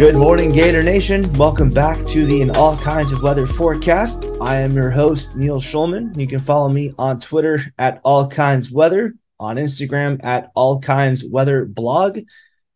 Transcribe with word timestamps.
Good 0.00 0.16
morning, 0.16 0.50
Gator 0.50 0.82
Nation. 0.82 1.30
Welcome 1.34 1.68
back 1.68 2.06
to 2.06 2.24
the 2.24 2.40
In 2.40 2.56
All 2.56 2.74
Kinds 2.74 3.12
of 3.12 3.22
Weather 3.22 3.46
forecast. 3.46 4.24
I 4.40 4.56
am 4.56 4.72
your 4.72 4.90
host, 4.90 5.36
Neil 5.36 5.60
Schulman. 5.60 6.18
You 6.18 6.26
can 6.26 6.38
follow 6.38 6.70
me 6.70 6.94
on 6.98 7.20
Twitter 7.20 7.70
at 7.78 8.00
All 8.02 8.26
Kinds 8.26 8.70
Weather, 8.70 9.12
on 9.38 9.56
Instagram 9.56 10.18
at 10.24 10.52
All 10.54 10.80
Kinds 10.80 11.22
Weather 11.22 11.66
Blog, 11.66 12.18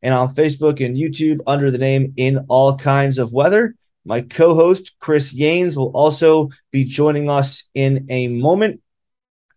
and 0.03 0.13
on 0.13 0.35
Facebook 0.35 0.85
and 0.85 0.99
YouTube 0.99 1.41
under 1.47 1.71
the 1.71 1.79
name 1.79 2.13
In 2.19 2.45
All 2.51 2.77
Kinds 2.77 3.17
of 3.17 3.33
Weather. 3.33 3.75
My 4.05 4.21
co 4.21 4.55
host, 4.55 4.93
Chris 5.01 5.33
Yanes, 5.33 5.79
will 5.79 5.97
also 5.97 6.51
be 6.73 6.85
joining 6.85 7.31
us 7.31 7.65
in 7.73 8.07
a 8.11 8.29
moment. 8.29 8.83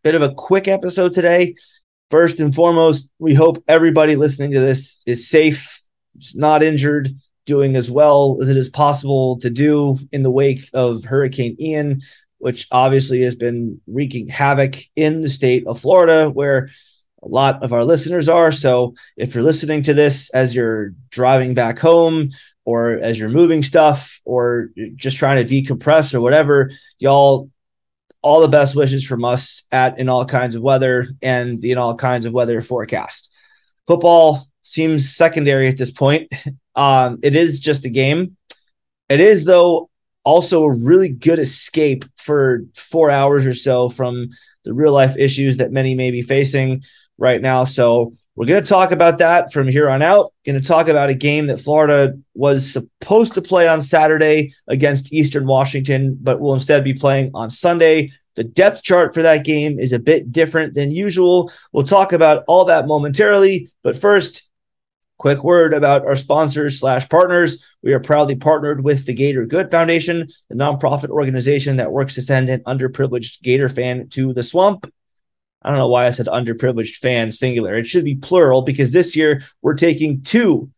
Bit 0.04 0.16
of 0.16 0.22
a 0.22 0.34
quick 0.34 0.70
episode 0.70 1.12
today. 1.12 1.56
First 2.12 2.40
and 2.40 2.56
foremost, 2.56 3.10
we 3.20 3.34
hope 3.34 3.62
everybody 3.68 4.16
listening 4.16 4.52
to 4.52 4.62
this 4.62 5.02
is 5.06 5.28
safe, 5.28 5.82
not 6.34 6.64
injured 6.64 7.10
doing 7.48 7.76
as 7.76 7.90
well 7.90 8.38
as 8.42 8.50
it 8.50 8.58
is 8.58 8.70
possible 8.70 9.40
to 9.40 9.50
do 9.50 9.98
in 10.12 10.22
the 10.22 10.30
wake 10.30 10.70
of 10.74 11.04
Hurricane 11.06 11.56
Ian, 11.60 12.02
which 12.38 12.68
obviously 12.72 13.22
has 13.24 13.34
been 13.34 13.82
wreaking 13.88 14.28
havoc 14.28 14.76
in 14.96 15.22
the 15.22 15.30
state 15.30 15.66
of 15.66 15.80
Florida, 15.80 16.30
where 16.30 16.70
a 17.24 17.28
lot 17.28 17.64
of 17.64 17.74
our 17.74 17.84
listeners 17.84 18.30
are. 18.30 18.52
So 18.52 18.94
if 19.16 19.34
you're 19.34 19.44
listening 19.44 19.82
to 19.84 19.94
this 19.94 20.30
as 20.32 20.54
you're 20.54 20.94
driving 21.10 21.56
back 21.56 21.80
home 21.80 22.32
or 22.66 23.00
as 23.00 23.18
you're 23.18 23.30
moving 23.30 23.64
stuff 23.64 24.22
or 24.26 24.70
just 24.96 25.18
trying 25.18 25.46
to 25.46 25.62
decompress 25.62 26.14
or 26.14 26.22
whatever, 26.22 26.70
y'all, 27.00 27.50
all 28.22 28.42
the 28.42 28.48
best 28.48 28.76
wishes 28.76 29.06
from 29.06 29.24
us 29.24 29.64
at 29.72 29.98
In 30.00 30.10
All 30.10 30.26
Kinds 30.26 30.54
of 30.54 30.62
Weather 30.62 31.08
and 31.22 31.62
the 31.62 31.72
In 31.72 31.78
All 31.78 31.96
Kinds 31.96 32.26
of 32.26 32.34
Weather 32.34 32.62
forecast. 32.62 33.32
Football 33.88 34.48
seems 34.62 35.16
secondary 35.16 35.70
at 35.70 35.78
this 35.78 35.92
point. 35.92 36.32
Um, 36.78 37.20
it 37.24 37.36
is 37.36 37.60
just 37.60 37.84
a 37.84 37.90
game. 37.90 38.38
It 39.10 39.20
is, 39.20 39.44
though, 39.44 39.90
also 40.24 40.64
a 40.64 40.78
really 40.78 41.10
good 41.10 41.40
escape 41.40 42.06
for 42.18 42.62
four 42.76 43.12
hours 43.12 43.46
or 43.46 43.54
so 43.54 43.90
from 43.90 44.30
the 44.64 44.74
real 44.74 44.94
life 44.94 45.18
issues 45.18 45.58
that 45.58 45.72
many 45.72 45.96
may 45.96 46.12
be 46.12 46.22
facing 46.22 46.84
right 47.18 47.42
now. 47.42 47.66
So 47.66 48.14
we're 48.36 48.46
going 48.46 48.64
to 48.64 48.70
talk 48.70 48.92
about 48.92 49.18
that 49.18 49.52
from 49.52 49.68
here 49.68 49.90
on 49.90 50.04
out. 50.04 50.32
Going 50.46 50.62
to 50.62 50.68
talk 50.68 50.90
about 50.90 51.10
a 51.10 51.16
game 51.16 51.48
that 51.48 51.60
Florida 51.60 52.20
was 52.36 52.72
supposed 52.72 53.34
to 53.34 53.42
play 53.42 53.68
on 53.68 53.82
Saturday 53.82 54.54
against 54.68 55.12
Eastern 55.12 55.48
Washington, 55.48 56.18
but 56.22 56.40
will 56.40 56.54
instead 56.54 56.84
be 56.84 56.94
playing 56.94 57.32
on 57.34 57.50
Sunday. 57.50 58.12
The 58.36 58.44
depth 58.44 58.84
chart 58.84 59.16
for 59.16 59.24
that 59.24 59.44
game 59.44 59.80
is 59.80 59.92
a 59.92 59.98
bit 59.98 60.32
different 60.32 60.76
than 60.76 60.92
usual. 60.92 61.52
We'll 61.72 61.86
talk 61.88 62.14
about 62.14 62.44
all 62.48 62.66
that 62.66 62.86
momentarily. 62.86 63.72
But 63.82 63.98
first, 63.98 64.47
Quick 65.18 65.44
word 65.44 65.74
about 65.74 66.06
our 66.06 66.16
sponsors 66.16 66.80
slash 66.80 67.10
partners. 67.10 67.64
We 67.82 67.94
are 67.94 68.00
proudly 68.00 68.36
partnered 68.36 68.84
with 68.84 69.08
the 69.08 69.14
Gator 69.14 69.48
Good 69.48 69.72
Foundation, 69.72 70.28
the 70.50 70.56
nonprofit 70.56 71.10
organization 71.10 71.78
that 71.78 71.92
works 71.92 72.14
to 72.16 72.22
send 72.22 72.50
an 72.50 72.62
underprivileged 72.62 73.42
Gator 73.42 73.68
fan 73.68 74.10
to 74.10 74.32
the 74.34 74.44
swamp. 74.44 74.92
I 75.64 75.70
don't 75.70 75.80
know 75.80 75.88
why 75.88 76.06
I 76.06 76.12
said 76.12 76.28
underprivileged 76.28 76.98
fan 76.98 77.32
singular. 77.32 77.76
It 77.76 77.88
should 77.88 78.06
be 78.06 78.16
plural 78.16 78.62
because 78.62 78.92
this 78.92 79.16
year 79.16 79.44
we're 79.64 79.74
taking 79.74 80.22
two 80.22 80.70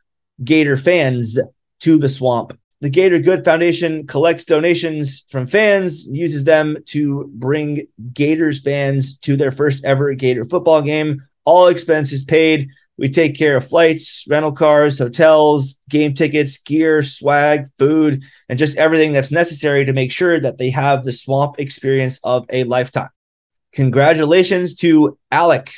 Gator 0.44 0.78
fans 0.78 1.38
to 1.82 1.98
the 1.98 2.10
swamp. 2.10 2.58
The 2.80 2.90
Gator 2.90 3.20
Good 3.20 3.44
Foundation 3.44 4.08
collects 4.08 4.45
donations 4.45 5.26
from 5.28 5.48
fans, 5.48 6.08
uses 6.08 6.45
them 6.45 6.78
to 6.88 7.30
bring 7.34 7.88
Gators 8.14 8.62
fans 8.62 9.17
to 9.17 9.36
their 9.36 9.52
first 9.52 9.84
ever 9.84 10.14
Gator 10.14 10.45
football 10.45 10.82
game. 10.82 11.28
All 11.44 11.67
expenses 11.67 12.23
paid. 12.23 12.70
We 12.99 13.08
take 13.08 13.37
care 13.37 13.55
of 13.55 13.65
flights, 13.65 14.26
rental 14.27 14.52
cars, 14.52 14.99
hotels, 14.99 15.77
game 15.87 16.14
tickets, 16.14 16.58
gear, 16.58 17.02
swag, 17.02 17.67
food, 17.80 18.23
and 18.49 18.60
just 18.60 18.77
everything 18.77 19.14
that's 19.14 19.32
necessary 19.32 19.86
to 19.86 19.93
make 19.93 20.11
sure 20.11 20.37
that 20.37 20.58
they 20.58 20.70
have 20.71 21.05
the 21.05 21.14
swamp 21.14 21.60
experience 21.60 22.20
of 22.26 22.45
a 22.49 22.65
lifetime. 22.65 23.08
Congratulations 23.73 24.76
to 24.76 25.17
Alec 25.32 25.71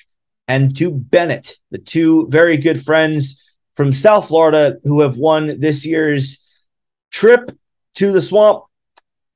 and 0.47 0.75
to 0.77 0.89
Bennett, 0.89 1.57
the 1.69 1.77
two 1.77 2.27
very 2.29 2.57
good 2.57 2.83
friends 2.83 3.47
from 3.75 3.93
South 3.93 4.27
Florida 4.27 4.77
who 4.83 5.01
have 5.01 5.15
won 5.15 5.59
this 5.59 5.85
year's 5.85 6.43
trip 7.11 7.51
to 7.95 8.11
the 8.11 8.21
swamp. 8.21 8.63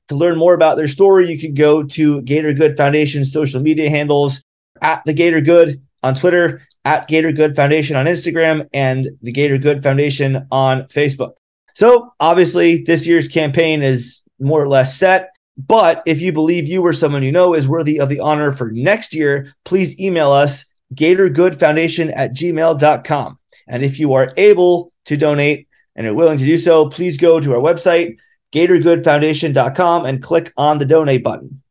To 0.08 0.16
learn 0.16 0.38
more 0.38 0.54
about 0.54 0.78
their 0.78 0.88
story, 0.88 1.32
you 1.32 1.40
can 1.40 1.54
go 1.54 1.84
to 1.84 2.22
Gator 2.24 2.54
Good 2.54 2.78
Foundation 2.78 3.26
social 3.26 3.62
media 3.62 3.90
handles 3.90 4.42
at 4.82 5.04
the 5.06 5.14
Gator 5.14 5.42
Good 5.42 5.82
on 6.04 6.14
Twitter, 6.14 6.62
at 6.86 7.08
Gator 7.08 7.32
Good 7.32 7.56
Foundation 7.56 7.96
on 7.96 8.06
Instagram, 8.06 8.70
and 8.74 9.10
the 9.22 9.32
Gator 9.32 9.58
Good 9.58 9.84
Foundation 9.84 10.48
on 10.52 10.84
Facebook. 10.84 11.34
So 11.74 12.14
obviously, 12.20 12.84
this 12.84 13.06
year's 13.06 13.28
campaign 13.28 13.84
is 13.84 14.22
more 14.40 14.62
or 14.62 14.70
less 14.70 14.98
set. 14.98 15.32
But 15.58 16.04
if 16.06 16.22
you 16.22 16.32
believe 16.32 16.68
you 16.68 16.86
or 16.86 16.94
someone 16.94 17.24
you 17.24 17.32
know 17.32 17.54
is 17.54 17.68
worthy 17.68 18.00
of 18.00 18.10
the 18.10 18.20
honor 18.20 18.52
for 18.52 18.72
next 18.72 19.14
year, 19.14 19.54
please 19.64 20.00
email 20.00 20.32
us 20.32 20.66
gatorgoodfoundation 20.94 22.14
at 22.16 22.34
gmail.com. 22.34 23.40
And 23.68 23.84
if 23.84 24.00
you 24.00 24.14
are 24.14 24.34
able 24.38 24.92
to 25.06 25.18
donate 25.18 25.68
and 25.96 26.06
are 26.06 26.14
willing 26.14 26.38
to 26.38 26.46
do 26.46 26.58
so, 26.58 26.90
please 26.90 27.18
go 27.18 27.40
to 27.40 27.54
our 27.54 27.62
website, 27.62 28.18
gatorgoodfoundation.com, 28.54 30.06
and 30.06 30.22
click 30.22 30.52
on 30.58 30.78
the 30.78 30.86
donate 30.86 31.24
button. 31.24 31.62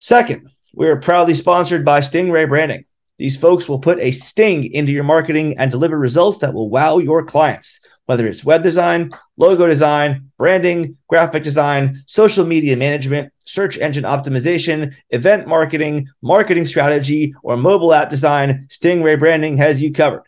Second, 0.00 0.48
we 0.74 0.88
are 0.88 0.96
proudly 0.96 1.34
sponsored 1.34 1.84
by 1.84 2.00
Stingray 2.00 2.48
Branding. 2.48 2.86
These 3.20 3.36
folks 3.36 3.68
will 3.68 3.78
put 3.78 4.00
a 4.00 4.12
sting 4.12 4.72
into 4.72 4.92
your 4.92 5.04
marketing 5.04 5.58
and 5.58 5.70
deliver 5.70 5.98
results 5.98 6.38
that 6.38 6.54
will 6.54 6.70
wow 6.70 6.96
your 6.96 7.22
clients, 7.22 7.78
whether 8.06 8.26
it's 8.26 8.46
web 8.46 8.62
design, 8.62 9.12
logo 9.36 9.66
design, 9.66 10.30
branding, 10.38 10.96
graphic 11.06 11.42
design, 11.42 12.02
social 12.06 12.46
media 12.46 12.78
management, 12.78 13.30
search 13.44 13.76
engine 13.76 14.04
optimization, 14.04 14.94
event 15.10 15.46
marketing, 15.46 16.08
marketing 16.22 16.64
strategy, 16.64 17.34
or 17.42 17.58
mobile 17.58 17.92
app 17.92 18.08
design. 18.08 18.66
Stingray 18.70 19.18
Branding 19.18 19.58
has 19.58 19.82
you 19.82 19.92
covered. 19.92 20.22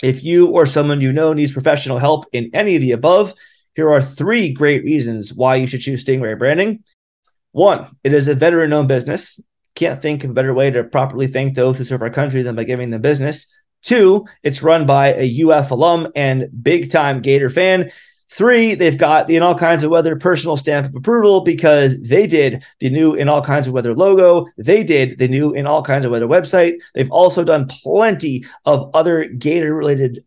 If 0.00 0.22
you 0.22 0.46
or 0.46 0.64
someone 0.64 1.00
you 1.00 1.12
know 1.12 1.32
needs 1.32 1.50
professional 1.50 1.98
help 1.98 2.26
in 2.32 2.50
any 2.54 2.76
of 2.76 2.82
the 2.82 2.92
above, 2.92 3.34
here 3.74 3.90
are 3.90 4.00
three 4.00 4.52
great 4.52 4.84
reasons 4.84 5.34
why 5.34 5.56
you 5.56 5.66
should 5.66 5.80
choose 5.80 6.04
Stingray 6.04 6.38
Branding. 6.38 6.84
One, 7.50 7.96
it 8.04 8.12
is 8.12 8.28
a 8.28 8.36
veteran 8.36 8.72
owned 8.72 8.86
business 8.86 9.40
can't 9.76 10.02
think 10.02 10.24
of 10.24 10.30
a 10.30 10.34
better 10.34 10.54
way 10.54 10.70
to 10.70 10.82
properly 10.82 11.28
thank 11.28 11.54
those 11.54 11.78
who 11.78 11.84
serve 11.84 12.02
our 12.02 12.10
country 12.10 12.42
than 12.42 12.56
by 12.56 12.64
giving 12.64 12.90
them 12.90 13.02
business. 13.02 13.46
Two, 13.82 14.26
it's 14.42 14.62
run 14.62 14.86
by 14.86 15.14
a 15.14 15.42
UF 15.44 15.70
alum 15.70 16.08
and 16.16 16.48
big 16.62 16.90
time 16.90 17.20
Gator 17.20 17.50
fan. 17.50 17.92
Three, 18.28 18.74
they've 18.74 18.98
got 18.98 19.28
the 19.28 19.36
In 19.36 19.44
All 19.44 19.54
Kinds 19.54 19.84
of 19.84 19.90
Weather 19.90 20.16
personal 20.16 20.56
stamp 20.56 20.88
of 20.88 20.96
approval 20.96 21.42
because 21.42 22.00
they 22.00 22.26
did 22.26 22.64
the 22.80 22.90
new 22.90 23.14
In 23.14 23.28
All 23.28 23.42
Kinds 23.42 23.68
of 23.68 23.72
Weather 23.72 23.94
logo. 23.94 24.46
They 24.58 24.82
did 24.82 25.18
the 25.20 25.28
new 25.28 25.52
In 25.52 25.66
All 25.66 25.82
Kinds 25.82 26.04
of 26.04 26.10
Weather 26.10 26.26
website. 26.26 26.74
They've 26.94 27.10
also 27.10 27.44
done 27.44 27.68
plenty 27.68 28.44
of 28.64 28.90
other 28.94 29.26
Gator 29.26 29.72
related 29.74 30.24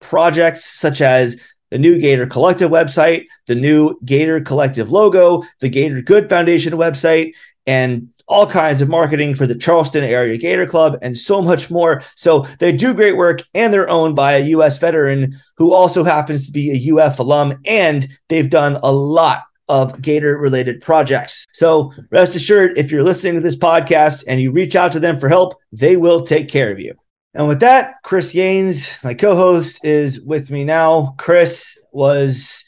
projects, 0.00 0.64
such 0.64 1.00
as 1.00 1.36
the 1.70 1.78
new 1.78 1.98
Gator 1.98 2.26
Collective 2.26 2.70
website, 2.70 3.26
the 3.46 3.54
new 3.54 3.96
Gator 4.04 4.40
Collective 4.40 4.90
logo, 4.90 5.44
the 5.60 5.68
Gator 5.68 6.02
Good 6.02 6.28
Foundation 6.28 6.72
website, 6.74 7.32
and 7.66 8.08
all 8.28 8.46
kinds 8.46 8.80
of 8.80 8.88
marketing 8.88 9.34
for 9.34 9.46
the 9.46 9.54
Charleston 9.54 10.04
Area 10.04 10.36
Gator 10.36 10.66
Club, 10.66 10.98
and 11.02 11.16
so 11.16 11.40
much 11.40 11.70
more. 11.70 12.02
So 12.16 12.46
they 12.58 12.72
do 12.72 12.94
great 12.94 13.16
work, 13.16 13.42
and 13.54 13.72
they're 13.72 13.88
owned 13.88 14.16
by 14.16 14.34
a 14.34 14.46
U.S. 14.46 14.78
veteran 14.78 15.40
who 15.56 15.72
also 15.72 16.04
happens 16.04 16.46
to 16.46 16.52
be 16.52 16.70
a 16.70 16.94
UF 16.94 17.18
alum, 17.18 17.54
and 17.66 18.08
they've 18.28 18.50
done 18.50 18.76
a 18.82 18.92
lot 18.92 19.42
of 19.68 20.00
Gator 20.00 20.38
related 20.38 20.80
projects. 20.80 21.46
So 21.52 21.92
rest 22.10 22.36
assured, 22.36 22.78
if 22.78 22.90
you're 22.90 23.02
listening 23.02 23.34
to 23.34 23.40
this 23.40 23.56
podcast 23.56 24.24
and 24.28 24.40
you 24.40 24.52
reach 24.52 24.76
out 24.76 24.92
to 24.92 25.00
them 25.00 25.18
for 25.18 25.28
help, 25.28 25.54
they 25.72 25.96
will 25.96 26.22
take 26.22 26.48
care 26.48 26.70
of 26.70 26.78
you. 26.78 26.94
And 27.34 27.48
with 27.48 27.60
that, 27.60 27.96
Chris 28.02 28.32
Yanes, 28.32 28.88
my 29.04 29.12
co 29.12 29.36
host, 29.36 29.84
is 29.84 30.20
with 30.20 30.50
me 30.50 30.64
now. 30.64 31.14
Chris 31.18 31.78
was 31.92 32.64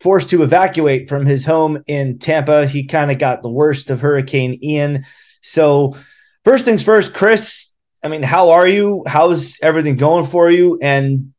forced 0.00 0.30
to 0.30 0.42
evacuate 0.42 1.08
from 1.08 1.26
his 1.26 1.44
home 1.44 1.82
in 1.86 2.18
Tampa. 2.18 2.66
He 2.66 2.84
kind 2.84 3.10
of 3.10 3.18
got 3.18 3.42
the 3.42 3.50
worst 3.50 3.90
of 3.90 4.00
Hurricane 4.00 4.58
Ian. 4.62 5.04
So, 5.42 5.96
first 6.44 6.64
things 6.64 6.82
first, 6.82 7.14
Chris, 7.14 7.70
I 8.02 8.08
mean, 8.08 8.22
how 8.22 8.50
are 8.50 8.66
you? 8.66 9.04
How's 9.06 9.58
everything 9.62 9.96
going 9.96 10.26
for 10.26 10.50
you? 10.50 10.78
And 10.80 11.32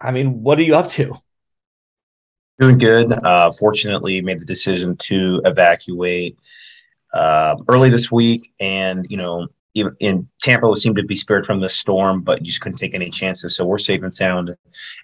I 0.00 0.10
mean, 0.10 0.42
what 0.42 0.58
are 0.58 0.62
you 0.62 0.76
up 0.76 0.88
to? 0.90 1.14
Doing 2.58 2.78
good. 2.78 3.12
Uh, 3.12 3.52
fortunately, 3.52 4.20
made 4.20 4.40
the 4.40 4.44
decision 4.44 4.96
to 4.96 5.40
evacuate 5.44 6.38
uh, 7.14 7.56
early 7.68 7.88
this 7.88 8.10
week. 8.10 8.52
And, 8.58 9.06
you 9.08 9.16
know, 9.16 9.46
in 10.00 10.28
Tampa 10.42 10.74
seemed 10.74 10.96
to 10.96 11.04
be 11.04 11.14
spared 11.14 11.46
from 11.46 11.60
the 11.60 11.68
storm, 11.68 12.22
but 12.22 12.40
you 12.40 12.46
just 12.46 12.60
couldn't 12.60 12.78
take 12.78 12.94
any 12.94 13.10
chances. 13.10 13.54
So 13.54 13.64
we're 13.64 13.78
safe 13.78 14.02
and 14.02 14.12
sound 14.12 14.56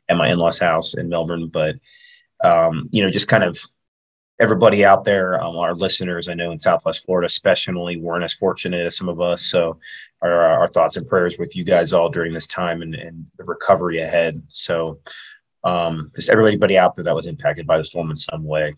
at 0.09 0.17
my 0.17 0.31
in 0.31 0.39
law's 0.39 0.59
house 0.59 0.95
in 0.95 1.09
Melbourne. 1.09 1.49
But 1.49 1.77
um, 2.45 2.89
you 2.93 3.03
know, 3.03 3.11
just 3.11 3.29
kind 3.29 3.43
of 3.43 3.59
everybody 4.39 4.85
out 4.85 5.05
there, 5.05 5.43
um, 5.43 5.57
our 5.57 5.75
listeners, 5.75 6.29
I 6.29 6.35
know 6.35 6.51
in 6.51 6.59
Southwest 6.59 7.05
Florida, 7.05 7.27
especially, 7.27 7.97
weren't 7.97 8.25
as 8.25 8.33
fortunate 8.33 8.87
as 8.87 8.97
some 8.97 9.09
of 9.09 9.21
us. 9.21 9.43
So, 9.43 9.79
our, 10.21 10.33
our 10.33 10.69
thoughts 10.69 10.97
and 10.97 11.09
prayers 11.09 11.39
with 11.39 11.57
you 11.57 11.65
guys 11.65 11.93
all 11.93 12.09
during 12.09 12.33
this 12.33 12.47
time 12.47 12.83
and, 12.83 12.95
and 12.95 13.27
the 13.39 13.45
recovery 13.45 13.99
ahead. 13.99 14.43
So, 14.51 15.01
um, 15.65 16.11
just 16.15 16.29
everybody 16.29 16.77
out 16.77 16.95
there 16.95 17.05
that 17.05 17.15
was 17.15 17.27
impacted 17.27 17.67
by 17.67 17.79
the 17.79 17.85
storm 17.85 18.11
in 18.11 18.17
some 18.17 18.45
way. 18.45 18.75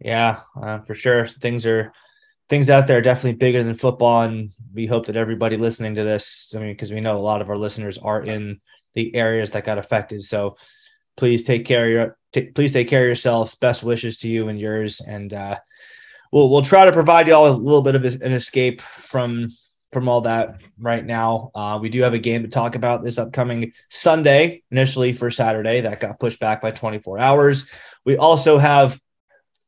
Yeah, 0.00 0.40
uh, 0.60 0.80
for 0.80 0.94
sure. 0.94 1.26
Things 1.26 1.64
are 1.64 1.92
things 2.48 2.70
out 2.70 2.86
there 2.86 2.98
are 2.98 3.02
definitely 3.02 3.34
bigger 3.34 3.62
than 3.62 3.74
football, 3.74 4.22
and 4.22 4.50
we 4.74 4.86
hope 4.86 5.06
that 5.06 5.16
everybody 5.16 5.56
listening 5.56 5.94
to 5.94 6.04
this, 6.04 6.52
I 6.54 6.58
mean, 6.58 6.72
because 6.72 6.92
we 6.92 7.00
know 7.00 7.16
a 7.16 7.20
lot 7.20 7.40
of 7.40 7.50
our 7.50 7.56
listeners 7.56 7.98
are 7.98 8.22
in 8.22 8.60
the 8.94 9.14
areas 9.14 9.50
that 9.50 9.64
got 9.64 9.78
affected. 9.78 10.22
So 10.22 10.56
please 11.16 11.42
take 11.42 11.64
care 11.64 11.86
of 11.86 11.92
your 11.92 12.18
t- 12.32 12.50
please 12.50 12.72
take 12.72 12.88
care 12.88 13.02
of 13.02 13.06
yourselves. 13.06 13.54
Best 13.54 13.82
wishes 13.82 14.18
to 14.18 14.28
you 14.28 14.48
and 14.48 14.58
yours, 14.60 15.00
and 15.00 15.32
uh, 15.32 15.58
we'll 16.32 16.50
we'll 16.50 16.62
try 16.62 16.84
to 16.84 16.92
provide 16.92 17.28
y'all 17.28 17.48
a 17.48 17.56
little 17.56 17.82
bit 17.82 17.94
of 17.94 18.04
an 18.04 18.32
escape 18.32 18.82
from 19.00 19.50
from 19.92 20.08
all 20.08 20.22
that 20.22 20.60
right 20.78 21.04
now. 21.04 21.50
Uh, 21.54 21.78
we 21.80 21.88
do 21.88 22.02
have 22.02 22.14
a 22.14 22.18
game 22.18 22.42
to 22.42 22.48
talk 22.48 22.74
about 22.74 23.02
this 23.02 23.18
upcoming 23.18 23.72
Sunday, 23.88 24.62
initially 24.70 25.12
for 25.12 25.30
Saturday, 25.30 25.80
that 25.80 26.00
got 26.00 26.20
pushed 26.20 26.40
back 26.40 26.60
by 26.60 26.70
24 26.70 27.18
hours. 27.18 27.66
We 28.04 28.16
also 28.16 28.58
have 28.58 29.00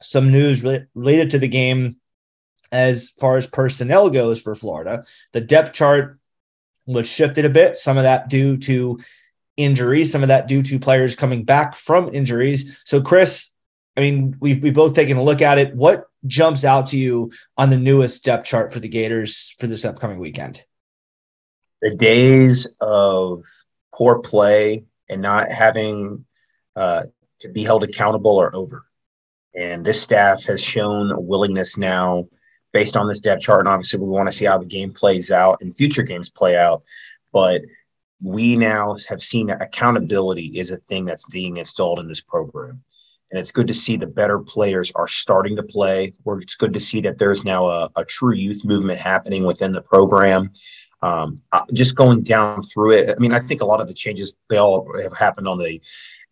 some 0.03 0.31
news 0.31 0.63
re- 0.63 0.85
related 0.95 1.31
to 1.31 1.39
the 1.39 1.49
game 1.49 1.97
as 2.71 3.11
far 3.11 3.37
as 3.37 3.47
personnel 3.47 4.11
goes 4.11 4.41
for 4.41 4.55
Florida. 4.55 5.05
The 5.33 5.41
depth 5.41 5.73
chart 5.73 6.19
was 6.87 7.09
shifted 7.09 7.45
a 7.45 7.51
bit, 7.51 7.77
some 7.77 7.97
of 7.97 8.05
that 8.05 8.29
due 8.29 8.57
to 8.59 8.99
injuries, 9.59 10.11
some 10.11 10.23
of 10.23 10.29
that 10.29 10.49
due 10.49 10.63
to 10.63 10.79
players 10.79 11.15
coming 11.15 11.45
back 11.45 11.75
from 11.75 12.09
injuries. 12.15 12.81
So, 12.85 13.03
Chris, 13.03 13.53
I 13.97 14.01
mean, 14.01 14.37
we've, 14.41 14.63
we've 14.63 14.75
both 14.75 14.95
taken 14.95 15.17
a 15.17 15.23
look 15.23 15.43
at 15.43 15.59
it. 15.59 15.75
What 15.75 16.05
jumps 16.27 16.65
out 16.65 16.87
to 16.89 16.99
you 16.99 17.33
on 17.57 17.69
the 17.69 17.77
newest 17.77 18.25
depth 18.25 18.47
chart 18.47 18.73
for 18.73 18.81
the 18.81 18.89
Gators 18.89 19.55
for 19.59 19.67
this 19.67 19.85
upcoming 19.85 20.19
weekend? 20.19 20.65
The 21.83 21.95
days 21.95 22.67
of 22.81 23.45
poor 23.95 24.21
play 24.21 24.85
and 25.09 25.21
not 25.21 25.49
having 25.49 26.25
uh, 26.77 27.05
to 27.41 27.49
be 27.49 27.65
held 27.65 27.85
accountable 27.85 28.39
are 28.41 28.55
over. 28.55 28.85
And 29.55 29.85
this 29.85 30.01
staff 30.01 30.45
has 30.45 30.63
shown 30.63 31.11
a 31.11 31.21
willingness 31.21 31.77
now, 31.77 32.29
based 32.73 32.97
on 32.97 33.09
this 33.09 33.21
depth 33.21 33.43
chart. 33.43 33.61
And 33.61 33.69
obviously, 33.69 33.99
we 33.99 34.07
want 34.07 34.29
to 34.29 34.33
see 34.33 34.45
how 34.45 34.59
the 34.59 34.67
game 34.67 34.93
plays 34.93 35.31
out 35.31 35.59
and 35.61 35.75
future 35.75 36.03
games 36.03 36.31
play 36.31 36.57
out. 36.57 36.83
But 37.33 37.63
we 38.23 38.57
now 38.57 38.97
have 39.09 39.23
seen 39.23 39.47
that 39.47 39.63
accountability 39.63 40.59
is 40.59 40.71
a 40.71 40.77
thing 40.77 41.05
that's 41.05 41.27
being 41.29 41.57
installed 41.57 42.01
in 42.01 42.09
this 42.09 42.21
program 42.21 42.83
and 43.31 43.39
it's 43.39 43.53
good 43.53 43.69
to 43.69 43.75
see 43.75 43.97
the 43.97 44.07
better 44.07 44.39
players 44.39 44.91
are 44.95 45.09
starting 45.09 45.57
to 45.57 45.63
play. 45.63 46.15
Or 46.25 46.41
it's 46.41 46.55
good 46.55 46.73
to 46.75 46.81
see 46.81 47.01
that 47.03 47.19
there's 47.19 47.45
now 47.45 47.67
a, 47.67 47.91
a 47.97 48.05
true 48.05 48.35
youth 48.35 48.65
movement 48.65 48.99
happening 48.99 49.45
within 49.45 49.73
the 49.73 49.83
program. 49.83 50.53
Um, 51.03 51.37
just 51.73 51.95
going 51.95 52.23
down 52.23 52.63
through 52.63 52.93
it, 52.93 53.11
I 53.11 53.21
mean, 53.21 53.33
I 53.33 53.39
think 53.39 53.61
a 53.61 53.67
lot 53.67 53.81
of 53.81 53.87
the 53.87 53.95
changes 53.95 54.37
they 54.49 54.57
all 54.57 54.91
have 55.01 55.17
happened 55.17 55.47
on 55.47 55.59
the 55.59 55.81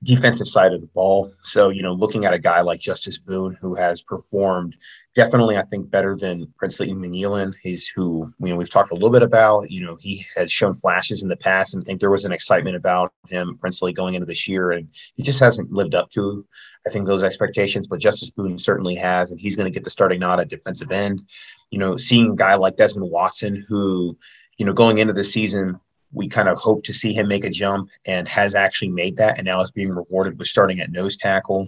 defensive 0.04 0.48
side 0.48 0.72
of 0.72 0.80
the 0.80 0.88
ball. 0.88 1.30
So, 1.44 1.68
you 1.68 1.82
know, 1.82 1.92
looking 1.92 2.24
at 2.24 2.34
a 2.34 2.38
guy 2.38 2.62
like 2.62 2.80
Justus 2.80 3.18
Boone, 3.18 3.56
who 3.60 3.74
has 3.74 4.02
performed 4.02 4.74
definitely, 5.16 5.56
I 5.56 5.62
think, 5.62 5.90
better 5.90 6.14
than 6.14 6.52
Princely 6.58 6.88
Umanmielen. 6.88 7.54
He's 7.62 7.88
who, 7.88 8.30
you 8.38 8.48
know, 8.48 8.56
we've 8.56 8.70
talked 8.70 8.92
a 8.92 8.94
little 8.94 9.10
bit 9.10 9.22
about, 9.22 9.70
you 9.70 9.80
know, 9.80 9.96
he 9.96 10.24
has 10.36 10.52
shown 10.52 10.74
flashes 10.74 11.22
in 11.22 11.30
the 11.30 11.38
past 11.38 11.74
and 11.74 11.82
I 11.82 11.84
think 11.84 12.00
there 12.00 12.10
was 12.10 12.26
an 12.26 12.32
excitement 12.32 12.76
about 12.76 13.12
him, 13.28 13.56
Princely, 13.58 13.94
going 13.94 14.14
into 14.14 14.26
this 14.26 14.46
year. 14.46 14.72
And 14.72 14.88
he 15.16 15.22
just 15.22 15.40
hasn't 15.40 15.72
lived 15.72 15.94
up 15.94 16.10
to, 16.10 16.46
I 16.86 16.90
think, 16.90 17.06
those 17.06 17.22
expectations. 17.22 17.86
But 17.86 17.98
Justus 17.98 18.30
Boone 18.30 18.58
certainly 18.58 18.94
has, 18.96 19.30
and 19.30 19.40
he's 19.40 19.56
going 19.56 19.64
to 19.64 19.74
get 19.74 19.84
the 19.84 19.90
starting 19.90 20.20
nod 20.20 20.38
at 20.38 20.50
defensive 20.50 20.92
end. 20.92 21.22
You 21.70 21.78
know, 21.78 21.96
seeing 21.96 22.32
a 22.32 22.36
guy 22.36 22.54
like 22.54 22.76
Desmond 22.76 23.10
Watson, 23.10 23.64
who, 23.66 24.18
you 24.58 24.66
know, 24.66 24.74
going 24.74 24.98
into 24.98 25.14
the 25.14 25.24
season, 25.24 25.80
we 26.12 26.28
kind 26.28 26.48
of 26.48 26.58
hope 26.58 26.84
to 26.84 26.92
see 26.92 27.14
him 27.14 27.26
make 27.26 27.44
a 27.44 27.50
jump 27.50 27.88
and 28.04 28.28
has 28.28 28.54
actually 28.54 28.90
made 28.90 29.16
that 29.16 29.38
and 29.38 29.46
now 29.46 29.62
is 29.62 29.70
being 29.70 29.94
rewarded 29.94 30.38
with 30.38 30.46
starting 30.46 30.80
at 30.80 30.92
nose 30.92 31.16
tackle. 31.16 31.66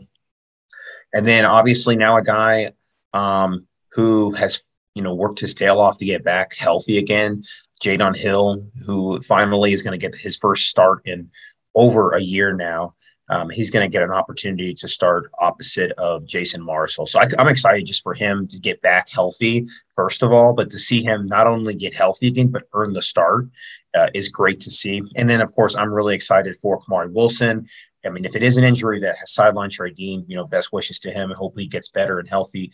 And 1.14 1.26
then 1.26 1.46
obviously 1.46 1.96
now 1.96 2.18
a 2.18 2.22
guy 2.22 2.72
um, 3.12 3.66
who 3.92 4.32
has, 4.32 4.62
you 4.94 5.02
know, 5.02 5.14
worked 5.14 5.40
his 5.40 5.54
tail 5.54 5.80
off 5.80 5.98
to 5.98 6.04
get 6.04 6.24
back 6.24 6.54
healthy 6.54 6.98
again. 6.98 7.42
Jaydon 7.82 8.16
Hill, 8.16 8.66
who 8.86 9.20
finally 9.22 9.72
is 9.72 9.82
going 9.82 9.98
to 9.98 10.04
get 10.04 10.18
his 10.18 10.36
first 10.36 10.68
start 10.68 11.02
in 11.06 11.30
over 11.74 12.12
a 12.12 12.20
year 12.20 12.52
now 12.52 12.94
um, 13.30 13.50
he's 13.50 13.70
going 13.70 13.88
to 13.88 13.92
get 13.92 14.02
an 14.02 14.10
opportunity 14.10 14.72
to 14.74 14.88
start 14.88 15.30
opposite 15.38 15.92
of 15.92 16.26
Jason 16.26 16.62
Marshall. 16.62 17.06
So 17.06 17.20
I, 17.20 17.26
am 17.38 17.48
excited 17.48 17.86
just 17.86 18.02
for 18.02 18.14
him 18.14 18.46
to 18.48 18.58
get 18.58 18.80
back 18.80 19.08
healthy, 19.10 19.66
first 19.94 20.22
of 20.22 20.32
all, 20.32 20.54
but 20.54 20.70
to 20.70 20.78
see 20.78 21.02
him 21.02 21.26
not 21.26 21.46
only 21.46 21.74
get 21.74 21.94
healthy 21.94 22.28
again, 22.28 22.48
but 22.48 22.68
earn 22.72 22.92
the 22.92 23.02
start 23.02 23.48
uh, 23.94 24.08
is 24.14 24.28
great 24.28 24.60
to 24.60 24.70
see. 24.70 25.02
And 25.16 25.28
then, 25.28 25.40
of 25.40 25.54
course, 25.54 25.76
I'm 25.76 25.92
really 25.92 26.14
excited 26.14 26.56
for 26.60 26.80
Kamari 26.80 27.12
Wilson. 27.12 27.68
I 28.04 28.10
mean, 28.10 28.24
if 28.24 28.36
it 28.36 28.42
is 28.42 28.56
an 28.56 28.64
injury 28.64 29.00
that 29.00 29.16
has 29.16 29.34
sidelined 29.34 29.96
Dean, 29.96 30.24
you 30.28 30.36
know, 30.36 30.46
best 30.46 30.72
wishes 30.72 31.00
to 31.00 31.10
him 31.10 31.30
and 31.30 31.38
hopefully 31.38 31.64
he 31.64 31.68
gets 31.68 31.88
better 31.88 32.18
and 32.18 32.28
healthy. 32.28 32.72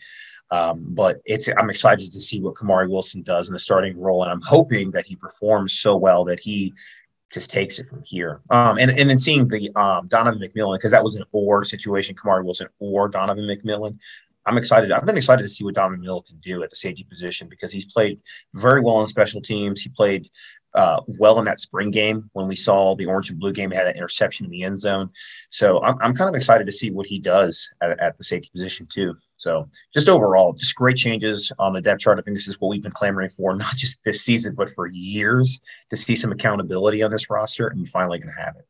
Um, 0.51 0.87
but 0.89 1.21
it's 1.25 1.49
I'm 1.57 1.69
excited 1.69 2.11
to 2.11 2.21
see 2.21 2.39
what 2.39 2.53
Kamari 2.53 2.89
Wilson 2.89 3.23
does 3.23 3.47
in 3.47 3.53
the 3.53 3.59
starting 3.59 3.99
role, 3.99 4.21
and 4.21 4.31
I'm 4.31 4.41
hoping 4.41 4.91
that 4.91 5.05
he 5.05 5.15
performs 5.15 5.73
so 5.73 5.95
well 5.95 6.23
that 6.25 6.39
he 6.39 6.73
just 7.31 7.49
takes 7.49 7.79
it 7.79 7.89
from 7.89 8.03
here. 8.03 8.41
Um, 8.51 8.77
and, 8.77 8.91
and 8.91 9.09
then 9.09 9.17
seeing 9.17 9.47
the 9.47 9.71
um, 9.75 10.07
Donovan 10.07 10.39
McMillon 10.39 10.75
because 10.75 10.91
that 10.91 11.03
was 11.03 11.15
an 11.15 11.23
or 11.31 11.65
situation, 11.65 12.15
Kamari 12.15 12.43
Wilson 12.43 12.67
or 12.79 13.09
Donovan 13.09 13.45
McMillon. 13.45 13.97
I'm 14.45 14.57
excited. 14.59 14.91
I've 14.91 15.05
been 15.05 15.17
excited 15.17 15.41
to 15.41 15.49
see 15.49 15.63
what 15.63 15.73
Donovan 15.73 16.01
McMillon 16.01 16.27
can 16.27 16.37
do 16.37 16.61
at 16.61 16.69
the 16.69 16.75
safety 16.75 17.03
position 17.03 17.49
because 17.49 17.71
he's 17.71 17.91
played 17.91 18.19
very 18.53 18.79
well 18.79 19.01
in 19.01 19.07
special 19.07 19.41
teams. 19.41 19.81
He 19.81 19.89
played 19.89 20.29
uh, 20.75 21.01
well 21.19 21.39
in 21.39 21.45
that 21.45 21.59
spring 21.59 21.89
game 21.89 22.29
when 22.33 22.47
we 22.47 22.55
saw 22.55 22.95
the 22.95 23.05
orange 23.05 23.29
and 23.29 23.39
blue 23.39 23.53
game. 23.53 23.71
Had 23.71 23.87
an 23.87 23.95
interception 23.95 24.45
in 24.45 24.51
the 24.51 24.63
end 24.63 24.79
zone. 24.79 25.09
So 25.49 25.81
I'm, 25.81 25.95
I'm 26.01 26.13
kind 26.13 26.29
of 26.29 26.35
excited 26.35 26.65
to 26.65 26.71
see 26.71 26.91
what 26.91 27.07
he 27.07 27.17
does 27.17 27.69
at, 27.81 27.99
at, 27.99 28.17
the 28.17 28.23
safety 28.23 28.49
position 28.51 28.85
too. 28.85 29.15
So 29.37 29.69
just 29.93 30.09
overall, 30.09 30.53
just 30.53 30.75
great 30.75 30.97
changes 30.97 31.51
on 31.59 31.73
the 31.73 31.81
depth 31.81 32.01
chart. 32.01 32.19
I 32.19 32.21
think 32.21 32.35
this 32.35 32.47
is 32.47 32.59
what 32.59 32.69
we've 32.69 32.83
been 32.83 32.91
clamoring 32.91 33.29
for, 33.29 33.55
not 33.55 33.75
just 33.75 34.03
this 34.03 34.21
season, 34.21 34.53
but 34.53 34.73
for 34.75 34.87
years 34.87 35.61
to 35.89 35.97
see 35.97 36.15
some 36.15 36.31
accountability 36.31 37.01
on 37.01 37.11
this 37.11 37.29
roster, 37.29 37.67
and 37.67 37.87
finally 37.87 38.19
going 38.19 38.33
to 38.35 38.41
have 38.41 38.55
it. 38.57 38.67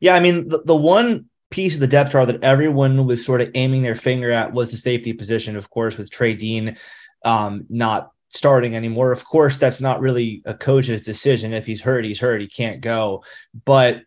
Yeah, 0.00 0.14
I 0.14 0.20
mean 0.20 0.48
the, 0.48 0.62
the 0.64 0.76
one 0.76 1.26
piece 1.50 1.74
of 1.74 1.80
the 1.80 1.86
depth 1.86 2.12
chart 2.12 2.26
that 2.26 2.42
everyone 2.42 3.06
was 3.06 3.24
sort 3.24 3.40
of 3.40 3.50
aiming 3.54 3.82
their 3.82 3.96
finger 3.96 4.30
at 4.30 4.52
was 4.52 4.70
the 4.70 4.76
safety 4.76 5.12
position, 5.12 5.56
of 5.56 5.70
course, 5.70 5.96
with 5.96 6.10
Trey 6.10 6.34
Dean 6.34 6.76
um, 7.24 7.66
not 7.68 8.10
starting 8.34 8.74
anymore. 8.74 9.12
Of 9.12 9.24
course, 9.24 9.56
that's 9.56 9.80
not 9.80 10.00
really 10.00 10.42
a 10.44 10.54
coach's 10.54 11.02
decision. 11.02 11.52
If 11.52 11.66
he's 11.66 11.80
hurt, 11.80 12.04
he's 12.04 12.18
hurt. 12.18 12.40
He 12.40 12.48
can't 12.48 12.80
go. 12.80 13.24
But 13.64 14.02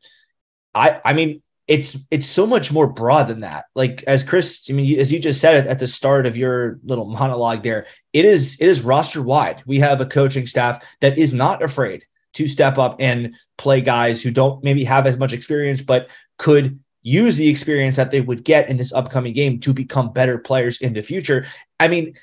I, 0.75 0.99
I 1.03 1.13
mean, 1.13 1.41
it's 1.67 1.97
it's 2.11 2.27
so 2.27 2.45
much 2.45 2.71
more 2.71 2.87
broad 2.87 3.27
than 3.27 3.41
that. 3.41 3.65
Like 3.75 4.03
as 4.03 4.23
Chris, 4.23 4.65
I 4.69 4.73
mean, 4.73 4.99
as 4.99 5.11
you 5.11 5.19
just 5.19 5.41
said 5.41 5.67
at 5.67 5.79
the 5.79 5.87
start 5.87 6.25
of 6.25 6.37
your 6.37 6.79
little 6.83 7.05
monologue 7.05 7.63
there, 7.63 7.87
it 8.13 8.25
is 8.25 8.57
it 8.59 8.67
is 8.67 8.81
roster 8.81 9.21
wide. 9.21 9.63
We 9.65 9.79
have 9.79 9.99
a 9.99 10.05
coaching 10.05 10.47
staff 10.47 10.83
that 11.01 11.17
is 11.17 11.33
not 11.33 11.63
afraid 11.63 12.05
to 12.33 12.47
step 12.47 12.77
up 12.77 12.97
and 12.99 13.35
play 13.57 13.81
guys 13.81 14.21
who 14.21 14.31
don't 14.31 14.63
maybe 14.63 14.83
have 14.83 15.07
as 15.07 15.17
much 15.17 15.33
experience, 15.33 15.81
but 15.81 16.07
could 16.37 16.79
use 17.01 17.35
the 17.35 17.47
experience 17.47 17.95
that 17.95 18.11
they 18.11 18.21
would 18.21 18.43
get 18.43 18.69
in 18.69 18.77
this 18.77 18.93
upcoming 18.93 19.33
game 19.33 19.59
to 19.61 19.73
become 19.73 20.13
better 20.13 20.37
players 20.37 20.79
in 20.81 20.93
the 20.93 21.01
future. 21.01 21.45
I 21.79 21.87
mean, 21.87 22.15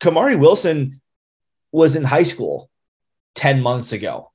Kamari 0.00 0.38
Wilson 0.38 1.00
was 1.72 1.96
in 1.96 2.04
high 2.04 2.22
school 2.22 2.70
10 3.34 3.60
months 3.60 3.92
ago. 3.92 4.30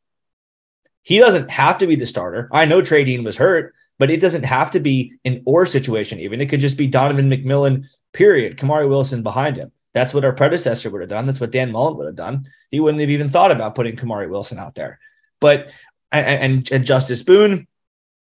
He 1.02 1.20
doesn't 1.20 1.50
have 1.50 1.80
to 1.80 1.88
be 1.88 1.96
the 1.96 2.06
starter. 2.06 2.50
I 2.52 2.66
know 2.66 2.82
Trey 2.82 3.04
Dean 3.04 3.24
was 3.24 3.38
hurt, 3.38 3.76
but 4.00 4.10
it 4.10 4.22
doesn't 4.22 4.46
have 4.46 4.72
to 4.72 4.80
be 4.80 5.14
an 5.26 5.44
or 5.46 5.66
situation, 5.66 6.20
even. 6.20 6.42
It 6.42 6.50
could 6.50 6.60
just 6.60 6.78
be 6.78 6.88
Donovan 6.88 7.30
McMillon, 7.30 7.86
period. 8.14 8.58
Kamari 8.58 8.88
Wilson 8.88 9.24
behind 9.24 9.58
him. 9.58 9.72
That's 9.94 10.14
what 10.14 10.26
our 10.26 10.34
predecessor 10.34 10.90
would 10.90 11.02
have 11.02 11.10
done. 11.10 11.26
That's 11.26 11.40
what 11.40 11.52
Dan 11.52 11.72
Mullen 11.72 11.98
would 11.98 12.08
have 12.08 12.16
done. 12.16 12.48
He 12.72 12.80
wouldn't 12.80 13.02
have 13.02 13.12
even 13.12 13.30
thought 13.30 13.52
about 13.52 13.76
putting 13.76 13.96
Kamari 13.96 14.30
Wilson 14.30 14.58
out 14.58 14.76
there. 14.76 15.00
But 15.40 15.72
and, 16.12 16.70
and, 16.72 16.86
Justus 16.86 17.24
Boone, 17.24 17.68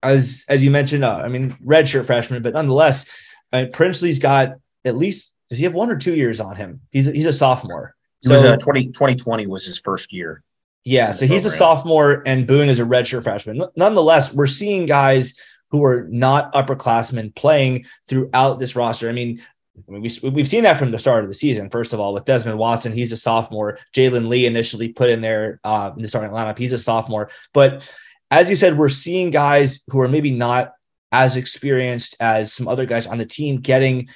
as 0.02 0.44
as 0.48 0.62
you 0.62 0.70
mentioned, 0.70 1.04
uh, 1.04 1.16
I 1.16 1.28
mean, 1.28 1.50
redshirt 1.64 2.06
freshman, 2.06 2.42
but 2.42 2.52
nonetheless, 2.54 3.06
uh, 3.52 3.64
Princely's 3.72 4.18
got 4.18 4.54
at 4.84 4.96
least 4.96 5.32
does 5.48 5.58
he 5.58 5.64
have 5.64 5.74
one 5.74 5.90
or 5.90 5.96
two 5.96 6.14
years 6.14 6.40
on 6.40 6.56
him? 6.56 6.80
He's 6.90 7.08
a, 7.08 7.12
he's 7.12 7.26
a 7.26 7.32
sophomore. 7.32 7.94
So 8.22 8.34
was, 8.34 8.42
uh, 8.42 8.56
20, 8.56 8.86
2020 8.86 9.46
was 9.46 9.66
his 9.66 9.78
first 9.78 10.12
year. 10.12 10.42
Yeah, 10.84 11.10
so 11.10 11.26
he's 11.26 11.44
a 11.44 11.50
sophomore 11.50 12.22
and 12.24 12.46
Boone 12.46 12.68
is 12.68 12.80
a 12.80 12.84
redshirt 12.84 13.24
freshman. 13.24 13.62
Nonetheless, 13.76 14.32
we're 14.32 14.46
seeing 14.46 14.86
guys 14.86 15.34
who 15.70 15.84
are 15.84 16.06
not 16.10 16.52
upperclassmen 16.52 17.34
playing 17.34 17.84
throughout 18.08 18.58
this 18.58 18.74
roster. 18.74 19.08
I 19.08 19.12
mean, 19.12 19.42
I 19.76 19.92
mean, 19.92 20.02
we, 20.02 20.30
we've 20.30 20.48
seen 20.48 20.64
that 20.64 20.78
from 20.78 20.90
the 20.90 20.98
start 20.98 21.22
of 21.22 21.30
the 21.30 21.34
season. 21.34 21.70
First 21.70 21.92
of 21.92 22.00
all, 22.00 22.14
with 22.14 22.24
Desmond 22.24 22.58
Watson, 22.58 22.92
he's 22.92 23.12
a 23.12 23.16
sophomore. 23.16 23.78
Jalen 23.94 24.28
Lee 24.28 24.46
initially 24.46 24.88
put 24.88 25.10
in 25.10 25.20
there 25.20 25.60
uh, 25.64 25.92
in 25.96 26.02
the 26.02 26.08
starting 26.08 26.30
lineup. 26.30 26.58
He's 26.58 26.72
a 26.72 26.78
sophomore. 26.78 27.30
But 27.52 27.88
as 28.30 28.50
you 28.50 28.56
said, 28.56 28.78
we're 28.78 28.88
seeing 28.88 29.30
guys 29.30 29.82
who 29.90 30.00
are 30.00 30.08
maybe 30.08 30.30
not 30.30 30.72
as 31.12 31.36
experienced 31.36 32.16
as 32.20 32.52
some 32.52 32.68
other 32.68 32.86
guys 32.86 33.06
on 33.06 33.18
the 33.18 33.26
team 33.26 33.60
getting 33.60 34.08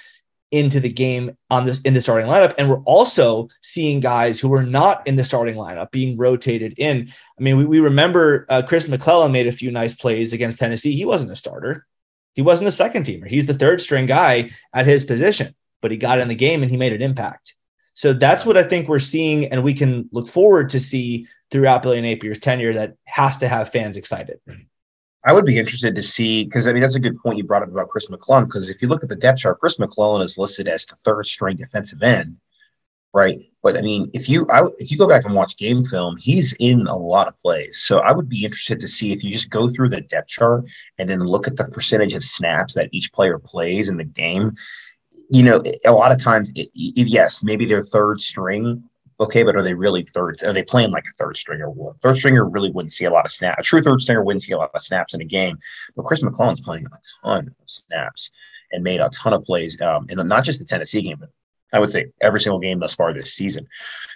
into 0.55 0.79
the 0.79 0.89
game 0.89 1.37
on 1.51 1.65
this 1.65 1.81
in 1.85 1.95
the 1.95 2.01
starting 2.01 2.29
lineup. 2.29 2.55
And 2.57 2.71
we're 2.71 2.83
also 2.83 3.49
seeing 3.61 3.99
guys 3.99 4.39
who 4.39 4.49
were 4.49 4.63
not 4.63 5.07
in 5.07 5.17
the 5.17 5.25
starting 5.25 5.57
lineup 5.57 5.91
being 5.91 6.17
rotated 6.17 6.75
in. 6.79 7.13
I 7.39 7.43
mean, 7.43 7.57
we, 7.57 7.65
we 7.65 7.81
remember 7.81 8.47
uh, 8.49 8.63
Chris 8.63 8.87
McClellan 8.87 9.33
made 9.33 9.49
a 9.49 9.53
few 9.53 9.73
nice 9.73 9.95
plays 9.95 10.33
against 10.33 10.61
Tennessee. 10.61 10.95
He 10.95 11.05
wasn't 11.05 11.33
a 11.33 11.37
starter. 11.37 11.87
He 12.35 12.43
wasn't 12.43 12.69
a 12.69 12.73
second 12.73 13.05
teamer. 13.05 13.27
He's 13.27 13.47
the 13.47 13.55
third 13.55 13.81
string 13.81 14.07
guy 14.07 14.51
at 14.73 14.87
his 14.87 15.03
position, 15.03 15.55
but 15.83 15.91
he 15.91 15.97
got 15.97 16.21
in 16.21 16.29
the 16.29 16.35
game 16.35 16.63
and 16.63 16.71
he 16.71 16.77
made 16.77 16.93
an 16.93 17.03
impact. 17.03 17.55
So 17.95 18.13
that's 18.13 18.47
what 18.47 18.57
I 18.57 18.65
think 18.65 18.89
we're 18.89 18.99
seeing, 18.99 19.47
and 19.47 19.63
we 19.63 19.75
can 19.75 20.09
look 20.11 20.29
forward 20.29 20.71
to 20.71 20.81
see 20.81 21.29
throughout 21.51 21.83
Billy 21.83 22.01
Napier's 22.01 22.41
tenure 22.41 22.75
that 22.75 22.95
has 23.05 23.37
to 23.39 23.49
have 23.49 23.71
fans 23.71 23.97
excited. 23.97 24.41
I 25.25 25.33
would 25.33 25.47
be 25.47 25.59
interested 25.59 25.95
to 25.95 26.03
see 26.03 26.45
because 26.45 26.69
I 26.69 26.73
mean 26.73 26.83
that's 26.83 26.97
a 26.97 27.01
good 27.01 27.19
point 27.19 27.39
you 27.39 27.45
brought 27.45 27.63
up 27.63 27.71
about 27.71 27.89
Chris 27.89 28.11
McClellan 28.11 28.45
because 28.45 28.69
if 28.69 28.83
you 28.83 28.89
look 28.89 29.03
at 29.03 29.09
the 29.09 29.17
depth 29.17 29.39
chart, 29.39 29.59
Chris 29.59 29.79
McClellan 29.79 30.23
is 30.23 30.37
listed 30.39 30.69
as 30.69 30.85
the 30.87 30.97
third 30.97 31.25
string 31.27 31.57
defensive 31.57 32.03
end, 32.03 32.37
right? 33.15 33.41
But 33.63 33.79
I 33.79 33.81
mean, 33.81 34.11
if 34.13 34.29
you 34.29 34.47
I, 34.51 34.67
if 34.79 34.91
you 34.91 34.99
go 34.99 35.09
back 35.09 35.25
and 35.25 35.35
watch 35.35 35.57
game 35.57 35.85
film, 35.85 36.17
he's 36.19 36.53
in 36.61 36.87
a 36.87 36.97
lot 36.97 37.27
of 37.27 37.39
plays. 37.39 37.79
So 37.79 38.01
I 38.01 38.13
would 38.13 38.29
be 38.29 38.45
interested 38.45 38.81
to 38.81 38.89
see 38.89 39.13
if 39.13 39.25
you 39.25 39.33
just 39.33 39.49
go 39.49 39.71
through 39.71 39.89
the 39.89 40.03
depth 40.03 40.29
chart 40.29 40.65
and 40.99 41.09
then 41.09 41.21
look 41.21 41.49
at 41.49 41.57
the 41.57 41.65
percentage 41.65 42.13
of 42.13 42.23
snaps 42.23 42.75
that 42.75 42.91
each 42.93 43.11
player 43.13 43.39
plays 43.39 43.89
in 43.89 43.97
the 43.97 44.05
game. 44.05 44.55
You 45.31 45.43
know, 45.43 45.63
a 45.87 45.93
lot 45.93 46.13
of 46.13 46.19
times, 46.19 46.53
it, 46.55 46.69
yes, 46.75 47.43
maybe 47.43 47.65
they're 47.65 47.81
third 47.81 48.21
string, 48.21 48.85
okay, 49.21 49.43
but 49.43 49.57
are 49.57 49.63
they 49.63 49.75
really 49.75 50.03
third? 50.03 50.43
Are 50.43 50.53
they 50.53 50.63
playing 50.63 50.91
like 50.91 51.05
a 51.05 51.17
third 51.23 51.37
stringer? 51.37 51.71
Third 52.03 52.17
stringer 52.17 52.49
really 52.49 52.71
wouldn't 52.71 52.93
see 52.93 53.05
a 53.05 53.11
lot 53.11 53.25
of 53.25 53.33
snaps. 53.33 53.61
A 53.61 53.63
true 53.63 53.83
third 53.83 54.01
stringer 54.01 54.25
wouldn't 54.25 54.43
see 54.43 54.53
a 54.53 54.59
lot 54.59 54.71
of 54.75 54.83
snaps 54.83 55.15
in 55.15 55.21
a 55.21 55.25
game. 55.25 55.59
But 55.97 56.05
Chris 56.05 56.23
McClellan's 56.23 56.61
playing 56.61 56.87
a 56.87 57.27
ton 57.27 57.49
of 57.49 57.71
snaps 57.71 58.31
and 58.73 58.83
made 58.83 59.01
a 59.01 59.11
ton 59.11 59.33
of 59.33 59.45
plays, 59.45 59.81
um, 59.81 60.07
and 60.09 60.29
not 60.29 60.45
just 60.45 60.59
the 60.59 60.65
Tennessee 60.65 61.03
game, 61.03 61.19
but 61.21 61.31
I 61.73 61.79
would 61.81 61.91
say 61.91 62.07
every 62.21 62.41
single 62.41 62.59
game 62.59 62.79
thus 62.79 62.95
far 62.95 63.13
this 63.13 63.33
season. 63.33 63.67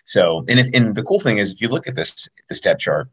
So, 0.05 0.45
and 0.49 0.61
if 0.61 0.69
and 0.75 0.95
the 0.95 1.03
cool 1.03 1.21
thing 1.21 1.39
is, 1.39 1.51
if 1.51 1.61
you 1.61 1.69
look 1.69 1.89
at 1.89 1.95
this 1.95 2.29
this 2.49 2.59
step 2.59 2.79
chart, 2.79 3.09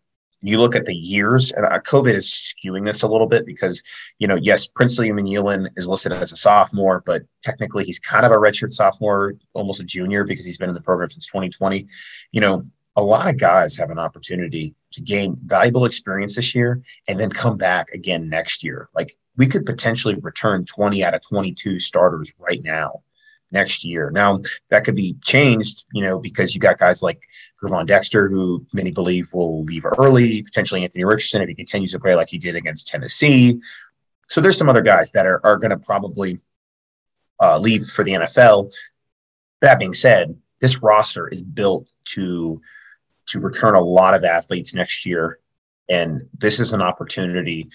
you 0.48 0.60
look 0.60 0.76
at 0.76 0.86
the 0.86 0.96
years, 0.96 1.52
and 1.52 1.66
uh, 1.66 1.80
COVID 1.80 2.14
is 2.14 2.28
skewing 2.28 2.86
this 2.86 3.04
a 3.04 3.08
little 3.08 3.28
bit 3.28 3.46
because, 3.46 3.82
you 4.20 4.28
know, 4.28 4.36
yes, 4.36 4.68
Princely 4.68 5.10
Umanmielen 5.10 5.70
is 5.76 5.88
listed 5.88 6.12
as 6.12 6.32
a 6.32 6.38
sophomore, 6.38 7.02
but 7.06 7.24
technically 7.44 7.84
he's 7.84 8.00
kind 8.00 8.26
of 8.26 8.32
a 8.32 8.36
redshirt 8.36 8.74
sophomore, 8.74 9.34
almost 9.54 9.82
a 9.82 9.84
junior 9.84 10.24
because 10.24 10.46
he's 10.46 10.58
been 10.58 10.70
in 10.70 10.76
the 10.76 10.82
program 10.82 11.10
since 11.10 11.28
2020. 11.28 11.88
You 12.32 12.42
know, 12.42 12.64
a 12.96 13.04
lot 13.04 13.28
of 13.28 13.38
guys 13.38 13.76
have 13.76 13.90
an 13.90 14.00
opportunity 14.00 14.76
to 14.94 15.02
gain 15.02 15.38
valuable 15.46 15.86
experience 15.86 16.36
this 16.36 16.56
year 16.56 16.82
and 17.08 17.20
then 17.20 17.30
come 17.30 17.58
back 17.58 17.90
again 17.92 18.30
next 18.30 18.64
year. 18.64 18.90
Like 18.96 19.18
we 19.38 19.48
could 19.48 19.66
potentially 19.66 20.16
return 20.16 20.66
20 20.66 21.04
out 21.04 21.14
of 21.14 21.22
22 21.22 21.80
starters 21.80 22.34
right 22.40 22.64
now 22.64 23.02
next 23.52 23.84
year. 23.84 24.12
Now 24.12 24.40
that 24.70 24.86
could 24.86 24.96
be 24.96 25.16
changed, 25.24 25.86
you 25.94 26.02
know, 26.02 26.20
because 26.20 26.56
you 26.56 26.62
got 26.62 26.78
guys 26.78 27.04
like 27.04 27.28
Gervon 27.66 27.88
Dexter, 27.88 28.30
who 28.30 28.66
many 28.74 28.92
believe 28.92 29.34
will 29.34 29.64
leave 29.64 29.86
early, 29.98 30.42
potentially 30.42 30.84
Anthony 30.84 31.04
Richardson 31.04 31.42
if 31.42 31.50
he 31.50 31.56
continues 31.56 31.92
to 31.92 32.00
play 32.00 32.16
like 32.16 32.30
he 32.30 32.38
did 32.38 32.56
against 32.56 32.88
Tennessee. 32.88 33.60
So 34.28 34.42
there's 34.42 34.58
some 34.58 34.70
other 34.70 34.82
guys 34.82 35.12
that 35.12 35.26
are, 35.26 35.46
are 35.46 35.58
going 35.58 35.72
to 35.72 35.78
probably 35.78 36.40
uh, 37.42 37.60
leave 37.60 37.88
for 37.88 38.04
the 38.04 38.14
NFL. 38.14 38.74
That 39.62 39.80
being 39.80 39.94
said, 39.94 40.38
this 40.62 40.82
roster 40.82 41.28
is 41.28 41.42
built 41.42 41.90
to 42.06 42.62
to 43.28 43.40
return 43.40 43.74
a 43.74 43.82
lot 43.82 44.14
of 44.14 44.24
athletes 44.24 44.76
next 44.76 45.06
year, 45.06 45.40
and 45.90 46.28
this 46.38 46.60
is 46.60 46.74
an 46.74 46.82
opportunity 46.82 47.70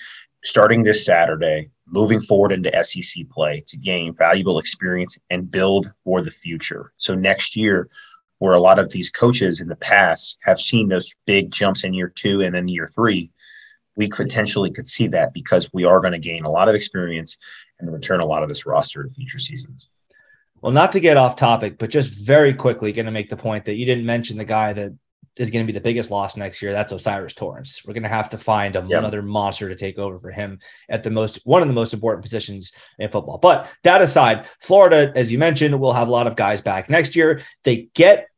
starting 0.45 0.83
this 0.83 1.05
Saturday 1.05 1.71
moving 1.87 2.21
forward 2.21 2.53
into 2.53 2.85
SEC 2.85 3.29
play 3.31 3.63
to 3.67 3.77
gain 3.77 4.15
valuable 4.15 4.59
experience 4.59 5.19
and 5.29 5.51
build 5.51 5.93
for 6.05 6.23
the 6.23 6.31
future. 6.31 6.93
So 6.97 7.15
next 7.15 7.57
year, 7.57 7.89
where 8.41 8.55
a 8.55 8.61
lot 8.61 8.79
of 8.79 8.91
these 8.91 9.11
coaches 9.11 9.61
in 9.61 9.69
the 9.69 9.77
past 9.77 10.37
have 10.41 10.59
seen 10.59 10.89
those 10.89 11.15
big 11.27 11.51
jumps 11.53 11.85
in 11.85 11.95
year 11.95 12.13
two 12.15 12.41
and 12.41 12.55
then 12.55 12.69
year 12.69 12.89
three, 12.89 13.31
we 13.97 14.09
potentially 14.09 14.71
could 14.71 14.89
see 14.89 15.07
that 15.07 15.33
because 15.35 15.71
we 15.73 15.85
are 15.85 16.01
going 16.01 16.13
to 16.13 16.19
gain 16.19 16.45
a 16.45 16.51
lot 16.51 16.69
of 16.69 16.75
experience 16.75 17.37
and 17.79 17.93
return 17.93 18.21
a 18.21 18.25
lot 18.25 18.43
of 18.43 18.49
this 18.49 18.65
roster 18.65 19.05
to 19.05 19.11
future 19.11 19.39
seasons. 19.39 19.89
Well, 20.63 20.73
not 20.73 20.93
to 20.93 21.01
get 21.01 21.19
off 21.19 21.37
topic, 21.37 21.79
but 21.79 21.91
just 21.91 22.11
very 22.27 22.55
quickly, 22.55 22.93
going 22.93 23.07
to 23.07 23.13
make 23.13 23.29
the 23.29 23.37
point 23.37 23.67
that 23.67 23.77
you 23.77 23.85
didn't 23.85 24.07
mention 24.07 24.39
the 24.39 24.45
guy 24.45 24.73
that 24.73 24.93
is 25.37 25.51
going 25.51 25.65
to 25.65 25.73
be 25.73 25.77
the 25.77 25.83
biggest 25.83 26.11
loss 26.11 26.37
next 26.37 26.61
year. 26.61 26.73
That's 26.73 26.93
O'Cyrus 26.93 27.35
Torrence. 27.35 27.83
We're 27.87 27.95
going 27.95 28.03
to 28.03 28.09
have 28.09 28.31
to 28.31 28.39
find 28.39 28.77
a, 28.77 28.87
yep. 28.89 28.99
another 28.99 29.23
monster 29.23 29.69
to 29.69 29.77
take 29.77 29.99
over 29.99 30.19
for 30.19 30.31
him 30.31 30.59
at 30.89 31.03
the 31.03 31.11
most 31.11 31.41
one 31.45 31.63
of 31.63 31.69
the 31.69 31.75
most 31.75 31.95
important 31.95 32.23
positions 32.23 32.73
in 32.99 33.11
football. 33.11 33.39
But 33.39 33.71
that 33.85 34.03
aside, 34.03 34.47
Florida, 34.61 35.13
as 35.15 35.31
you 35.31 35.39
mentioned, 35.39 35.79
will 35.79 35.93
have 35.93 36.09
a 36.09 36.11
lot 36.11 36.27
of 36.27 36.37
guys 36.37 36.61
back 36.61 36.91
next 36.91 37.15
year. 37.15 37.43
They 37.65 37.89
get 37.95 38.30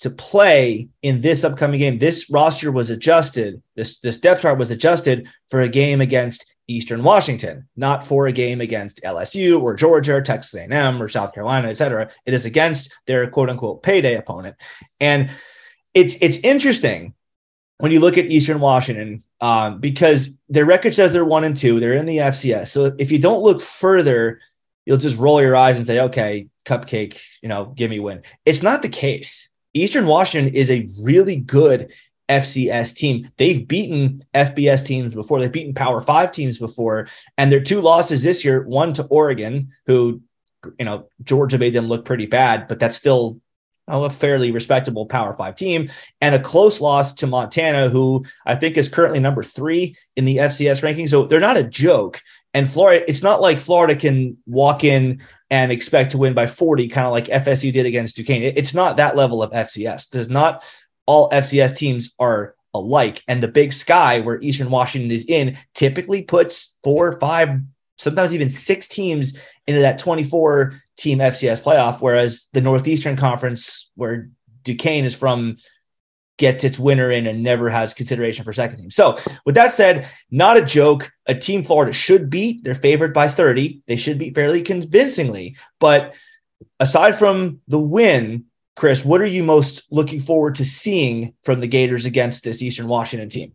to 0.00 0.10
play 0.10 0.88
in 1.02 1.20
this 1.20 1.44
upcoming 1.44 1.78
game. 1.78 1.98
This 1.98 2.30
roster 2.30 2.72
was 2.72 2.90
adjusted. 2.90 3.62
This 3.76 3.98
this 4.00 4.18
depth 4.18 4.42
chart 4.42 4.58
was 4.58 4.70
adjusted 4.70 5.28
for 5.50 5.60
a 5.60 5.68
game 5.68 6.00
against 6.00 6.46
Eastern 6.68 7.02
Washington, 7.02 7.68
not 7.76 8.06
for 8.06 8.26
a 8.26 8.32
game 8.32 8.60
against 8.60 9.02
LSU 9.02 9.60
or 9.60 9.74
Georgia 9.74 10.14
or 10.14 10.22
Texas 10.22 10.54
A&M 10.54 11.02
or 11.02 11.08
South 11.08 11.34
Carolina, 11.34 11.68
et 11.68 11.76
cetera. 11.76 12.10
It 12.24 12.32
is 12.32 12.46
against 12.46 12.92
their 13.06 13.28
quote 13.28 13.50
unquote 13.50 13.82
payday 13.82 14.14
opponent. 14.16 14.56
And 15.00 15.30
it's 15.92 16.16
it's 16.20 16.38
interesting 16.38 17.14
when 17.78 17.92
you 17.92 18.00
look 18.00 18.16
at 18.16 18.26
Eastern 18.26 18.60
Washington 18.60 19.22
um, 19.40 19.80
because 19.80 20.30
their 20.48 20.64
record 20.64 20.94
says 20.94 21.12
they're 21.12 21.24
one 21.24 21.44
and 21.44 21.56
two. 21.56 21.80
They're 21.80 21.94
in 21.94 22.06
the 22.06 22.18
FCS. 22.18 22.68
So 22.68 22.94
if 22.98 23.10
you 23.10 23.18
don't 23.18 23.42
look 23.42 23.60
further, 23.60 24.40
you'll 24.86 24.96
just 24.96 25.18
roll 25.18 25.42
your 25.42 25.56
eyes 25.56 25.78
and 25.78 25.86
say, 25.86 26.00
"Okay, 26.00 26.46
cupcake, 26.64 27.18
you 27.42 27.48
know, 27.48 27.66
give 27.66 27.90
me 27.90 28.00
win." 28.00 28.22
It's 28.46 28.62
not 28.62 28.82
the 28.82 28.88
case. 28.88 29.49
Eastern 29.74 30.06
Washington 30.06 30.54
is 30.54 30.70
a 30.70 30.88
really 31.00 31.36
good 31.36 31.92
FCS 32.28 32.94
team. 32.94 33.30
They've 33.36 33.66
beaten 33.66 34.24
FBS 34.34 34.86
teams 34.86 35.14
before. 35.14 35.40
They've 35.40 35.50
beaten 35.50 35.74
Power 35.74 36.00
Five 36.00 36.32
teams 36.32 36.58
before, 36.58 37.08
and 37.36 37.50
their 37.50 37.60
two 37.60 37.80
losses 37.80 38.22
this 38.22 38.44
year: 38.44 38.62
one 38.62 38.92
to 38.94 39.04
Oregon, 39.04 39.72
who 39.86 40.22
you 40.78 40.84
know 40.84 41.08
Georgia 41.22 41.58
made 41.58 41.72
them 41.72 41.88
look 41.88 42.04
pretty 42.04 42.26
bad, 42.26 42.68
but 42.68 42.78
that's 42.78 42.96
still 42.96 43.40
a 43.88 44.08
fairly 44.08 44.52
respectable 44.52 45.06
Power 45.06 45.34
Five 45.34 45.56
team, 45.56 45.90
and 46.20 46.34
a 46.34 46.38
close 46.38 46.80
loss 46.80 47.12
to 47.14 47.26
Montana, 47.26 47.88
who 47.88 48.24
I 48.46 48.54
think 48.54 48.76
is 48.76 48.88
currently 48.88 49.18
number 49.18 49.42
three 49.42 49.96
in 50.14 50.24
the 50.24 50.36
FCS 50.36 50.82
ranking. 50.84 51.08
So 51.08 51.24
they're 51.26 51.40
not 51.40 51.58
a 51.58 51.64
joke. 51.64 52.22
And 52.54 52.68
Florida, 52.68 53.08
it's 53.08 53.22
not 53.22 53.40
like 53.40 53.58
Florida 53.58 53.94
can 53.94 54.36
walk 54.46 54.84
in 54.84 55.20
and 55.50 55.72
expect 55.72 56.12
to 56.12 56.18
win 56.18 56.32
by 56.32 56.46
40, 56.46 56.88
kind 56.88 57.06
of 57.06 57.12
like 57.12 57.26
FSU 57.26 57.72
did 57.72 57.86
against 57.86 58.16
Duquesne. 58.16 58.52
It's 58.56 58.74
not 58.74 58.96
that 58.96 59.16
level 59.16 59.42
of 59.42 59.50
FCS. 59.50 60.10
Does 60.10 60.28
not 60.28 60.62
all 61.06 61.28
FCS 61.30 61.76
teams 61.76 62.14
are 62.18 62.54
alike. 62.72 63.22
And 63.26 63.42
the 63.42 63.48
big 63.48 63.72
sky 63.72 64.20
where 64.20 64.40
Eastern 64.40 64.70
Washington 64.70 65.10
is 65.10 65.24
in 65.26 65.58
typically 65.74 66.22
puts 66.22 66.76
four, 66.84 67.18
five, 67.18 67.60
sometimes 67.98 68.32
even 68.32 68.48
six 68.48 68.86
teams 68.86 69.36
into 69.66 69.80
that 69.80 69.98
24 69.98 70.80
team 70.96 71.18
FCS 71.18 71.62
playoff, 71.62 72.00
whereas 72.00 72.48
the 72.52 72.60
Northeastern 72.60 73.16
Conference, 73.16 73.90
where 73.96 74.30
Duquesne 74.62 75.04
is 75.04 75.14
from, 75.14 75.56
gets 76.40 76.64
its 76.64 76.78
winner 76.78 77.12
in 77.12 77.26
and 77.26 77.42
never 77.42 77.68
has 77.68 77.94
consideration 77.94 78.44
for 78.44 78.52
second 78.52 78.78
team. 78.78 78.90
So, 78.90 79.18
with 79.44 79.54
that 79.54 79.72
said, 79.72 80.08
not 80.30 80.56
a 80.56 80.64
joke. 80.64 81.12
A 81.26 81.34
team 81.34 81.62
Florida 81.62 81.92
should 81.92 82.30
beat. 82.30 82.64
They're 82.64 82.74
favored 82.74 83.12
by 83.14 83.28
30. 83.28 83.82
They 83.86 83.96
should 83.96 84.18
beat 84.18 84.34
fairly 84.34 84.62
convincingly. 84.62 85.56
But 85.78 86.14
aside 86.80 87.14
from 87.14 87.60
the 87.68 87.78
win, 87.78 88.46
Chris, 88.74 89.04
what 89.04 89.20
are 89.20 89.26
you 89.26 89.44
most 89.44 89.82
looking 89.92 90.18
forward 90.18 90.54
to 90.56 90.64
seeing 90.64 91.34
from 91.44 91.60
the 91.60 91.68
Gators 91.68 92.06
against 92.06 92.42
this 92.42 92.62
Eastern 92.62 92.88
Washington 92.88 93.28
team? 93.28 93.52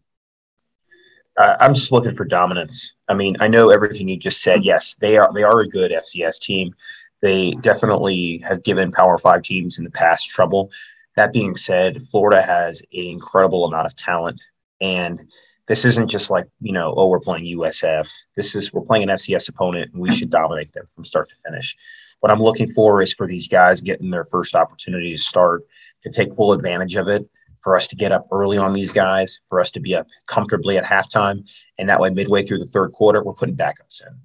I'm 1.37 1.73
just 1.73 1.91
looking 1.91 2.15
for 2.15 2.23
dominance. 2.23 2.93
I 3.09 3.13
mean, 3.15 3.35
I 3.41 3.49
know 3.49 3.69
everything 3.69 4.07
you 4.07 4.17
just 4.17 4.41
said. 4.41 4.63
Yes, 4.63 4.95
they 5.01 5.17
are 5.17 5.29
they 5.33 5.43
are 5.43 5.59
a 5.59 5.67
good 5.67 5.91
FCS 5.91 6.39
team. 6.39 6.73
They 7.21 7.51
definitely 7.61 8.37
have 8.47 8.63
given 8.63 8.91
Power 8.91 9.17
Five 9.17 9.41
teams 9.41 9.77
in 9.77 9.83
the 9.83 9.91
past 9.91 10.29
trouble. 10.29 10.71
That 11.15 11.33
being 11.33 11.55
said, 11.55 12.07
Florida 12.07 12.41
has 12.41 12.81
an 12.81 13.05
incredible 13.05 13.65
amount 13.65 13.85
of 13.85 13.95
talent, 13.95 14.39
and 14.81 15.29
this 15.67 15.85
isn't 15.85 16.09
just 16.09 16.29
like 16.29 16.47
you 16.61 16.73
know, 16.73 16.93
oh, 16.95 17.07
we're 17.07 17.19
playing 17.19 17.57
USF. 17.57 18.11
This 18.35 18.55
is 18.55 18.71
we're 18.73 18.81
playing 18.81 19.03
an 19.03 19.15
FCS 19.15 19.49
opponent, 19.49 19.91
and 19.93 20.01
we 20.01 20.11
should 20.11 20.29
dominate 20.29 20.73
them 20.73 20.85
from 20.87 21.03
start 21.03 21.29
to 21.29 21.35
finish. 21.49 21.75
What 22.19 22.31
I'm 22.31 22.41
looking 22.41 22.69
for 22.69 23.01
is 23.01 23.13
for 23.13 23.27
these 23.27 23.47
guys 23.47 23.81
getting 23.81 24.09
their 24.09 24.23
first 24.23 24.55
opportunity 24.55 25.11
to 25.11 25.17
start 25.17 25.63
to 26.03 26.11
take 26.11 26.35
full 26.35 26.53
advantage 26.53 26.95
of 26.95 27.07
it. 27.07 27.27
For 27.61 27.75
us 27.75 27.87
to 27.87 27.95
get 27.95 28.11
up 28.11 28.27
early 28.31 28.59
on 28.59 28.73
these 28.73 28.91
guys, 28.91 29.39
for 29.49 29.59
us 29.59 29.71
to 29.71 29.79
be 29.79 29.95
up 29.95 30.05
comfortably 30.27 30.77
at 30.77 30.83
halftime, 30.83 31.49
and 31.79 31.89
that 31.89 31.99
way 31.99 32.11
midway 32.11 32.43
through 32.43 32.59
the 32.59 32.65
third 32.65 32.91
quarter, 32.91 33.23
we're 33.23 33.33
putting 33.33 33.55
backups 33.55 34.05
in 34.05 34.15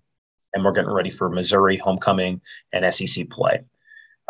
and 0.54 0.64
we're 0.64 0.72
getting 0.72 0.92
ready 0.92 1.10
for 1.10 1.28
Missouri 1.28 1.76
homecoming 1.76 2.40
and 2.72 2.94
SEC 2.94 3.28
play. 3.30 3.60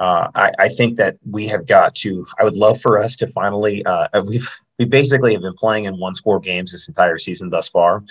Uh, 0.00 0.28
I, 0.35 0.50
I, 0.59 0.69
think 0.71 0.97
that 0.97 1.19
we 1.30 1.47
have 1.49 1.66
got 1.66 1.95
to. 1.97 2.26
I 2.38 2.45
would 2.45 2.54
love 2.54 2.80
for 2.80 2.99
us 2.99 3.16
to 3.16 3.26
finally. 3.28 3.85
Uh, 3.85 4.09
we've 4.26 4.49
we 4.78 4.87
basically 4.87 5.35
have 5.35 5.42
been 5.42 5.52
playing 5.52 5.85
in 5.85 5.99
one 5.99 6.14
score 6.14 6.40
games 6.40 6.73
this 6.73 6.88
entire 6.88 7.19
season 7.19 7.50
thus 7.50 7.69
far. 7.69 8.02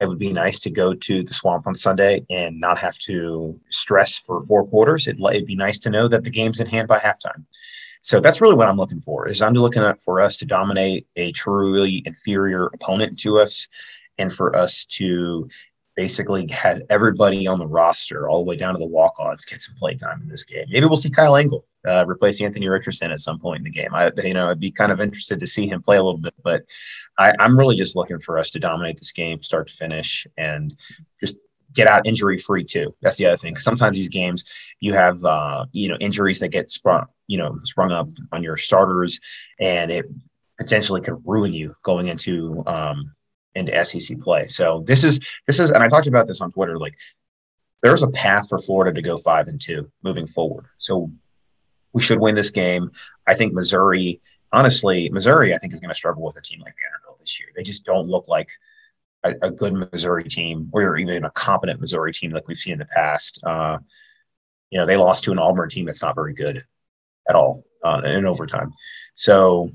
It 0.00 0.08
would 0.08 0.18
be 0.18 0.32
nice 0.32 0.58
to 0.60 0.70
go 0.70 0.92
to 0.92 1.22
the 1.22 1.32
swamp 1.32 1.68
on 1.68 1.76
Sunday 1.76 2.26
and 2.28 2.58
not 2.58 2.78
have 2.78 2.98
to 2.98 3.56
stress 3.68 4.18
for 4.18 4.44
four 4.46 4.66
quarters. 4.66 5.06
It'd, 5.06 5.20
it'd 5.20 5.46
be 5.46 5.54
nice 5.54 5.78
to 5.78 5.90
know 5.90 6.08
that 6.08 6.24
the 6.24 6.30
game's 6.30 6.58
in 6.58 6.66
hand 6.66 6.88
by 6.88 6.98
halftime. 6.98 7.44
So 8.02 8.18
that's 8.18 8.40
really 8.40 8.56
what 8.56 8.68
I'm 8.68 8.76
looking 8.76 9.00
for. 9.00 9.28
Is 9.28 9.40
I'm 9.40 9.52
looking 9.52 9.84
for 10.04 10.20
us 10.20 10.36
to 10.38 10.46
dominate 10.46 11.06
a 11.14 11.30
truly 11.30 12.02
inferior 12.04 12.66
opponent 12.74 13.16
to 13.20 13.38
us, 13.38 13.68
and 14.18 14.32
for 14.32 14.54
us 14.56 14.84
to 14.84 15.48
basically 15.96 16.46
have 16.48 16.82
everybody 16.90 17.46
on 17.46 17.58
the 17.58 17.66
roster, 17.66 18.28
all 18.28 18.44
the 18.44 18.48
way 18.48 18.56
down 18.56 18.74
to 18.74 18.78
the 18.78 18.86
walk-ons, 18.86 19.44
get 19.44 19.60
some 19.60 19.74
play 19.76 19.94
time 19.94 20.22
in 20.22 20.28
this 20.28 20.44
game. 20.44 20.66
Maybe 20.70 20.86
we'll 20.86 20.96
see 20.96 21.10
Kyle 21.10 21.36
Engel 21.36 21.64
uh, 21.86 22.04
Anthony 22.22 22.68
Richardson 22.68 23.10
at 23.10 23.20
some 23.20 23.38
point 23.38 23.58
in 23.58 23.64
the 23.64 23.70
game. 23.70 23.94
I, 23.94 24.12
you 24.22 24.34
know, 24.34 24.50
I'd 24.50 24.60
be 24.60 24.70
kind 24.70 24.92
of 24.92 25.00
interested 25.00 25.40
to 25.40 25.46
see 25.46 25.66
him 25.66 25.82
play 25.82 25.96
a 25.96 26.02
little 26.02 26.20
bit, 26.20 26.34
but 26.42 26.64
I, 27.18 27.32
I'm 27.38 27.58
really 27.58 27.76
just 27.76 27.96
looking 27.96 28.20
for 28.20 28.38
us 28.38 28.50
to 28.50 28.58
dominate 28.58 28.98
this 28.98 29.12
game, 29.12 29.42
start 29.42 29.68
to 29.68 29.74
finish, 29.74 30.26
and 30.36 30.74
just 31.20 31.36
get 31.72 31.86
out 31.86 32.06
injury 32.06 32.38
free 32.38 32.64
too. 32.64 32.94
That's 33.00 33.16
the 33.16 33.26
other 33.26 33.36
thing. 33.36 33.56
Sometimes 33.56 33.96
these 33.96 34.08
games 34.08 34.44
you 34.80 34.92
have 34.92 35.24
uh, 35.24 35.66
you 35.72 35.88
know 35.88 35.96
injuries 36.00 36.40
that 36.40 36.48
get 36.48 36.70
sprung 36.70 37.06
you 37.26 37.38
know 37.38 37.58
sprung 37.64 37.92
up 37.92 38.08
on 38.32 38.42
your 38.42 38.56
starters, 38.56 39.20
and 39.58 39.90
it 39.90 40.06
potentially 40.58 41.00
could 41.00 41.22
ruin 41.24 41.52
you 41.52 41.74
going 41.82 42.08
into 42.08 42.62
um, 42.66 43.14
into 43.54 43.84
SEC 43.84 44.20
play. 44.20 44.46
So 44.48 44.82
this 44.86 45.04
is 45.04 45.20
this 45.46 45.58
is, 45.58 45.70
and 45.70 45.82
I 45.82 45.88
talked 45.88 46.06
about 46.06 46.26
this 46.26 46.40
on 46.40 46.52
Twitter. 46.52 46.78
Like 46.78 46.94
there's 47.82 48.02
a 48.02 48.10
path 48.10 48.48
for 48.48 48.58
Florida 48.58 48.92
to 48.94 49.02
go 49.02 49.16
five 49.16 49.48
and 49.48 49.60
two 49.60 49.90
moving 50.02 50.26
forward. 50.26 50.66
So 50.78 51.10
we 51.92 52.02
should 52.02 52.20
win 52.20 52.34
this 52.34 52.50
game. 52.50 52.90
I 53.26 53.34
think 53.34 53.52
Missouri, 53.52 54.20
honestly, 54.52 55.08
Missouri, 55.10 55.54
I 55.54 55.58
think 55.58 55.72
is 55.72 55.80
going 55.80 55.90
to 55.90 55.94
struggle 55.94 56.22
with 56.22 56.36
a 56.36 56.42
team 56.42 56.60
like 56.60 56.74
Vanderbilt 56.74 57.18
this 57.18 57.40
year. 57.40 57.48
They 57.56 57.62
just 57.62 57.84
don't 57.84 58.08
look 58.08 58.28
like 58.28 58.50
a, 59.24 59.34
a, 59.42 59.50
good 59.50 59.72
Missouri 59.72 60.24
team 60.24 60.70
or 60.72 60.96
even 60.96 61.24
a 61.24 61.30
competent 61.30 61.80
Missouri 61.80 62.12
team 62.12 62.30
like 62.30 62.48
we've 62.48 62.56
seen 62.56 62.74
in 62.74 62.78
the 62.78 62.86
past. 62.86 63.40
Uh, 63.44 63.78
you 64.70 64.78
know, 64.78 64.86
they 64.86 64.96
lost 64.96 65.24
to 65.24 65.32
an 65.32 65.38
Auburn 65.38 65.68
team 65.68 65.86
that's 65.86 66.02
not 66.02 66.14
very 66.14 66.32
good 66.32 66.64
at 67.28 67.34
all 67.34 67.64
uh, 67.84 68.00
in 68.04 68.26
overtime. 68.26 68.72
So 69.14 69.70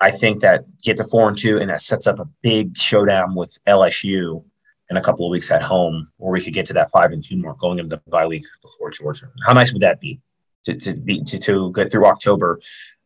I 0.00 0.10
think 0.10 0.40
that 0.40 0.64
get 0.82 0.96
to 0.98 1.04
four 1.04 1.28
and 1.28 1.38
two, 1.38 1.58
and 1.58 1.70
that 1.70 1.80
sets 1.80 2.06
up 2.06 2.18
a 2.18 2.28
big 2.42 2.76
showdown 2.76 3.34
with 3.34 3.56
LSU 3.66 4.44
in 4.90 4.96
a 4.96 5.02
couple 5.02 5.26
of 5.26 5.30
weeks 5.30 5.50
at 5.50 5.62
home, 5.62 6.10
where 6.18 6.32
we 6.32 6.40
could 6.40 6.52
get 6.52 6.66
to 6.66 6.72
that 6.74 6.90
five 6.90 7.12
and 7.12 7.22
two 7.22 7.36
mark 7.36 7.58
going 7.58 7.78
into 7.78 7.96
the 7.96 8.10
bye 8.10 8.26
week 8.26 8.44
before 8.60 8.90
Georgia. 8.90 9.30
How 9.46 9.52
nice 9.52 9.72
would 9.72 9.82
that 9.82 10.00
be 10.00 10.20
to, 10.64 10.74
to 10.74 11.00
be 11.00 11.22
to, 11.22 11.38
to 11.38 11.72
get 11.72 11.90
through 11.90 12.06
October 12.06 12.60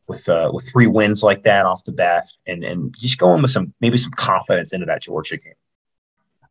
with 0.08 0.28
uh, 0.28 0.50
with 0.52 0.68
three 0.70 0.86
wins 0.86 1.22
like 1.22 1.44
that 1.44 1.66
off 1.66 1.84
the 1.84 1.92
bat, 1.92 2.24
and 2.46 2.64
and 2.64 2.94
just 2.98 3.18
going 3.18 3.42
with 3.42 3.50
some 3.50 3.72
maybe 3.80 3.98
some 3.98 4.12
confidence 4.12 4.72
into 4.72 4.86
that 4.86 5.02
Georgia 5.02 5.36
game. 5.36 5.54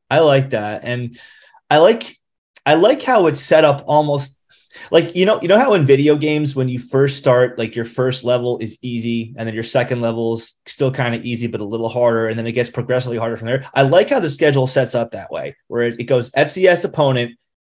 I 0.09 0.19
like 0.19 0.51
that, 0.51 0.85
and 0.85 1.19
I 1.69 1.79
like 1.79 2.19
I 2.65 2.75
like 2.75 3.01
how 3.01 3.27
it's 3.27 3.41
set 3.41 3.65
up 3.65 3.83
almost 3.87 4.36
like 4.91 5.15
you 5.15 5.25
know 5.25 5.39
you 5.41 5.47
know 5.47 5.57
how 5.57 5.73
in 5.73 5.85
video 5.85 6.15
games 6.15 6.55
when 6.55 6.67
you 6.67 6.79
first 6.79 7.17
start 7.17 7.57
like 7.57 7.75
your 7.75 7.85
first 7.85 8.23
level 8.23 8.57
is 8.59 8.77
easy 8.81 9.33
and 9.37 9.47
then 9.47 9.53
your 9.53 9.63
second 9.63 10.01
level 10.01 10.35
is 10.35 10.55
still 10.65 10.91
kind 10.91 11.15
of 11.15 11.23
easy 11.25 11.47
but 11.47 11.61
a 11.61 11.65
little 11.65 11.89
harder 11.89 12.27
and 12.27 12.37
then 12.37 12.47
it 12.47 12.53
gets 12.53 12.69
progressively 12.69 13.17
harder 13.17 13.37
from 13.37 13.47
there? 13.47 13.65
I 13.73 13.83
like 13.83 14.09
how 14.09 14.19
the 14.19 14.29
schedule 14.29 14.67
sets 14.67 14.95
up 14.95 15.11
that 15.11 15.31
way 15.31 15.55
where 15.67 15.83
it, 15.83 15.99
it 15.99 16.03
goes 16.05 16.29
fcs 16.31 16.83
opponent 16.83 17.37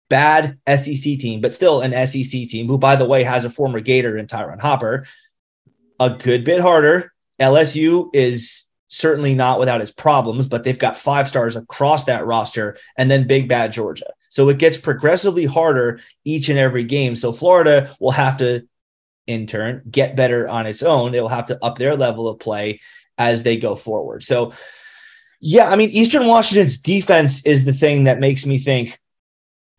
bad 0.09 0.59
sec 0.67 0.95
team 1.02 1.40
but 1.40 1.55
still 1.55 1.81
an 1.81 1.93
sec 2.07 2.49
team 2.49 2.67
who 2.67 2.78
by 2.78 2.97
the 2.97 3.05
way 3.05 3.23
has 3.23 3.45
a 3.45 3.50
former 3.50 3.81
gator 3.81 4.17
in 4.17 4.26
Ty'Ron 4.26 4.59
Hopper. 4.59 5.07
A 6.00 6.11
good 6.11 6.45
bit 6.45 6.61
harder. 6.61 7.12
Lsu 7.40 8.09
is 8.12 8.69
certainly 8.88 9.35
not 9.35 9.61
without 9.61 9.81
its 9.81 9.90
problems, 9.90 10.49
but 10.49 10.64
they've 10.64 10.78
got 10.78 10.97
five 10.97 11.28
stars 11.28 11.57
across 11.57 12.05
that 12.05 12.26
roster, 12.26 12.78
and 12.97 13.11
then 13.11 13.26
big 13.26 13.49
bad 13.49 13.73
Georgia. 13.73 14.11
So 14.38 14.49
it 14.50 14.59
gets 14.59 14.78
progressively 14.78 15.47
harder 15.47 15.99
each 16.25 16.49
and 16.49 16.61
every 16.61 16.85
game. 16.85 17.16
So 17.16 17.33
Florida 17.33 17.97
will 17.99 18.12
have 18.12 18.37
to, 18.37 18.68
in 19.26 19.49
turn, 19.49 19.83
get 19.90 20.14
better 20.14 20.49
on 20.49 20.64
its 20.64 20.85
own. 20.85 21.11
They 21.11 21.21
will 21.21 21.28
have 21.28 21.47
to 21.47 21.58
up 21.60 21.76
their 21.76 21.97
level 21.97 22.28
of 22.28 22.39
play 22.39 22.80
as 23.19 23.43
they 23.43 23.56
go 23.56 23.75
forward. 23.75 24.23
So, 24.23 24.52
yeah, 25.41 25.69
I 25.69 25.75
mean, 25.75 25.89
Eastern 25.89 26.28
Washington's 26.28 26.78
defense 26.78 27.45
is 27.45 27.65
the 27.65 27.73
thing 27.73 28.04
that 28.04 28.21
makes 28.21 28.47
me 28.47 28.60
think, 28.60 29.00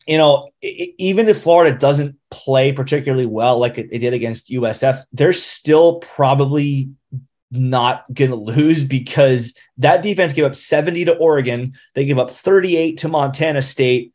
you 0.05 0.17
know, 0.17 0.49
even 0.61 1.29
if 1.29 1.41
Florida 1.41 1.77
doesn't 1.77 2.17
play 2.29 2.73
particularly 2.73 3.27
well 3.27 3.59
like 3.59 3.77
it, 3.77 3.87
it 3.93 3.99
did 3.99 4.13
against 4.13 4.49
USF, 4.49 5.03
they're 5.13 5.31
still 5.31 5.99
probably 5.99 6.89
not 7.49 8.13
going 8.13 8.31
to 8.31 8.35
lose 8.35 8.83
because 8.83 9.53
that 9.77 10.03
defense 10.03 10.33
gave 10.33 10.43
up 10.43 10.57
70 10.57 11.05
to 11.05 11.15
Oregon. 11.15 11.75
They 11.95 12.03
gave 12.03 12.17
up 12.17 12.31
38 12.31 12.97
to 12.97 13.07
Montana 13.07 13.61
State 13.61 14.11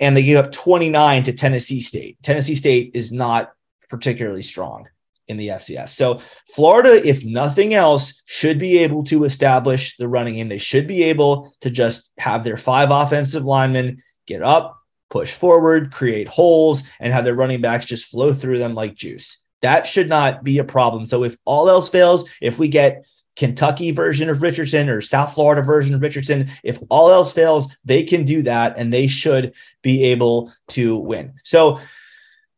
and 0.00 0.16
they 0.16 0.22
gave 0.22 0.36
up 0.36 0.52
29 0.52 1.24
to 1.24 1.32
Tennessee 1.32 1.80
State. 1.80 2.18
Tennessee 2.22 2.54
State 2.54 2.92
is 2.94 3.12
not 3.12 3.52
particularly 3.88 4.42
strong 4.42 4.88
in 5.28 5.36
the 5.36 5.48
FCS. 5.48 5.90
So 5.90 6.20
Florida, 6.48 7.06
if 7.06 7.24
nothing 7.24 7.74
else, 7.74 8.22
should 8.26 8.58
be 8.58 8.78
able 8.78 9.04
to 9.04 9.24
establish 9.24 9.96
the 9.96 10.08
running 10.08 10.34
game. 10.34 10.48
They 10.48 10.58
should 10.58 10.86
be 10.86 11.04
able 11.04 11.52
to 11.60 11.70
just 11.70 12.10
have 12.18 12.44
their 12.44 12.56
five 12.56 12.90
offensive 12.90 13.44
linemen 13.44 14.02
get 14.26 14.42
up, 14.42 14.78
push 15.10 15.32
forward, 15.32 15.92
create 15.92 16.28
holes, 16.28 16.82
and 17.00 17.12
have 17.12 17.24
their 17.24 17.34
running 17.34 17.60
backs 17.60 17.84
just 17.84 18.10
flow 18.10 18.32
through 18.32 18.58
them 18.58 18.74
like 18.74 18.94
juice. 18.94 19.38
That 19.60 19.86
should 19.86 20.08
not 20.08 20.44
be 20.44 20.58
a 20.58 20.64
problem. 20.64 21.06
So 21.06 21.24
if 21.24 21.36
all 21.44 21.68
else 21.68 21.88
fails, 21.88 22.28
if 22.40 22.58
we 22.58 22.68
get 22.68 23.04
Kentucky 23.38 23.92
version 23.92 24.28
of 24.28 24.42
Richardson 24.42 24.88
or 24.88 25.00
South 25.00 25.32
Florida 25.32 25.62
version 25.62 25.94
of 25.94 26.02
Richardson, 26.02 26.50
if 26.64 26.80
all 26.90 27.12
else 27.12 27.32
fails, 27.32 27.68
they 27.84 28.02
can 28.02 28.24
do 28.24 28.42
that 28.42 28.74
and 28.76 28.92
they 28.92 29.06
should 29.06 29.54
be 29.80 30.06
able 30.06 30.52
to 30.70 30.96
win. 30.96 31.34
So 31.44 31.78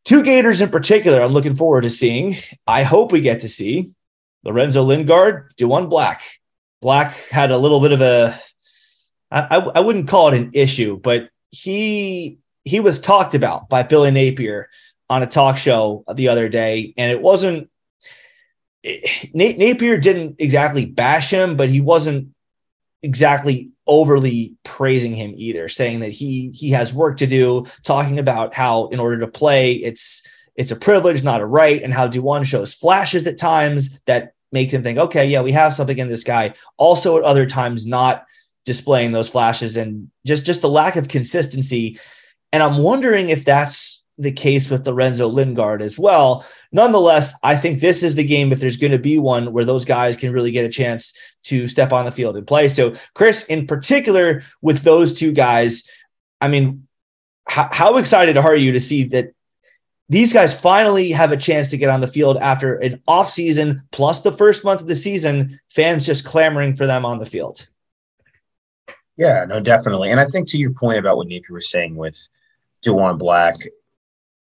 two 0.06 0.22
Gators 0.22 0.62
in 0.62 0.70
particular, 0.70 1.20
I'm 1.20 1.34
looking 1.34 1.54
forward 1.54 1.82
to 1.82 1.90
seeing. 1.90 2.38
I 2.66 2.82
hope 2.82 3.12
we 3.12 3.20
get 3.20 3.40
to 3.40 3.48
see 3.48 3.90
Lorenzo 4.42 4.82
Lingard, 4.82 5.54
Diwun 5.58 5.90
Black. 5.90 6.22
Black 6.80 7.14
had 7.28 7.50
a 7.50 7.58
little 7.58 7.80
bit 7.80 7.92
of 7.92 8.00
a, 8.00 8.40
I, 9.30 9.58
I 9.58 9.80
wouldn't 9.80 10.08
call 10.08 10.28
it 10.28 10.40
an 10.40 10.50
issue, 10.54 10.98
but 10.98 11.28
he 11.50 12.38
he 12.64 12.80
was 12.80 13.00
talked 13.00 13.34
about 13.34 13.68
by 13.68 13.82
Billy 13.82 14.10
Napier 14.10 14.70
on 15.10 15.22
a 15.22 15.26
talk 15.26 15.58
show 15.58 16.04
the 16.14 16.28
other 16.28 16.48
day, 16.48 16.94
and 16.96 17.12
it 17.12 17.20
wasn't. 17.20 17.68
It, 18.82 19.34
Napier 19.34 19.98
didn't 19.98 20.36
exactly 20.38 20.86
bash 20.86 21.30
him, 21.30 21.56
but 21.56 21.68
he 21.68 21.80
wasn't 21.80 22.28
exactly 23.02 23.70
overly 23.86 24.54
praising 24.62 25.14
him 25.14 25.34
either, 25.36 25.68
saying 25.68 26.00
that 26.00 26.10
he 26.10 26.50
he 26.54 26.70
has 26.70 26.94
work 26.94 27.18
to 27.18 27.26
do, 27.26 27.66
talking 27.82 28.18
about 28.18 28.54
how 28.54 28.88
in 28.88 29.00
order 29.00 29.18
to 29.18 29.28
play, 29.28 29.72
it's 29.72 30.22
it's 30.56 30.70
a 30.70 30.76
privilege, 30.76 31.22
not 31.22 31.40
a 31.40 31.46
right, 31.46 31.82
and 31.82 31.92
how 31.92 32.06
Diwun 32.06 32.44
shows 32.44 32.74
flashes 32.74 33.26
at 33.26 33.38
times 33.38 33.98
that 34.06 34.34
make 34.52 34.72
him 34.72 34.82
think, 34.82 34.98
okay, 34.98 35.26
yeah, 35.26 35.40
we 35.40 35.52
have 35.52 35.74
something 35.74 35.98
in 35.98 36.08
this 36.08 36.24
guy. 36.24 36.54
Also, 36.76 37.16
at 37.16 37.24
other 37.24 37.46
times, 37.46 37.86
not 37.86 38.26
displaying 38.64 39.12
those 39.12 39.30
flashes 39.30 39.76
and 39.76 40.10
just 40.26 40.44
just 40.44 40.60
the 40.60 40.68
lack 40.68 40.96
of 40.96 41.08
consistency. 41.08 41.98
And 42.52 42.62
I'm 42.62 42.78
wondering 42.78 43.30
if 43.30 43.44
that's 43.44 43.89
the 44.20 44.32
case 44.32 44.68
with 44.68 44.86
Lorenzo 44.86 45.28
Lingard 45.28 45.82
as 45.82 45.98
well. 45.98 46.44
Nonetheless, 46.72 47.34
I 47.42 47.56
think 47.56 47.80
this 47.80 48.02
is 48.02 48.14
the 48.14 48.24
game, 48.24 48.52
if 48.52 48.60
there's 48.60 48.76
going 48.76 48.92
to 48.92 48.98
be 48.98 49.18
one, 49.18 49.52
where 49.52 49.64
those 49.64 49.84
guys 49.84 50.16
can 50.16 50.32
really 50.32 50.50
get 50.50 50.64
a 50.64 50.68
chance 50.68 51.14
to 51.44 51.68
step 51.68 51.92
on 51.92 52.04
the 52.04 52.12
field 52.12 52.36
and 52.36 52.46
play. 52.46 52.68
So, 52.68 52.94
Chris, 53.14 53.44
in 53.44 53.66
particular, 53.66 54.42
with 54.60 54.82
those 54.82 55.14
two 55.14 55.32
guys, 55.32 55.84
I 56.40 56.48
mean, 56.48 56.86
how, 57.48 57.68
how 57.72 57.96
excited 57.96 58.36
are 58.36 58.54
you 58.54 58.72
to 58.72 58.80
see 58.80 59.04
that 59.04 59.32
these 60.08 60.32
guys 60.32 60.58
finally 60.58 61.12
have 61.12 61.32
a 61.32 61.36
chance 61.36 61.70
to 61.70 61.76
get 61.76 61.88
on 61.88 62.00
the 62.00 62.08
field 62.08 62.36
after 62.38 62.74
an 62.76 63.00
off 63.06 63.30
season 63.30 63.82
plus 63.92 64.20
the 64.20 64.32
first 64.32 64.64
month 64.64 64.80
of 64.80 64.86
the 64.86 64.94
season, 64.94 65.60
fans 65.68 66.04
just 66.04 66.24
clamoring 66.24 66.74
for 66.74 66.86
them 66.86 67.04
on 67.04 67.18
the 67.18 67.26
field? 67.26 67.68
Yeah, 69.16 69.44
no, 69.44 69.60
definitely. 69.60 70.10
And 70.10 70.18
I 70.18 70.24
think 70.24 70.48
to 70.48 70.58
your 70.58 70.72
point 70.72 70.98
about 70.98 71.16
what 71.16 71.28
Napier 71.28 71.54
was 71.54 71.70
saying 71.70 71.94
with 71.94 72.28
Diwun 72.84 73.18
Black, 73.18 73.54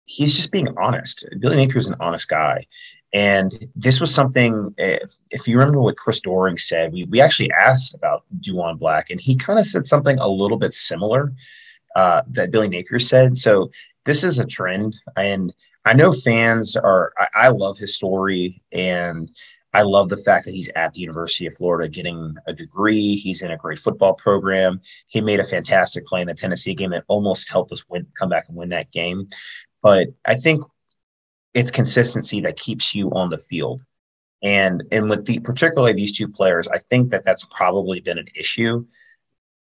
he's 0.07 0.33
just 0.33 0.51
being 0.51 0.67
honest. 0.77 1.25
Billy 1.39 1.57
Napier 1.57 1.77
is 1.77 1.87
an 1.87 1.97
honest 1.99 2.27
guy. 2.29 2.65
And 3.13 3.53
this 3.75 3.99
was 3.99 4.13
something, 4.13 4.73
eh, 4.77 4.99
if 5.31 5.47
you 5.47 5.57
remember 5.57 5.81
what 5.81 5.97
Chris 5.97 6.21
Doering 6.21 6.57
said, 6.57 6.93
we, 6.93 7.03
we 7.05 7.21
actually 7.21 7.51
asked 7.51 7.93
about 7.93 8.23
Diwun 8.39 8.79
Black, 8.79 9.09
and 9.09 9.19
he 9.19 9.35
kind 9.35 9.59
of 9.59 9.65
said 9.65 9.85
something 9.85 10.17
a 10.17 10.27
little 10.27 10.57
bit 10.57 10.73
similar 10.73 11.33
uh, 11.95 12.21
that 12.29 12.51
Billy 12.51 12.69
Napier 12.69 12.99
said. 12.99 13.37
So 13.37 13.69
this 14.05 14.23
is 14.23 14.39
a 14.39 14.45
trend. 14.45 14.95
And 15.15 15.53
I 15.85 15.93
know 15.93 16.13
fans 16.13 16.75
are, 16.75 17.13
I, 17.17 17.27
I 17.35 17.47
love 17.49 17.77
his 17.77 17.95
story, 17.95 18.61
and 18.71 19.29
I 19.73 19.81
love 19.83 20.09
the 20.09 20.17
fact 20.17 20.45
that 20.45 20.55
he's 20.55 20.69
at 20.75 20.93
the 20.93 21.01
University 21.01 21.45
of 21.45 21.55
Florida 21.55 21.89
getting 21.89 22.35
a 22.47 22.53
degree. 22.53 23.15
He's 23.15 23.41
in 23.41 23.51
a 23.51 23.57
great 23.57 23.79
football 23.79 24.13
program. 24.13 24.81
He 25.07 25.21
made 25.21 25.39
a 25.39 25.43
fantastic 25.43 26.05
play 26.07 26.21
in 26.21 26.27
the 26.27 26.33
Tennessee 26.33 26.73
game 26.73 26.89
that 26.91 27.03
almost 27.07 27.49
helped 27.49 27.71
us 27.71 27.83
win, 27.87 28.07
come 28.17 28.29
back 28.29 28.45
and 28.47 28.57
win 28.57 28.69
that 28.69 28.91
game. 28.91 29.27
But 29.87 30.09
I 30.25 30.35
think 30.35 30.65
it's 31.53 31.71
consistency 31.71 32.41
that 32.41 32.59
keeps 32.59 32.93
you 32.93 33.09
on 33.11 33.29
the 33.29 33.37
field. 33.37 33.79
And 34.43 34.83
and 34.91 35.09
with 35.09 35.25
the 35.25 35.39
particularly 35.39 35.93
these 35.93 36.17
two 36.17 36.27
players, 36.27 36.67
I 36.67 36.77
think 36.77 37.11
that 37.11 37.23
that's 37.23 37.45
probably 37.45 38.01
been 38.01 38.17
an 38.17 38.27
issue. 38.35 38.85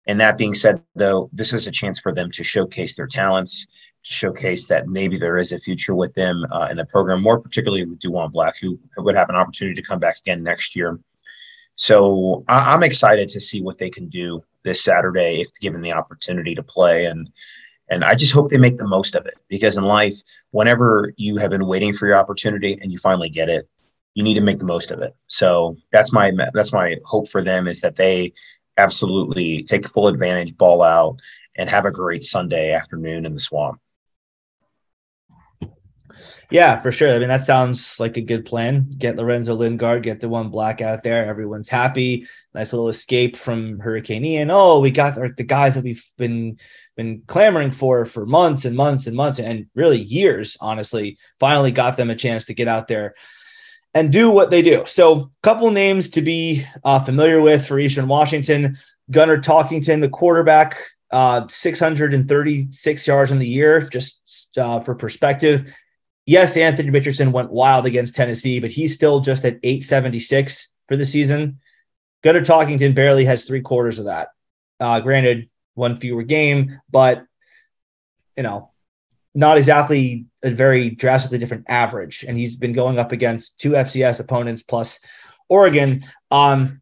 And 0.06 0.20
that 0.20 0.38
being 0.38 0.54
said, 0.54 0.84
though, 0.94 1.32
this 1.34 1.52
is 1.52 1.66
a 1.66 1.72
chance 1.72 2.00
for 2.00 2.14
them 2.14 2.30
to 2.30 2.44
showcase 2.44 2.94
their 2.96 3.08
talents. 3.08 3.66
To 3.66 4.14
showcase 4.14 4.68
that 4.68 4.88
maybe 4.88 5.18
there 5.18 5.40
is 5.40 5.52
a 5.52 5.60
future 5.60 5.96
with 5.96 6.14
them 6.14 6.46
uh, 6.52 6.68
in 6.70 6.78
the 6.78 6.86
program, 6.86 7.24
more 7.24 7.40
particularly 7.40 7.84
with 7.84 7.98
Diwun 7.98 8.32
Black, 8.32 8.60
who 8.60 8.78
would 8.98 9.16
have 9.16 9.30
an 9.30 9.36
opportunity 9.36 9.82
to 9.82 9.88
come 9.88 10.00
back 10.00 10.20
again 10.20 10.44
next 10.44 10.76
year. 10.76 11.00
So 11.74 12.44
I, 12.48 12.76
am 12.76 12.84
excited 12.84 13.30
to 13.30 13.42
see 13.42 13.64
what 13.64 13.80
they 13.80 13.90
can 13.90 14.10
do 14.10 14.44
this 14.64 14.84
Saturday 14.84 15.42
if 15.42 15.60
given 15.60 15.82
the 15.82 15.94
opportunity 15.94 16.54
to 16.54 16.62
play. 16.62 17.06
And 17.06 17.32
and 17.94 18.04
I 18.04 18.16
just 18.16 18.34
hope 18.34 18.50
they 18.50 18.58
make 18.58 18.78
the 18.78 18.88
most 18.88 19.16
of 19.16 19.28
it 19.28 19.36
because 19.50 19.78
in 19.78 19.84
life, 19.84 20.20
whenever 20.50 21.14
you 21.16 21.38
have 21.38 21.52
been 21.52 21.68
waiting 21.68 21.94
for 21.94 22.08
your 22.08 22.16
opportunity 22.16 22.78
and 22.82 22.92
you 22.92 22.98
finally 22.98 23.30
get 23.30 23.50
it, 23.50 23.70
you 24.16 24.24
need 24.24 24.34
to 24.34 24.42
make 24.42 24.58
the 24.58 24.66
most 24.66 24.90
of 24.90 25.00
it. 25.00 25.14
So 25.28 25.78
that's 25.92 26.12
my 26.12 26.32
that's 26.54 26.74
my 26.74 26.98
hope 27.06 27.28
for 27.28 27.44
them 27.44 27.68
is 27.68 27.82
that 27.82 27.96
they 27.96 28.34
absolutely 28.78 29.64
take 29.64 29.88
full 29.88 30.08
advantage, 30.08 30.58
ball 30.58 30.82
out, 30.82 31.20
and 31.56 31.70
have 31.70 31.86
a 31.86 31.92
great 31.92 32.24
Sunday 32.24 32.74
afternoon 32.74 33.28
in 33.28 33.34
the 33.36 33.40
swamp. 33.40 33.80
Yeah, 36.54 36.80
for 36.82 36.92
sure. 36.92 37.16
I 37.16 37.18
mean, 37.18 37.30
that 37.30 37.42
sounds 37.42 38.00
like 38.00 38.16
a 38.16 38.22
good 38.22 38.46
plan. 38.46 38.88
Get 39.00 39.16
Lorenzo 39.16 39.56
Lingard, 39.56 40.04
get 40.04 40.20
Diwun 40.20 40.52
Black 40.52 40.82
out 40.82 41.02
there. 41.02 41.26
Everyone's 41.26 41.68
happy. 41.68 42.28
Nice 42.54 42.72
little 42.72 42.90
escape 42.90 43.38
from 43.38 43.80
Hurricane 43.80 44.24
Ian. 44.24 44.52
Oh, 44.52 44.80
we 44.80 44.92
got 44.92 45.16
the 45.16 45.44
guys 45.44 45.74
that 45.74 45.84
we've 45.84 46.06
been 46.16 46.60
been 46.96 47.24
clamoring 47.26 47.72
for 47.72 48.06
for 48.06 48.28
months 48.28 48.66
and 48.66 48.78
months 48.78 49.08
and 49.08 49.18
months 49.18 49.40
and 49.40 49.66
really 49.74 50.00
years. 50.00 50.56
Honestly, 50.62 51.18
finally 51.40 51.72
got 51.72 51.98
them 51.98 52.12
a 52.12 52.16
chance 52.16 52.46
to 52.46 52.54
get 52.54 52.68
out 52.68 52.88
there 52.88 53.16
and 53.96 54.12
do 54.12 54.30
what 54.30 54.52
they 54.52 54.62
do. 54.62 54.84
So, 54.86 55.32
couple 55.42 55.72
names 55.72 56.10
to 56.10 56.22
be 56.22 56.68
uh, 56.84 57.00
familiar 57.00 57.42
with 57.42 57.66
for 57.66 57.80
Eastern 57.80 58.08
Washington. 58.08 58.78
Gunner 59.10 59.40
Talkington, 59.40 60.02
the 60.02 60.10
quarterback, 60.10 60.78
uh, 61.10 61.48
636 61.48 63.08
yards 63.08 63.32
in 63.32 63.40
the 63.40 63.48
year, 63.48 63.82
just 63.82 64.56
uh, 64.58 64.80
for 64.82 64.94
perspective. 64.94 65.74
Yes, 66.26 66.56
Anthony 66.56 66.90
Richardson 66.90 67.32
went 67.32 67.52
wild 67.52 67.86
against 67.86 68.16
Tennessee, 68.16 68.60
but 68.60 68.72
he's 68.72 68.94
still 68.94 69.20
just 69.20 69.44
at 69.44 69.60
876 69.62 70.70
for 70.88 70.96
the 70.96 71.06
season. 71.06 71.60
Gunner 72.24 72.42
Talkington 72.42 72.96
barely 72.96 73.26
has 73.26 73.44
three 73.44 73.62
quarters 73.62 74.00
of 74.00 74.06
that. 74.06 74.30
Uh, 74.80 75.02
granted, 75.02 75.50
one 75.74 76.00
fewer 76.00 76.24
game, 76.24 76.80
but 76.90 77.26
you 78.38 78.44
know, 78.44 78.72
not 79.36 79.58
exactly 79.58 80.26
a 80.44 80.52
very 80.52 80.92
drastically 80.92 81.38
different 81.38 81.66
average. 81.68 82.24
And 82.28 82.38
he's 82.38 82.56
been 82.56 82.74
going 82.74 83.00
up 83.00 83.12
against 83.12 83.60
two 83.60 83.72
FCS 83.72 84.20
opponents 84.20 84.64
plus 84.64 85.00
Oregon. 85.50 86.04
Um, 86.32 86.82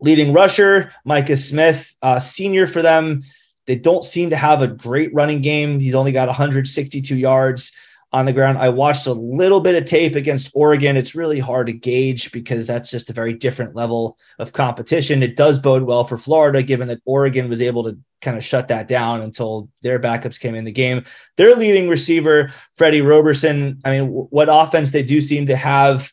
leading 0.00 0.32
rusher, 0.32 0.92
Micah 1.04 1.36
Smith, 1.36 1.94
uh, 2.02 2.18
senior 2.18 2.66
for 2.66 2.82
them. 2.82 3.22
They 3.66 3.76
don't 3.76 4.04
seem 4.04 4.30
to 4.30 4.36
have 4.36 4.62
a 4.62 4.66
great 4.66 5.14
running 5.14 5.42
game. 5.42 5.78
He's 5.78 5.94
only 5.94 6.12
got 6.12 6.28
162 6.28 7.16
yards 7.16 7.72
on 8.12 8.26
the 8.26 8.32
ground. 8.32 8.58
I 8.58 8.68
watched 8.70 9.06
a 9.06 9.12
little 9.12 9.60
bit 9.60 9.76
of 9.76 9.84
tape 9.84 10.16
against 10.16 10.50
Oregon. 10.52 10.96
It's 10.96 11.14
really 11.14 11.38
hard 11.38 11.68
to 11.68 11.72
gauge 11.72 12.32
because 12.32 12.66
that's 12.66 12.90
just 12.90 13.10
a 13.10 13.12
very 13.12 13.32
different 13.32 13.76
level 13.76 14.18
of 14.38 14.52
competition. 14.52 15.22
It 15.22 15.36
does 15.36 15.58
bode 15.58 15.84
well 15.84 16.02
for 16.04 16.18
Florida, 16.18 16.62
given 16.62 16.88
that 16.88 17.02
Oregon 17.04 17.48
was 17.48 17.62
able 17.62 17.84
to 17.84 17.98
kind 18.20 18.36
of 18.36 18.44
shut 18.44 18.68
that 18.68 18.88
down 18.88 19.22
until 19.22 19.68
their 19.82 20.00
backups 20.00 20.40
came 20.40 20.54
in 20.54 20.64
the 20.64 20.72
game. 20.72 21.04
Their 21.36 21.54
leading 21.54 21.88
receiver, 21.88 22.52
Freddie 22.76 23.00
Roberson. 23.00 23.80
I 23.84 23.90
mean, 23.90 24.08
what 24.08 24.48
offense 24.50 24.90
they 24.90 25.04
do 25.04 25.20
seem 25.20 25.46
to 25.46 25.56
have 25.56 26.12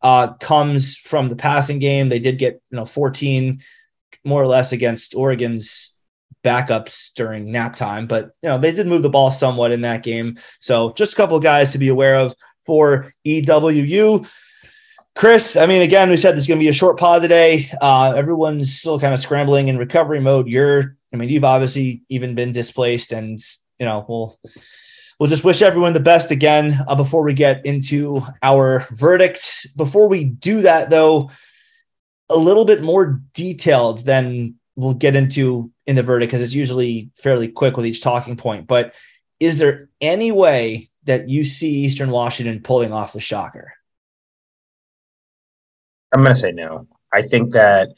uh, 0.00 0.34
comes 0.34 0.96
from 0.96 1.28
the 1.28 1.36
passing 1.36 1.78
game. 1.78 2.08
They 2.08 2.18
did 2.18 2.38
get 2.38 2.60
you 2.70 2.76
know 2.76 2.84
14 2.84 3.62
more 4.24 4.42
or 4.42 4.46
less 4.46 4.72
against 4.72 5.14
Oregon's 5.14 5.91
backups 6.44 7.12
during 7.14 7.52
nap 7.52 7.76
time, 7.76 8.06
but 8.06 8.32
you 8.42 8.48
know 8.48 8.58
they 8.58 8.72
did 8.72 8.86
move 8.86 9.02
the 9.02 9.10
ball 9.10 9.30
somewhat 9.30 9.72
in 9.72 9.82
that 9.82 10.02
game. 10.02 10.38
So 10.60 10.92
just 10.92 11.12
a 11.12 11.16
couple 11.16 11.36
of 11.36 11.42
guys 11.42 11.72
to 11.72 11.78
be 11.78 11.88
aware 11.88 12.16
of 12.16 12.34
for 12.66 13.12
EWU. 13.26 14.26
Chris, 15.14 15.56
I 15.56 15.66
mean, 15.66 15.82
again, 15.82 16.08
we 16.08 16.16
said 16.16 16.34
there's 16.34 16.46
going 16.46 16.58
to 16.58 16.64
be 16.64 16.70
a 16.70 16.72
short 16.72 16.98
pod 16.98 17.22
today. 17.22 17.70
Uh, 17.80 18.12
everyone's 18.16 18.78
still 18.78 18.98
kind 18.98 19.12
of 19.12 19.20
scrambling 19.20 19.68
in 19.68 19.76
recovery 19.76 20.20
mode. 20.20 20.48
You're, 20.48 20.96
I 21.12 21.16
mean, 21.16 21.28
you've 21.28 21.44
obviously 21.44 22.02
even 22.08 22.34
been 22.34 22.52
displaced, 22.52 23.12
and 23.12 23.38
you 23.78 23.84
know, 23.84 24.06
we'll 24.08 24.38
we'll 25.18 25.28
just 25.28 25.44
wish 25.44 25.60
everyone 25.60 25.92
the 25.92 26.00
best 26.00 26.30
again 26.30 26.80
uh, 26.88 26.94
before 26.94 27.22
we 27.22 27.34
get 27.34 27.66
into 27.66 28.22
our 28.42 28.86
verdict. 28.90 29.66
Before 29.76 30.08
we 30.08 30.24
do 30.24 30.62
that, 30.62 30.88
though, 30.88 31.30
a 32.30 32.36
little 32.36 32.64
bit 32.64 32.82
more 32.82 33.20
detailed 33.34 34.06
than 34.06 34.54
we'll 34.76 34.94
get 34.94 35.16
into 35.16 35.70
in 35.86 35.96
the 35.96 36.02
verdict 36.02 36.30
because 36.30 36.42
it's 36.42 36.54
usually 36.54 37.10
fairly 37.16 37.48
quick 37.48 37.76
with 37.76 37.86
each 37.86 38.02
talking 38.02 38.36
point. 38.36 38.66
But 38.66 38.94
is 39.40 39.58
there 39.58 39.90
any 40.00 40.32
way 40.32 40.90
that 41.04 41.28
you 41.28 41.44
see 41.44 41.70
Eastern 41.70 42.10
Washington 42.10 42.62
pulling 42.62 42.92
off 42.92 43.12
the 43.12 43.20
shocker? 43.20 43.72
I'm 46.14 46.22
going 46.22 46.34
to 46.34 46.38
say 46.38 46.52
no. 46.52 46.86
I 47.12 47.22
think 47.22 47.52
that 47.52 47.88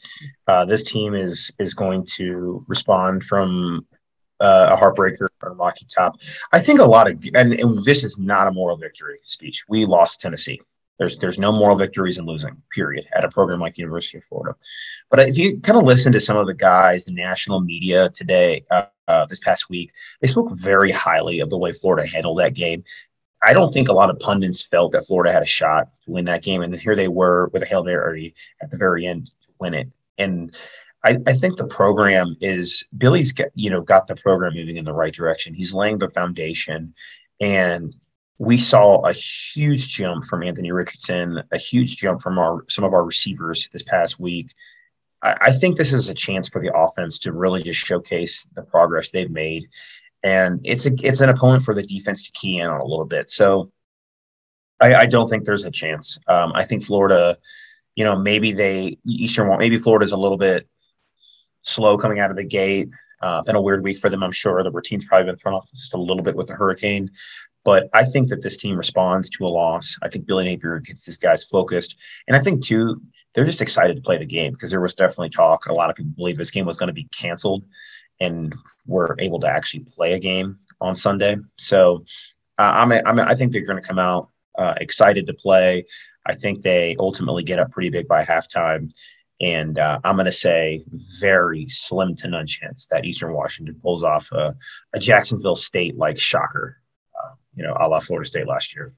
uh, 0.46 0.64
this 0.64 0.82
team 0.82 1.14
is 1.14 1.52
is 1.58 1.74
going 1.74 2.04
to 2.16 2.64
respond 2.66 3.24
from 3.24 3.86
uh, 4.40 4.70
a 4.72 4.76
heartbreaker 4.76 5.28
or 5.42 5.50
a 5.50 5.54
Rocky 5.54 5.86
Top. 5.86 6.16
I 6.52 6.60
think 6.60 6.80
a 6.80 6.84
lot 6.84 7.10
of 7.10 7.22
and, 7.34 7.52
and 7.52 7.84
this 7.84 8.02
is 8.02 8.18
not 8.18 8.48
a 8.48 8.52
moral 8.52 8.76
victory 8.76 9.18
speech. 9.24 9.64
We 9.68 9.84
lost 9.84 10.20
Tennessee. 10.20 10.60
There's 10.98 11.18
there's 11.18 11.38
no 11.38 11.50
moral 11.50 11.76
victories 11.76 12.18
in 12.18 12.26
losing, 12.26 12.62
period, 12.70 13.06
at 13.14 13.24
a 13.24 13.28
program 13.28 13.60
like 13.60 13.74
the 13.74 13.82
University 13.82 14.18
of 14.18 14.24
Florida. 14.24 14.56
But 15.10 15.20
if 15.20 15.36
you 15.36 15.58
kind 15.60 15.78
of 15.78 15.84
listen 15.84 16.12
to 16.12 16.20
some 16.20 16.36
of 16.36 16.46
the 16.46 16.54
guys, 16.54 17.04
the 17.04 17.12
national 17.12 17.60
media 17.60 18.10
today, 18.10 18.64
uh, 18.70 18.86
uh, 19.08 19.26
this 19.26 19.40
past 19.40 19.68
week, 19.68 19.92
they 20.20 20.28
spoke 20.28 20.56
very 20.56 20.90
highly 20.90 21.40
of 21.40 21.50
the 21.50 21.58
way 21.58 21.72
Florida 21.72 22.06
handled 22.06 22.38
that 22.38 22.54
game. 22.54 22.84
I 23.42 23.52
don't 23.52 23.72
think 23.72 23.88
a 23.88 23.92
lot 23.92 24.08
of 24.08 24.18
pundits 24.20 24.62
felt 24.62 24.92
that 24.92 25.06
Florida 25.06 25.32
had 25.32 25.42
a 25.42 25.46
shot 25.46 25.88
to 26.04 26.12
win 26.12 26.24
that 26.26 26.42
game, 26.42 26.62
and 26.62 26.74
here 26.74 26.96
they 26.96 27.08
were 27.08 27.48
with 27.48 27.62
a 27.62 27.66
hail 27.66 27.84
mary 27.84 28.34
at 28.62 28.70
the 28.70 28.78
very 28.78 29.04
end 29.04 29.26
to 29.26 29.48
win 29.58 29.74
it. 29.74 29.90
And 30.16 30.56
I, 31.02 31.18
I, 31.26 31.34
think 31.34 31.56
the 31.56 31.66
program 31.66 32.36
is 32.40 32.86
Billy's 32.96 33.32
got, 33.32 33.48
you 33.54 33.68
know 33.68 33.82
got 33.82 34.06
the 34.06 34.16
program 34.16 34.54
moving 34.54 34.78
in 34.78 34.86
the 34.86 34.94
right 34.94 35.12
direction. 35.12 35.52
He's 35.52 35.74
laying 35.74 35.98
the 35.98 36.08
foundation, 36.08 36.94
and 37.40 37.94
we 38.38 38.58
saw 38.58 39.00
a 39.06 39.12
huge 39.12 39.88
jump 39.88 40.24
from 40.24 40.42
Anthony 40.42 40.72
Richardson, 40.72 41.42
a 41.52 41.58
huge 41.58 41.96
jump 41.96 42.20
from 42.20 42.38
our 42.38 42.64
some 42.68 42.84
of 42.84 42.92
our 42.92 43.04
receivers 43.04 43.68
this 43.72 43.82
past 43.82 44.18
week. 44.18 44.52
I, 45.22 45.36
I 45.40 45.52
think 45.52 45.76
this 45.76 45.92
is 45.92 46.08
a 46.08 46.14
chance 46.14 46.48
for 46.48 46.60
the 46.60 46.76
offense 46.76 47.18
to 47.20 47.32
really 47.32 47.62
just 47.62 47.80
showcase 47.80 48.48
the 48.54 48.62
progress 48.62 49.10
they've 49.10 49.30
made, 49.30 49.68
and 50.22 50.60
it's 50.64 50.86
a 50.86 50.92
it's 51.02 51.20
an 51.20 51.28
opponent 51.28 51.64
for 51.64 51.74
the 51.74 51.82
defense 51.82 52.24
to 52.24 52.32
key 52.32 52.58
in 52.58 52.68
on 52.68 52.80
a 52.80 52.86
little 52.86 53.04
bit. 53.04 53.30
So 53.30 53.70
I, 54.80 54.94
I 54.94 55.06
don't 55.06 55.28
think 55.28 55.44
there's 55.44 55.64
a 55.64 55.70
chance. 55.70 56.18
Um, 56.26 56.52
I 56.54 56.64
think 56.64 56.82
Florida, 56.84 57.38
you 57.94 58.04
know, 58.04 58.16
maybe 58.16 58.52
they 58.52 58.98
Eastern 59.06 59.56
maybe 59.58 59.78
Florida's 59.78 60.12
a 60.12 60.16
little 60.16 60.38
bit 60.38 60.68
slow 61.60 61.96
coming 61.98 62.18
out 62.18 62.30
of 62.30 62.36
the 62.36 62.44
gate. 62.44 62.88
Uh, 63.22 63.42
been 63.42 63.56
a 63.56 63.62
weird 63.62 63.82
week 63.82 63.96
for 63.96 64.10
them, 64.10 64.22
I'm 64.22 64.32
sure. 64.32 64.62
The 64.62 64.70
routine's 64.70 65.06
probably 65.06 65.26
been 65.26 65.36
thrown 65.36 65.54
off 65.54 65.70
just 65.72 65.94
a 65.94 66.00
little 66.00 66.22
bit 66.22 66.36
with 66.36 66.48
the 66.48 66.54
hurricane. 66.54 67.10
But 67.64 67.88
I 67.92 68.04
think 68.04 68.28
that 68.28 68.42
this 68.42 68.58
team 68.58 68.76
responds 68.76 69.30
to 69.30 69.46
a 69.46 69.48
loss. 69.48 69.98
I 70.02 70.08
think 70.08 70.26
Billy 70.26 70.44
Napier 70.44 70.80
gets 70.80 71.06
his 71.06 71.16
guys 71.16 71.44
focused. 71.44 71.96
And 72.28 72.36
I 72.36 72.40
think, 72.40 72.62
too, 72.62 73.00
they're 73.34 73.44
just 73.44 73.62
excited 73.62 73.96
to 73.96 74.02
play 74.02 74.18
the 74.18 74.26
game 74.26 74.52
because 74.52 74.70
there 74.70 74.80
was 74.80 74.94
definitely 74.94 75.30
talk. 75.30 75.66
A 75.66 75.72
lot 75.72 75.90
of 75.90 75.96
people 75.96 76.12
believe 76.16 76.36
this 76.36 76.50
game 76.50 76.66
was 76.66 76.76
going 76.76 76.88
to 76.88 76.92
be 76.92 77.08
canceled 77.18 77.64
and 78.20 78.54
were 78.86 79.16
able 79.18 79.40
to 79.40 79.48
actually 79.48 79.84
play 79.84 80.12
a 80.12 80.20
game 80.20 80.58
on 80.80 80.94
Sunday. 80.94 81.36
So 81.58 82.04
uh, 82.58 82.72
I'm, 82.74 82.92
I'm, 82.92 83.18
I 83.18 83.34
think 83.34 83.52
they're 83.52 83.66
going 83.66 83.80
to 83.80 83.88
come 83.88 83.98
out 83.98 84.30
uh, 84.56 84.74
excited 84.80 85.26
to 85.26 85.34
play. 85.34 85.84
I 86.26 86.34
think 86.34 86.62
they 86.62 86.96
ultimately 86.98 87.42
get 87.42 87.58
up 87.58 87.72
pretty 87.72 87.90
big 87.90 88.06
by 88.06 88.24
halftime. 88.24 88.92
And 89.40 89.78
uh, 89.78 89.98
I'm 90.04 90.14
going 90.14 90.26
to 90.26 90.32
say 90.32 90.84
very 91.20 91.66
slim 91.68 92.14
to 92.16 92.28
none 92.28 92.46
chance 92.46 92.86
that 92.86 93.04
Eastern 93.04 93.32
Washington 93.32 93.74
pulls 93.82 94.04
off 94.04 94.30
a, 94.32 94.54
a 94.92 94.98
Jacksonville 94.98 95.56
State 95.56 95.96
like 95.96 96.18
shocker 96.18 96.78
you 97.56 97.62
know, 97.62 97.76
a 97.78 97.88
la 97.88 98.00
Florida 98.00 98.28
State 98.28 98.46
last 98.46 98.74
year. 98.74 98.92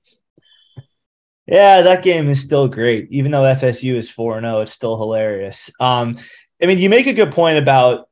Yeah, 1.47 1.83
that 1.83 2.03
game 2.03 2.29
is 2.29 2.40
still 2.40 2.66
great. 2.66 3.09
Even 3.11 3.31
though 3.31 3.42
FSU 3.42 3.95
is 3.95 4.11
4 4.11 4.40
0, 4.40 4.61
it's 4.61 4.73
still 4.73 4.99
hilarious. 4.99 5.71
Um, 5.79 6.19
I 6.62 6.66
mean, 6.66 6.79
you 6.79 6.90
make 6.90 7.07
a 7.07 7.12
good 7.12 7.33
point 7.33 7.59
about 7.59 8.09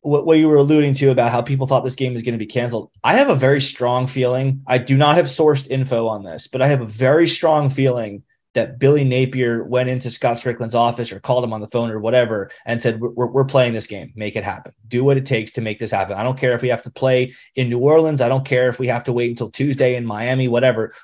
what, 0.00 0.26
what 0.26 0.38
you 0.38 0.48
were 0.48 0.56
alluding 0.56 0.94
to 0.94 1.10
about 1.10 1.30
how 1.30 1.42
people 1.42 1.66
thought 1.66 1.84
this 1.84 1.94
game 1.94 2.12
was 2.12 2.22
going 2.22 2.34
to 2.34 2.38
be 2.38 2.46
canceled. 2.46 2.90
I 3.02 3.16
have 3.16 3.28
a 3.28 3.34
very 3.34 3.60
strong 3.60 4.06
feeling. 4.06 4.62
I 4.66 4.78
do 4.78 4.96
not 4.96 5.16
have 5.16 5.26
sourced 5.26 5.68
info 5.68 6.06
on 6.06 6.24
this, 6.24 6.46
but 6.46 6.62
I 6.62 6.68
have 6.68 6.80
a 6.80 6.86
very 6.86 7.28
strong 7.28 7.68
feeling 7.68 8.22
that 8.54 8.78
Billy 8.78 9.04
Napier 9.04 9.64
went 9.64 9.88
into 9.88 10.10
Scott 10.10 10.36
Stricklin's 10.36 10.74
office 10.74 11.12
or 11.12 11.20
called 11.20 11.44
him 11.44 11.52
on 11.52 11.60
the 11.60 11.68
phone 11.68 11.90
or 11.90 11.98
whatever 11.98 12.50
and 12.64 12.80
said, 12.80 13.00
we're, 13.00 13.26
we're 13.26 13.44
playing 13.44 13.72
this 13.72 13.88
game. 13.88 14.12
Make 14.14 14.36
it 14.36 14.44
happen. 14.44 14.72
Do 14.86 15.02
what 15.02 15.16
it 15.16 15.26
takes 15.26 15.50
to 15.52 15.60
make 15.60 15.78
this 15.78 15.90
happen. 15.90 16.16
I 16.16 16.22
don't 16.22 16.38
care 16.38 16.52
if 16.54 16.62
we 16.62 16.68
have 16.68 16.82
to 16.82 16.90
play 16.90 17.34
in 17.56 17.68
New 17.68 17.80
Orleans. 17.80 18.20
I 18.20 18.28
don't 18.28 18.46
care 18.46 18.68
if 18.68 18.78
we 18.78 18.86
have 18.88 19.04
to 19.04 19.12
wait 19.12 19.30
until 19.30 19.50
Tuesday 19.50 19.96
in 19.96 20.06
Miami, 20.06 20.48
whatever. 20.48 20.94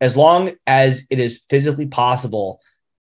As 0.00 0.16
long 0.16 0.50
as 0.66 1.04
it 1.10 1.18
is 1.18 1.42
physically 1.50 1.86
possible 1.86 2.60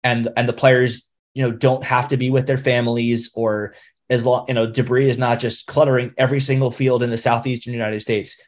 and 0.04 0.30
and 0.38 0.48
the 0.48 0.54
players, 0.54 1.08
you 1.34 1.44
know, 1.44 1.52
don't 1.52 1.84
have 1.84 2.10
to 2.10 2.18
be 2.18 2.30
with 2.30 2.48
their 2.48 2.58
families 2.58 3.32
or 3.34 3.74
as 4.10 4.26
long, 4.26 4.46
you 4.48 4.54
know, 4.54 4.68
debris 4.68 5.10
is 5.10 5.18
not 5.18 5.40
just 5.40 5.68
cluttering 5.68 6.14
every 6.18 6.40
single 6.40 6.72
field 6.72 7.04
in 7.04 7.10
the 7.10 7.18
southeastern 7.18 7.74
United 7.74 8.00
States. 8.00 8.40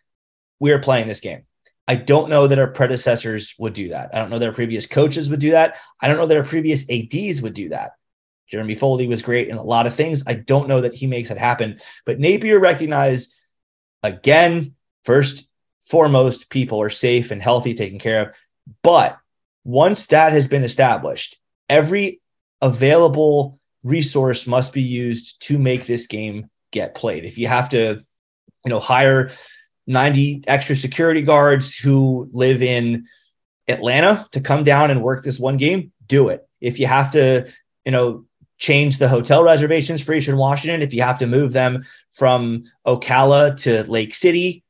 we 0.59 0.71
are 0.71 0.79
playing 0.79 1.07
this 1.07 1.19
game. 1.19 1.43
I 1.89 1.95
don't 1.95 2.29
know 2.29 2.45
that 2.45 2.59
our 2.59 2.67
predecessors 2.67 3.55
would 3.57 3.73
do 3.73 3.89
that. 3.89 4.11
I 4.13 4.19
don't 4.19 4.29
know 4.29 4.37
that 4.37 4.47
our 4.47 4.53
previous 4.53 4.85
coaches 4.85 5.27
would 5.27 5.39
do 5.39 5.51
that. 5.51 5.77
I 5.99 6.07
don't 6.07 6.17
know 6.17 6.27
that 6.27 6.37
our 6.37 6.43
previous 6.43 6.85
ADs 6.87 7.41
would 7.41 7.55
do 7.55 7.69
that. 7.69 7.93
Jeremy 8.47 8.75
Foley 8.75 9.07
was 9.07 9.23
great 9.23 9.47
in 9.47 9.57
a 9.57 9.63
lot 9.63 9.87
of 9.87 9.95
things. 9.95 10.21
I 10.27 10.35
don't 10.35 10.67
know 10.67 10.81
that 10.81 10.93
he 10.93 11.07
makes 11.07 11.31
it 11.31 11.39
happen. 11.39 11.79
But 12.05 12.19
Napier 12.19 12.59
recognized 12.59 13.33
again, 14.03 14.75
first, 15.03 15.49
foremost, 15.87 16.51
people 16.51 16.79
are 16.79 16.91
safe 16.91 17.31
and 17.31 17.41
healthy, 17.41 17.73
taken 17.73 17.97
care 17.97 18.21
of. 18.21 18.35
But 18.83 19.17
once 19.63 20.05
that 20.07 20.31
has 20.31 20.47
been 20.47 20.63
established, 20.63 21.39
every 21.69 22.21
available 22.61 23.59
resource 23.83 24.45
must 24.45 24.73
be 24.73 24.83
used 24.83 25.41
to 25.47 25.57
make 25.57 25.87
this 25.87 26.05
game 26.05 26.51
get 26.71 26.93
played. 26.93 27.25
If 27.25 27.39
you 27.39 27.47
have 27.47 27.69
to, 27.69 28.03
you 28.63 28.69
know, 28.69 28.79
hire 28.79 29.31
90 29.89 30.43
extra 30.47 30.75
security 30.75 31.21
guards 31.21 31.77
who 31.77 32.29
live 32.31 32.61
in 32.61 33.05
Atlanta 33.67 34.27
to 34.31 34.39
come 34.39 34.63
down 34.63 34.91
and 34.91 35.03
work 35.03 35.23
this 35.23 35.39
one 35.39 35.57
game, 35.57 35.91
do 36.07 36.29
it. 36.29 36.47
If 36.61 36.79
you 36.79 36.87
have 36.87 37.11
to, 37.11 37.51
you 37.85 37.91
know, 37.91 38.25
change 38.57 38.97
the 38.97 39.07
hotel 39.07 39.43
reservations 39.43 40.01
for 40.01 40.13
Eastern 40.13 40.37
Washington, 40.37 40.81
if 40.81 40.93
you 40.93 41.01
have 41.01 41.19
to 41.19 41.27
move 41.27 41.53
them 41.53 41.85
from 42.11 42.63
Ocala 42.85 43.57
to 43.63 43.83
Lake 43.89 44.13
City 44.13 44.63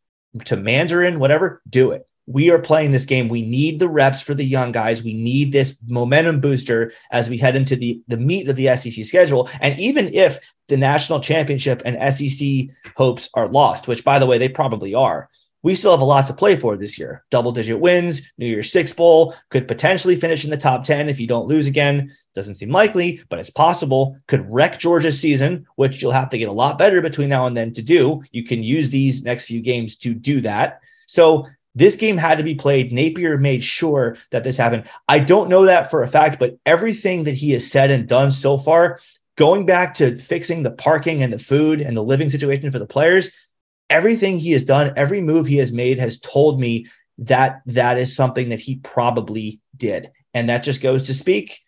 to 0.46 0.56
Mandarin, 0.56 1.20
whatever, 1.20 1.62
do 1.70 1.92
it 1.92 2.09
we 2.30 2.52
are 2.52 2.60
playing 2.60 2.92
this 2.92 3.06
game. 3.06 3.28
We 3.28 3.42
need 3.42 3.80
the 3.80 3.90
reps 3.90 4.22
for 4.22 4.36
the 4.36 4.46
young 4.46 4.72
guys. 4.72 5.04
We 5.04 5.16
need 5.16 5.52
this 5.52 5.80
momentum 5.88 6.40
booster 6.40 6.94
as 7.12 7.28
we 7.28 7.40
head 7.40 7.56
into 7.56 7.76
the, 7.76 8.04
the 8.08 8.18
meat 8.18 8.48
of 8.48 8.56
the 8.56 8.68
SEC 8.78 9.04
schedule. 9.04 9.50
And 9.62 9.80
even 9.80 10.14
if 10.14 10.38
the 10.68 10.78
national 10.78 11.22
championship 11.22 11.82
and 11.86 12.14
SEC 12.14 12.68
hopes 12.96 13.30
are 13.34 13.48
lost, 13.48 13.88
which 13.88 14.06
by 14.06 14.20
the 14.20 14.28
way, 14.28 14.38
they 14.38 14.48
probably 14.48 14.94
are, 14.94 15.28
we 15.64 15.74
still 15.74 15.90
have 15.90 16.02
a 16.02 16.06
lot 16.06 16.28
to 16.28 16.34
play 16.34 16.56
for 16.56 16.78
this 16.78 17.00
year. 17.00 17.26
Double 17.32 17.52
digit 17.52 17.80
wins, 17.80 18.32
New 18.38 18.46
Year's 18.46 18.72
Six 18.72 18.94
Bowl, 18.94 19.34
could 19.50 19.68
potentially 19.68 20.16
finish 20.16 20.46
in 20.46 20.52
the 20.52 20.56
top 20.56 20.84
10 20.84 21.10
if 21.10 21.20
you 21.20 21.26
don't 21.26 21.48
lose 21.48 21.66
again. 21.66 22.16
Doesn't 22.36 22.56
seem 22.56 22.70
likely, 22.70 23.24
but 23.30 23.40
it's 23.40 23.50
possible. 23.50 24.18
Could 24.28 24.46
wreck 24.54 24.80
Georgia's 24.80 25.20
season, 25.20 25.66
which 25.78 26.00
you'll 26.00 26.12
have 26.12 26.30
to 26.30 26.38
get 26.38 26.48
a 26.48 26.54
lot 26.54 26.78
better 26.78 27.02
between 27.02 27.30
now 27.30 27.48
and 27.48 27.58
then 27.58 27.74
to 27.74 27.82
do. 27.82 28.22
You 28.32 28.44
can 28.44 28.62
use 28.62 28.92
these 28.92 29.24
next 29.24 29.46
few 29.46 29.62
games 29.62 29.96
to 29.98 30.14
do 30.14 30.42
that. 30.42 30.80
So 31.08 31.48
this 31.76 31.96
game 31.96 32.18
had 32.18 32.38
to 32.38 32.44
be 32.44 32.56
played. 32.56 32.92
Napier 32.92 33.38
made 33.38 33.64
sure 33.64 34.18
that 34.32 34.44
this 34.44 34.58
happened. 34.58 34.90
I 35.08 35.20
don't 35.20 35.50
know 35.50 35.66
that 35.66 35.90
for 35.90 36.04
a 36.04 36.08
fact, 36.08 36.40
but 36.40 36.58
everything 36.66 37.24
that 37.24 37.36
he 37.36 37.52
has 37.52 37.70
said 37.70 37.92
and 37.92 38.08
done 38.08 38.32
so 38.32 38.58
far, 38.58 39.00
going 39.38 39.66
back 39.66 39.94
to 39.96 40.16
fixing 40.16 40.64
the 40.64 40.72
parking 40.72 41.24
and 41.24 41.32
the 41.32 41.40
food 41.40 41.82
and 41.82 41.96
the 41.96 42.04
living 42.04 42.30
situation 42.30 42.72
for 42.72 42.80
the 42.80 42.86
players, 42.86 43.32
everything 43.90 44.40
he 44.40 44.52
has 44.52 44.64
done, 44.64 44.94
every 44.98 45.22
move 45.22 45.48
he 45.48 45.58
has 45.58 45.72
made 45.72 46.00
has 46.00 46.20
told 46.20 46.60
me 46.60 46.88
that 47.20 47.62
that 47.66 47.98
is 47.98 48.16
something 48.16 48.50
that 48.50 48.60
he 48.60 48.78
probably 48.78 49.60
did. 49.76 50.12
And 50.34 50.50
that 50.50 50.64
just 50.64 50.82
goes 50.82 51.04
to 51.08 51.14
speak 51.14 51.60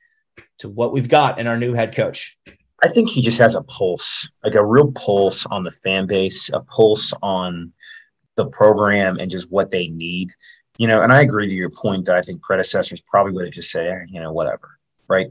to 0.60 0.70
what 0.70 0.94
we've 0.94 1.10
got 1.10 1.40
in 1.40 1.48
our 1.48 1.58
new 1.58 1.74
head 1.74 1.96
coach. 1.96 2.38
I 2.84 2.88
think 2.88 3.10
he 3.10 3.22
just 3.22 3.40
has 3.40 3.54
a 3.54 3.62
pulse, 3.62 4.28
like 4.44 4.56
a 4.56 4.66
real 4.66 4.92
pulse 4.92 5.46
on 5.48 5.64
the 5.64 5.72
fan 5.72 6.08
base, 6.08 6.50
a 6.50 6.62
pulse 6.62 7.14
on 7.22 7.72
the 8.44 8.50
program 8.50 9.18
and 9.20 9.32
just 9.32 9.52
what 9.52 9.72
they 9.72 9.88
need. 9.88 10.32
You 10.78 10.88
know, 10.88 11.02
and 11.02 11.12
I 11.12 11.22
agree 11.22 11.48
to 11.48 11.54
your 11.54 11.70
point 11.70 12.06
that 12.06 12.16
I 12.16 12.22
think 12.22 12.42
predecessors 12.42 13.02
probably 13.02 13.34
would 13.34 13.46
have 13.46 13.54
just 13.54 13.72
said, 13.72 13.88
eh, 13.88 14.06
you 14.08 14.20
know, 14.20 14.32
whatever, 14.32 14.80
right? 15.08 15.28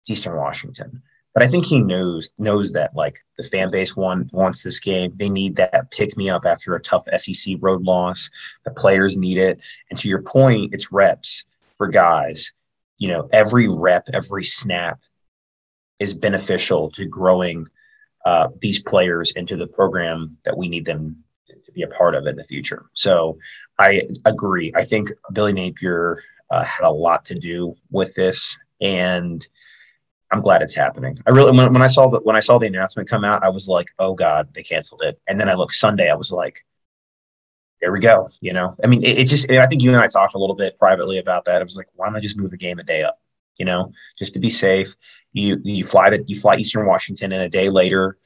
It's 0.00 0.10
Eastern 0.10 0.36
Washington. 0.36 1.02
But 1.34 1.42
I 1.42 1.48
think 1.48 1.66
he 1.66 1.80
knows 1.80 2.30
knows 2.38 2.72
that 2.72 2.94
like 2.94 3.18
the 3.36 3.42
fan 3.42 3.70
base 3.70 3.96
one 3.96 4.30
wants 4.32 4.62
this 4.62 4.78
game. 4.78 5.12
They 5.16 5.28
need 5.28 5.56
that 5.56 5.90
pick 5.90 6.16
me 6.16 6.30
up 6.30 6.46
after 6.46 6.74
a 6.74 6.80
tough 6.80 7.06
SEC 7.18 7.56
road 7.60 7.82
loss. 7.82 8.30
The 8.64 8.70
players 8.70 9.16
need 9.16 9.38
it. 9.38 9.58
And 9.90 9.98
to 9.98 10.08
your 10.08 10.22
point, 10.22 10.72
it's 10.72 10.92
reps 10.92 11.44
for 11.76 11.88
guys. 11.88 12.52
You 12.98 13.08
know, 13.08 13.28
every 13.32 13.66
rep, 13.68 14.08
every 14.14 14.44
snap 14.44 15.00
is 15.98 16.14
beneficial 16.14 16.90
to 16.92 17.04
growing 17.04 17.66
uh, 18.24 18.48
these 18.60 18.80
players 18.80 19.32
into 19.32 19.56
the 19.56 19.66
program 19.66 20.38
that 20.44 20.56
we 20.56 20.68
need 20.68 20.86
them 20.86 21.23
be 21.74 21.82
a 21.82 21.88
part 21.88 22.14
of 22.14 22.26
in 22.26 22.36
the 22.36 22.44
future. 22.44 22.86
So 22.92 23.38
I 23.78 24.02
agree. 24.24 24.72
I 24.74 24.84
think 24.84 25.10
Billy 25.32 25.52
Napier 25.52 26.22
uh, 26.50 26.64
had 26.64 26.84
a 26.84 26.90
lot 26.90 27.24
to 27.26 27.38
do 27.38 27.74
with 27.90 28.14
this, 28.14 28.56
and 28.80 29.46
I'm 30.30 30.40
glad 30.40 30.62
it's 30.62 30.74
happening. 30.74 31.18
I 31.26 31.30
really 31.30 31.56
when, 31.56 31.72
when 31.72 31.82
I 31.82 31.86
saw 31.86 32.08
the 32.08 32.20
when 32.20 32.36
I 32.36 32.40
saw 32.40 32.58
the 32.58 32.66
announcement 32.66 33.08
come 33.08 33.24
out, 33.24 33.42
I 33.42 33.48
was 33.48 33.68
like, 33.68 33.88
oh 33.98 34.14
god, 34.14 34.48
they 34.54 34.62
canceled 34.62 35.02
it. 35.02 35.20
And 35.28 35.38
then 35.38 35.48
I 35.48 35.54
looked 35.54 35.74
Sunday, 35.74 36.10
I 36.10 36.14
was 36.14 36.32
like, 36.32 36.64
there 37.80 37.92
we 37.92 38.00
go. 38.00 38.28
You 38.40 38.52
know, 38.52 38.74
I 38.82 38.86
mean, 38.86 39.02
it, 39.02 39.18
it 39.18 39.24
just. 39.26 39.50
I 39.50 39.66
think 39.66 39.82
you 39.82 39.92
and 39.92 40.00
I 40.00 40.08
talked 40.08 40.34
a 40.34 40.38
little 40.38 40.56
bit 40.56 40.78
privately 40.78 41.18
about 41.18 41.44
that. 41.44 41.60
I 41.60 41.64
was 41.64 41.76
like, 41.76 41.88
why 41.94 42.06
don't 42.06 42.16
I 42.16 42.20
just 42.20 42.38
move 42.38 42.50
the 42.50 42.56
game 42.56 42.78
a 42.78 42.82
day 42.82 43.02
up? 43.02 43.20
You 43.58 43.66
know, 43.66 43.92
just 44.18 44.32
to 44.34 44.40
be 44.40 44.50
safe. 44.50 44.94
You 45.32 45.60
you 45.62 45.84
fly 45.84 46.10
that 46.10 46.28
you 46.28 46.40
fly 46.40 46.56
Eastern 46.56 46.86
Washington, 46.86 47.32
and 47.32 47.42
a 47.42 47.48
day 47.48 47.68
later 47.68 48.16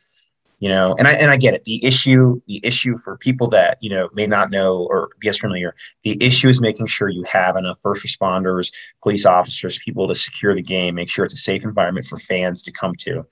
you 0.59 0.68
know 0.68 0.94
and 0.99 1.07
i 1.07 1.12
and 1.12 1.31
i 1.31 1.37
get 1.37 1.55
it. 1.55 1.64
The 1.64 1.85
issue 1.85 2.40
the 2.47 2.61
issue 2.64 2.99
for 2.99 3.16
people 3.16 3.49
that 3.51 3.79
you 3.81 3.90
know 3.90 4.09
may 4.12 4.27
not 4.27 4.51
know 4.51 4.87
or 4.90 5.11
be 5.18 5.29
as 5.29 5.38
familiar 5.38 5.75
the 6.03 6.23
issue 6.23 6.49
is 6.49 6.61
making 6.61 6.87
sure 6.87 7.09
you 7.09 7.23
have 7.25 7.57
enough 7.57 7.79
first 7.81 8.05
responders 8.05 8.73
police 9.03 9.25
officers 9.25 9.79
people 9.79 10.09
to 10.09 10.14
secure 10.14 10.55
the 10.55 10.62
game 10.62 10.97
make 10.97 11.09
sure 11.09 11.25
it's 11.25 11.35
a 11.35 11.38
safe 11.38 11.62
environment 11.64 12.07
for 12.07 12.18
fans 12.18 12.62
to 12.62 12.73
come 12.73 12.94
to. 12.97 13.27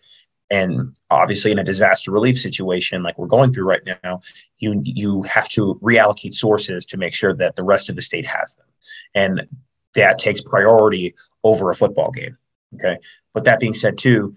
And 0.49 0.97
obviously 1.11 1.51
in 1.51 1.59
a 1.59 1.65
disaster 1.65 2.13
relief 2.13 2.39
situation 2.39 3.03
like 3.03 3.19
we're 3.19 3.27
going 3.27 3.53
through 3.53 3.67
right 3.69 3.83
now 4.05 4.21
you 4.59 4.81
you 4.85 5.23
have 5.23 5.49
to 5.51 5.79
reallocate 5.83 6.35
sources 6.35 6.87
to 6.87 6.97
make 6.97 7.15
sure 7.15 7.35
that 7.35 7.57
the 7.57 7.65
rest 7.65 7.91
of 7.91 7.97
the 7.97 8.03
state 8.03 8.27
has 8.27 8.55
them. 8.55 8.67
And 9.15 9.49
that 9.95 10.19
takes 10.19 10.41
priority 10.41 11.15
over 11.43 11.71
a 11.71 11.75
football 11.75 12.13
game 12.13 12.39
okay? 12.77 12.99
But 13.35 13.45
that 13.45 13.59
being 13.59 13.75
said 13.75 13.99
too 13.99 14.37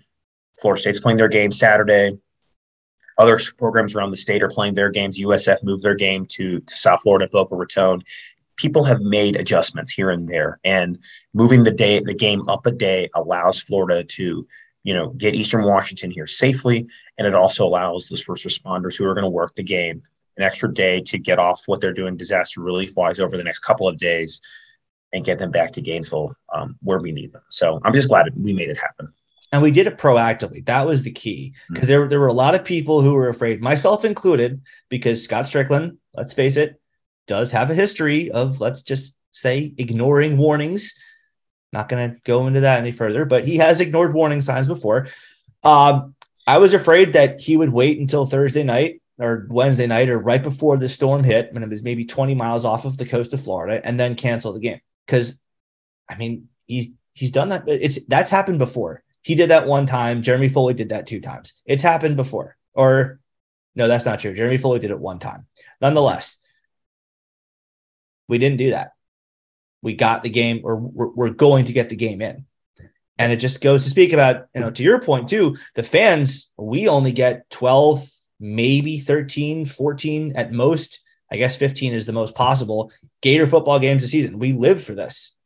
florida 0.60 0.82
state's 0.82 1.00
playing 1.00 1.18
their 1.18 1.30
game 1.30 1.52
saturday 1.52 2.18
other 3.20 3.40
programs 3.58 3.94
around 3.94 4.12
the 4.12 4.18
state 4.18 4.42
are 4.42 4.50
playing 4.50 4.74
their 4.74 4.90
games. 4.90 5.20
USF 5.20 5.62
moved 5.62 5.84
their 5.84 5.96
game 5.96 6.26
to, 6.28 6.60
to 6.60 6.76
South 6.76 7.02
Florida, 7.04 7.28
Boca 7.32 7.56
Raton. 7.56 8.02
People 8.56 8.84
have 8.86 9.02
made 9.02 9.36
adjustments 9.36 9.92
here 9.92 10.10
and 10.10 10.28
there, 10.28 10.60
and 10.64 10.98
moving 11.34 11.64
the 11.64 11.72
day 11.72 12.00
the 12.00 12.14
game 12.14 12.48
up 12.50 12.66
a 12.66 12.72
day 12.72 13.10
allows 13.14 13.60
Florida 13.60 14.04
to, 14.04 14.48
you 14.84 14.94
know, 14.94 15.10
get 15.12 15.36
Eastern 15.36 15.64
Washington 15.66 16.12
here 16.12 16.28
safely, 16.28 16.88
and 17.18 17.28
it 17.28 17.36
also 17.36 17.66
allows 17.66 18.08
those 18.08 18.22
first 18.22 18.46
responders 18.46 18.98
who 18.98 19.06
are 19.06 19.14
going 19.14 19.24
to 19.24 19.30
work 19.30 19.54
the 19.56 19.64
game 19.64 20.02
an 20.38 20.44
extra 20.44 20.74
day 20.74 21.02
to 21.02 21.18
get 21.18 21.38
off 21.38 21.64
what 21.66 21.82
they're 21.82 21.94
doing 21.94 22.16
disaster 22.16 22.62
relief 22.62 22.96
wise 22.96 23.20
over 23.20 23.36
the 23.36 23.44
next 23.44 23.60
couple 23.60 23.88
of 23.88 23.98
days 23.98 24.40
and 25.12 25.26
get 25.26 25.38
them 25.38 25.52
back 25.52 25.72
to 25.74 25.82
Gainesville 25.82 26.34
um, 26.54 26.78
where 26.82 27.00
we 27.00 27.12
need 27.12 27.34
them. 27.34 27.42
So 27.50 27.82
I'm 27.84 27.94
just 27.94 28.08
glad 28.08 28.32
we 28.38 28.54
made 28.54 28.70
it 28.70 28.78
happen 28.78 29.14
and 29.52 29.62
we 29.62 29.72
did 29.72 29.88
it 29.88 29.98
proactively. 29.98 30.66
That 30.66 30.86
was 30.86 31.02
the 31.02 31.12
key 31.12 31.54
because 31.70 31.84
mm-hmm. 31.84 31.90
there, 31.90 32.08
there 32.08 32.20
were 32.20 32.28
a 32.28 32.34
lot 32.34 32.56
of 32.56 32.64
people 32.64 33.02
who 33.02 33.14
were 33.14 33.30
afraid, 33.30 33.62
myself 33.62 34.06
included, 34.06 34.62
because 34.90 35.24
Scott 35.24 35.46
Stricklin, 35.46 35.98
let's 36.14 36.34
face 36.34 36.58
it, 36.58 36.80
does 37.28 37.52
have 37.52 37.72
a 37.72 37.76
history 37.76 38.32
of, 38.32 38.60
let's 38.60 38.82
just 38.82 39.18
say, 39.32 39.74
ignoring 39.78 40.38
warnings. 40.38 40.94
Not 41.72 41.90
going 41.90 42.12
to 42.12 42.22
go 42.22 42.48
into 42.48 42.62
that 42.62 42.80
any 42.80 42.92
further, 42.92 43.26
but 43.26 43.48
he 43.48 43.58
has 43.58 43.80
ignored 43.80 44.14
warning 44.14 44.42
signs 44.42 44.68
before. 44.68 45.08
Um, 45.64 46.16
I 46.48 46.58
was 46.58 46.74
afraid 46.74 47.14
that 47.14 47.40
he 47.40 47.58
would 47.58 47.72
wait 47.72 48.00
until 48.00 48.26
Thursday 48.26 48.64
night 48.64 49.02
or 49.20 49.46
Wednesday 49.50 49.86
night 49.86 50.10
or 50.10 50.18
right 50.18 50.42
before 50.42 50.78
the 50.78 50.90
storm 50.90 51.24
hit, 51.24 51.54
when 51.54 51.62
it 51.62 51.70
was 51.70 51.84
maybe 51.84 52.06
20 52.06 52.34
miles 52.34 52.66
off 52.66 52.86
of 52.86 52.98
the 52.98 53.06
coast 53.06 53.34
of 53.34 53.42
Florida, 53.42 53.86
and 53.86 54.00
then 54.00 54.16
cancel 54.16 54.54
the 54.54 54.60
game. 54.60 54.80
Because, 55.06 55.38
I 56.10 56.16
mean, 56.16 56.50
he's 56.66 56.88
he's 57.14 57.32
done 57.32 57.50
that. 57.50 57.66
It's 57.68 58.00
that's 58.08 58.32
happened 58.32 58.60
before. 58.60 59.04
He 59.22 59.36
did 59.36 59.50
that 59.50 59.68
one 59.68 59.86
time. 59.86 60.22
Jeremy 60.22 60.50
Foley 60.50 60.74
did 60.74 60.90
that 60.90 61.08
two 61.08 61.20
times. 61.20 61.54
It's 61.66 61.84
happened 61.84 62.16
before. 62.16 62.56
Or 62.74 63.20
no, 63.76 63.88
that's 63.88 64.06
not 64.06 64.20
true. 64.20 64.34
Jeremy 64.34 64.58
Foley 64.58 64.80
did 64.80 64.92
it 64.92 65.00
one 65.00 65.20
time. 65.20 65.46
Nonetheless, 65.82 66.38
we 68.28 68.38
didn't 68.38 68.58
do 68.58 68.72
that. 68.72 68.94
We 69.82 69.94
got 69.94 70.24
the 70.24 70.30
game, 70.30 70.62
or 70.64 70.76
we're, 70.76 71.30
going 71.30 71.66
to 71.66 71.74
get 71.74 71.90
the 71.90 71.96
game 71.96 72.22
in. 72.22 72.46
And 73.18 73.32
it 73.32 73.38
just 73.38 73.62
goes 73.62 73.84
to 73.84 73.90
speak 73.90 74.14
about, 74.14 74.48
you 74.54 74.62
know, 74.62 74.72
to 74.72 74.84
your 74.84 75.02
point 75.02 75.30
too, 75.30 75.58
the 75.76 75.84
fans, 75.84 76.52
we 76.58 76.88
only 76.88 77.12
get 77.12 77.50
12, 77.50 78.10
maybe 78.40 79.00
13, 79.00 79.66
14 79.66 80.34
at 80.36 80.52
most. 80.52 81.00
I 81.32 81.38
guess 81.38 81.56
15 81.56 81.94
is 81.94 82.06
the 82.06 82.14
most 82.14 82.36
possible 82.36 82.92
Gator 83.22 83.48
football 83.48 83.80
games 83.80 84.04
a 84.04 84.08
season. 84.08 84.40
We 84.40 84.54
live 84.54 84.84
for 84.84 84.96
this 84.96 85.38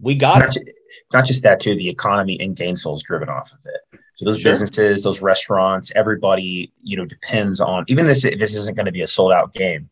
we 0.00 0.14
got 0.14 0.38
not, 0.38 0.52
just, 0.52 0.70
not 1.12 1.24
just 1.24 1.42
that 1.42 1.60
too. 1.60 1.74
The 1.74 1.88
economy 1.88 2.34
in 2.34 2.54
Gainesville 2.54 2.96
is 2.96 3.02
driven 3.02 3.28
off 3.28 3.52
of 3.52 3.58
it. 3.64 4.00
So 4.14 4.24
those 4.24 4.40
sure. 4.40 4.52
businesses, 4.52 5.02
those 5.02 5.22
restaurants, 5.22 5.92
everybody, 5.94 6.72
you 6.82 6.96
know, 6.96 7.06
depends 7.06 7.60
on. 7.60 7.84
Even 7.88 8.06
this, 8.06 8.22
this 8.22 8.54
isn't 8.54 8.76
going 8.76 8.86
to 8.86 8.92
be 8.92 9.02
a 9.02 9.06
sold 9.06 9.32
out 9.32 9.54
game. 9.54 9.88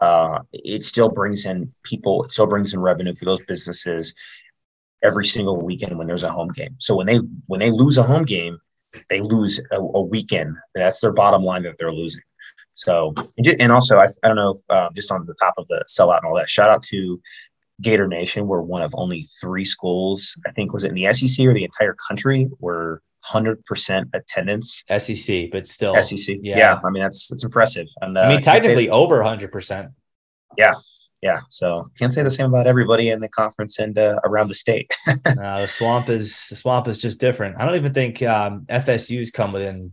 Uh, 0.00 0.40
it 0.52 0.84
still 0.84 1.08
brings 1.08 1.44
in 1.44 1.72
people. 1.82 2.22
It 2.24 2.30
still 2.30 2.46
brings 2.46 2.72
in 2.72 2.80
revenue 2.80 3.14
for 3.14 3.24
those 3.24 3.40
businesses 3.48 4.14
every 5.02 5.24
single 5.24 5.60
weekend 5.60 5.98
when 5.98 6.06
there's 6.06 6.22
a 6.22 6.30
home 6.30 6.48
game. 6.48 6.76
So 6.78 6.94
when 6.94 7.06
they 7.06 7.18
when 7.46 7.58
they 7.58 7.70
lose 7.70 7.96
a 7.96 8.02
home 8.04 8.24
game, 8.24 8.60
they 9.10 9.20
lose 9.20 9.60
a, 9.72 9.80
a 9.80 10.02
weekend. 10.02 10.56
That's 10.74 11.00
their 11.00 11.12
bottom 11.12 11.42
line 11.42 11.64
that 11.64 11.76
they're 11.78 11.92
losing. 11.92 12.22
So, 12.74 13.12
and 13.58 13.72
also, 13.72 13.98
I, 13.98 14.06
I 14.22 14.28
don't 14.28 14.36
know, 14.36 14.50
if, 14.50 14.60
um, 14.70 14.90
just 14.94 15.10
on 15.10 15.26
the 15.26 15.34
top 15.34 15.54
of 15.58 15.66
the 15.66 15.84
sellout 15.88 16.18
and 16.18 16.26
all 16.26 16.36
that, 16.36 16.48
shout 16.48 16.70
out 16.70 16.84
to 16.84 17.20
Gator 17.80 18.08
Nation. 18.08 18.46
We're 18.46 18.62
one 18.62 18.82
of 18.82 18.94
only 18.96 19.22
three 19.40 19.64
schools, 19.64 20.36
I 20.46 20.52
think, 20.52 20.72
was 20.72 20.84
it 20.84 20.88
in 20.88 20.94
the 20.94 21.12
SEC 21.12 21.46
or 21.46 21.54
the 21.54 21.64
entire 21.64 21.96
country, 22.08 22.48
were 22.58 23.02
100% 23.26 24.10
attendance. 24.14 24.84
SEC, 24.98 25.50
but 25.50 25.66
still. 25.66 26.00
SEC. 26.02 26.36
Yeah. 26.42 26.58
yeah 26.58 26.80
I 26.84 26.90
mean, 26.90 27.02
that's 27.02 27.28
that's 27.28 27.44
impressiff. 27.44 27.86
And 28.00 28.16
uh, 28.16 28.22
I 28.22 28.28
mean, 28.30 28.40
technically 28.40 28.90
over 28.90 29.20
100%. 29.20 29.92
Yeah. 30.56 30.74
Yeah. 31.20 31.40
So 31.48 31.86
can't 31.98 32.12
say 32.12 32.22
the 32.22 32.30
same 32.30 32.46
about 32.46 32.66
everybody 32.66 33.10
in 33.10 33.20
the 33.20 33.28
conference 33.28 33.78
and 33.80 33.98
uh, 33.98 34.20
around 34.24 34.48
the 34.48 34.54
state. 34.54 34.92
no, 35.08 35.62
the 35.62 35.66
swamp 35.66 36.08
is 36.08 36.46
the 36.48 36.56
swamp 36.56 36.86
is 36.86 36.98
just 36.98 37.18
different. 37.18 37.56
I 37.58 37.66
don't 37.66 37.74
even 37.74 37.92
think 37.92 38.22
um, 38.22 38.66
FSU's 38.68 39.32
come 39.32 39.52
within 39.52 39.92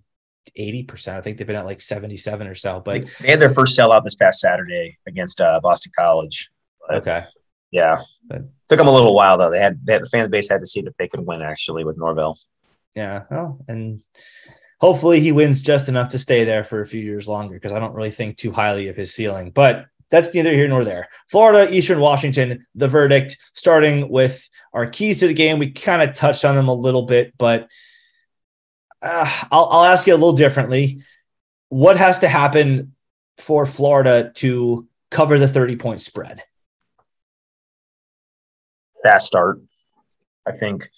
80%. 0.58 1.08
I 1.10 1.22
think 1.22 1.38
they've 1.38 1.48
been 1.48 1.56
at 1.56 1.66
like 1.66 1.82
77 1.82 2.48
or 2.48 2.56
so. 2.56 2.80
But 2.80 3.06
they 3.20 3.30
had 3.30 3.40
their 3.40 3.50
first 3.50 3.78
sellout 3.78 4.04
this 4.04 4.16
past 4.16 4.40
Saturday 4.40 4.98
against 5.08 5.42
uh, 5.42 5.60
Boston 5.62 5.92
College. 5.98 6.50
Okay. 6.92 7.24
Yeah. 7.72 8.02
But, 8.28 8.44
Took 8.68 8.80
them 8.80 8.88
a 8.88 8.94
little 8.94 9.14
while 9.14 9.38
though. 9.38 9.52
They 9.52 9.60
had, 9.60 9.86
they 9.86 9.94
had 9.94 10.02
the 10.02 10.10
fan 10.10 10.30
base 10.30 10.50
had 10.50 10.62
to 10.62 10.68
see 10.68 10.80
if 10.80 10.98
they 10.98 11.08
could 11.08 11.26
win 11.26 11.42
actually 11.42 11.84
with 11.84 11.98
Norvell. 11.98 12.38
Yeah. 12.96 13.24
Well, 13.30 13.60
and 13.68 14.02
hopefully 14.80 15.20
he 15.20 15.32
wins 15.32 15.62
just 15.62 15.90
enough 15.90 16.10
to 16.10 16.20
stay 16.20 16.44
there 16.44 16.64
for 16.64 16.82
a 16.82 16.86
few 16.86 17.02
years 17.02 17.28
longer 17.28 17.56
because 17.56 17.72
I 17.72 17.80
don't 17.80 17.94
really 17.94 18.12
think 18.12 18.38
too 18.38 18.52
highly 18.52 18.88
of 18.88 18.96
his 18.96 19.14
ceiling. 19.14 19.52
But 19.52 19.86
that's 20.10 20.34
neither 20.34 20.52
here 20.52 20.68
nor 20.68 20.84
there. 20.84 21.10
Florida, 21.30 21.74
Eastern 21.74 22.00
Washington, 22.00 22.66
the 22.76 22.88
verdict, 22.88 23.38
starting 23.54 24.10
with 24.10 24.48
our 24.74 24.88
keys 24.88 25.20
to 25.20 25.28
the 25.28 25.34
game. 25.34 25.60
We 25.60 25.72
kind 25.72 26.02
of 26.02 26.16
touched 26.16 26.46
on 26.46 26.56
them 26.56 26.68
a 26.68 26.74
little 26.74 27.04
bit, 27.04 27.34
but 27.38 27.70
uh, 29.02 29.30
I'll, 29.52 29.68
I'll 29.72 29.86
ask 29.86 30.08
you 30.08 30.14
a 30.14 30.16
little 30.16 30.34
differently. 30.34 31.02
What 31.70 31.98
has 31.98 32.20
to 32.20 32.28
happen 32.28 32.94
for 33.38 33.66
Florida 33.66 34.32
to 34.36 34.88
cover 35.12 35.40
the 35.40 35.48
30 35.48 35.76
point 35.78 36.02
spread? 36.02 36.44
Fast 39.06 39.28
start. 39.28 39.62
I 40.48 40.52
think 40.52 40.90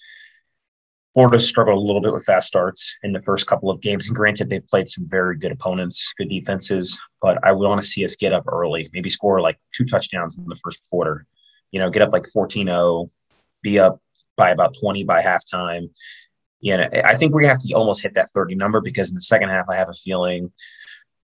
Florida 1.12 1.38
struggled 1.38 1.76
a 1.76 1.86
little 1.86 2.00
bit 2.00 2.12
with 2.12 2.24
fast 2.24 2.48
starts 2.48 2.96
in 3.02 3.12
the 3.12 3.20
first 3.20 3.46
couple 3.46 3.70
of 3.70 3.82
games. 3.82 4.06
And 4.06 4.16
granted, 4.16 4.48
they've 4.48 4.66
played 4.66 4.88
some 4.88 5.06
very 5.06 5.36
good 5.36 5.52
opponents, 5.52 6.14
good 6.16 6.30
defenses, 6.30 6.98
but 7.20 7.38
I 7.44 7.52
want 7.52 7.82
to 7.82 7.86
see 7.86 8.04
us 8.06 8.16
get 8.16 8.32
up 8.32 8.44
early, 8.48 8.88
maybe 8.94 9.10
score 9.10 9.42
like 9.42 9.58
two 9.74 9.84
touchdowns 9.84 10.38
in 10.38 10.44
the 10.46 10.56
first 10.56 10.80
quarter, 10.88 11.26
you 11.70 11.80
know, 11.80 11.90
get 11.90 12.00
up 12.00 12.12
like 12.12 12.26
14 12.32 12.66
0, 12.66 13.08
be 13.62 13.78
up 13.78 14.00
by 14.36 14.50
about 14.52 14.74
20 14.80 15.04
by 15.04 15.20
halftime, 15.20 15.90
you 16.60 16.76
know, 16.76 16.88
I 17.04 17.14
think 17.14 17.34
we 17.34 17.44
have 17.44 17.58
to 17.58 17.74
almost 17.74 18.02
hit 18.02 18.14
that 18.14 18.30
30 18.30 18.54
number 18.54 18.80
because 18.80 19.10
in 19.10 19.14
the 19.14 19.20
second 19.20 19.50
half, 19.50 19.66
I 19.68 19.76
have 19.76 19.90
a 19.90 19.94
feeling 19.94 20.50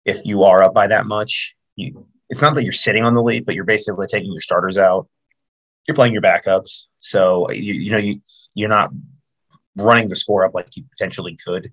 if 0.04 0.26
you 0.26 0.42
are 0.42 0.62
up 0.62 0.74
by 0.74 0.88
that 0.88 1.06
much, 1.06 1.54
you, 1.76 2.06
it's 2.28 2.42
not 2.42 2.54
that 2.56 2.64
you're 2.64 2.72
sitting 2.72 3.04
on 3.04 3.14
the 3.14 3.22
lead, 3.22 3.46
but 3.46 3.54
you're 3.54 3.64
basically 3.64 4.06
taking 4.06 4.32
your 4.32 4.40
starters 4.40 4.76
out. 4.76 5.08
You're 5.86 5.94
playing 5.94 6.12
your 6.12 6.22
backups. 6.22 6.86
So, 7.00 7.50
you, 7.50 7.74
you 7.74 7.90
know, 7.90 7.98
you, 7.98 8.20
you're 8.54 8.68
not 8.68 8.90
running 9.76 10.08
the 10.08 10.16
score 10.16 10.44
up 10.44 10.54
like 10.54 10.76
you 10.76 10.84
potentially 10.90 11.36
could 11.44 11.72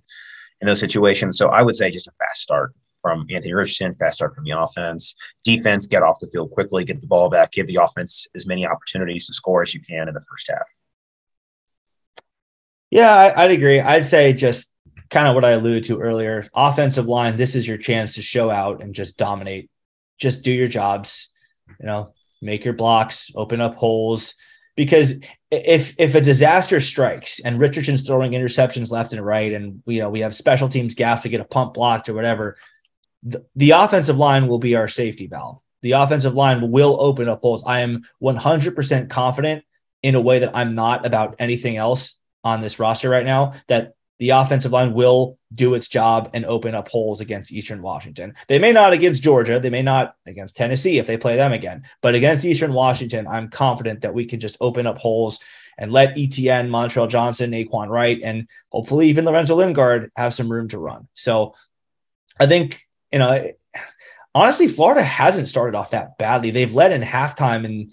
in 0.60 0.68
those 0.68 0.80
situations. 0.80 1.38
So 1.38 1.50
I 1.50 1.62
would 1.62 1.76
say 1.76 1.92
just 1.92 2.08
a 2.08 2.12
fast 2.20 2.42
start 2.42 2.74
from 3.02 3.26
Anthony 3.30 3.54
Richardson, 3.54 3.94
fast 3.94 4.16
start 4.16 4.36
from 4.36 4.44
the 4.44 4.52
offense. 4.52 5.16
Defense, 5.44 5.88
get 5.88 6.04
off 6.04 6.20
the 6.20 6.30
field 6.30 6.52
quickly, 6.52 6.84
get 6.84 7.02
the 7.02 7.08
ball 7.08 7.30
back, 7.30 7.52
give 7.52 7.68
the 7.68 7.78
offense 7.78 8.28
as 8.36 8.46
many 8.46 8.66
opportunities 8.66 9.28
to 9.28 9.34
score 9.34 9.62
as 9.62 9.74
you 9.74 9.82
can 9.82 10.08
in 10.08 10.14
the 10.14 10.26
first 10.30 10.50
half. 10.50 10.68
Yeah, 12.92 13.34
I, 13.36 13.48
would 13.48 13.56
agree. 13.56 13.80
I'd 13.80 14.06
say 14.06 14.34
just 14.34 14.72
kind 15.10 15.28
of 15.28 15.34
what 15.34 15.46
I 15.46 15.52
alluded 15.52 15.86
to 15.86 16.00
earlier. 16.00 16.50
Offensive 16.54 17.08
line, 17.08 17.38
this 17.38 17.56
is 17.56 17.68
your 17.68 17.78
chance 17.78 18.16
to 18.16 18.22
show 18.22 18.52
out 18.52 18.82
and 18.82 18.94
just 18.94 19.18
dominate. 19.18 19.70
Just 20.20 20.44
do 20.44 20.52
your 20.52 20.68
jobs. 20.68 21.30
You 21.80 21.86
know, 21.86 22.14
make 22.42 22.66
your 22.66 22.74
blocks, 22.74 23.32
open 23.36 23.62
up 23.62 23.76
holes. 23.76 24.36
Because 24.76 25.16
if 25.52 25.94
if 25.98 26.16
a 26.16 26.22
disaster 26.22 26.80
strikes 26.80 27.40
and 27.40 27.60
Richardson's 27.60 28.04
throwing 28.04 28.32
interceptions 28.32 28.90
left 28.90 29.14
and 29.14 29.24
right, 29.24 29.54
and 29.54 29.84
you 29.86 30.00
know 30.00 30.10
we 30.10 30.22
have 30.22 30.34
special 30.34 30.70
teams 30.70 30.96
gaff 30.96 31.24
to 31.24 31.30
get 31.30 31.42
a 31.42 31.46
pump 31.46 31.74
blocked 31.74 32.08
or 32.08 32.14
whatever, 32.14 32.58
the, 33.24 33.46
the 33.56 33.72
offensive 33.72 34.18
line 34.18 34.48
will 34.48 34.60
be 34.60 34.76
our 34.76 34.88
safety 34.88 35.28
valve. 35.28 35.62
The 35.82 35.94
offensive 35.94 36.36
line 36.36 36.72
will 36.72 36.98
open 37.00 37.28
up 37.28 37.42
holes. 37.42 37.64
I 37.66 37.82
am 37.82 38.04
100% 38.22 39.10
confident 39.10 39.64
in 40.04 40.16
a 40.16 40.22
way 40.22 40.40
that 40.40 40.56
I'm 40.56 40.76
not 40.76 41.06
about 41.06 41.36
anything 41.40 41.78
else 41.78 42.18
on 42.44 42.62
this 42.62 42.80
roster 42.80 43.10
right 43.10 43.26
now 43.26 43.54
that 43.68 43.94
the 44.22 44.30
offensive 44.30 44.72
line 44.72 44.94
will 44.94 45.40
do 45.56 45.74
its 45.74 45.88
job 45.88 46.30
and 46.36 46.46
open 46.46 46.76
up 46.76 46.88
holes 46.88 47.22
against 47.22 47.52
Eastern 47.52 47.82
Washington. 47.82 48.36
They 48.48 48.60
may 48.60 48.72
not 48.72 48.94
against 48.94 49.24
Georgia, 49.24 49.60
they 49.60 49.72
may 49.72 49.82
not 49.82 50.14
against 50.28 50.56
Tennessee 50.56 51.00
if 51.00 51.08
they 51.08 51.18
play 51.18 51.38
them 51.38 51.54
again, 51.54 51.86
but 52.04 52.14
against 52.14 52.46
Eastern 52.46 52.72
Washington, 52.72 53.26
I'm 53.26 53.50
confident 53.50 54.02
that 54.02 54.14
we 54.14 54.28
can 54.28 54.40
just 54.40 54.58
open 54.62 54.86
up 54.86 55.00
holes 55.00 55.40
and 55.76 55.92
let 55.92 56.16
ETN, 56.16 56.70
Montrell 56.70 57.10
Johnson, 57.10 57.50
Nay'Quan 57.50 57.90
Wright, 57.90 58.22
and 58.24 58.48
hopefully 58.72 59.10
even 59.10 59.26
Lorenzo 59.26 59.56
Lingard 59.56 60.12
have 60.16 60.36
some 60.36 60.52
room 60.52 60.68
to 60.68 60.78
run. 60.78 61.08
So 61.16 61.56
I 62.40 62.46
think, 62.46 62.88
you 63.12 63.18
know, 63.18 63.52
honestly, 64.36 64.68
Florida 64.68 65.02
hasn't 65.02 65.48
started 65.48 65.76
off 65.76 65.92
that 65.92 66.20
badly. 66.20 66.52
They've 66.52 66.76
led 66.76 66.92
in 66.92 67.02
halftime 67.02 67.66
in 67.66 67.92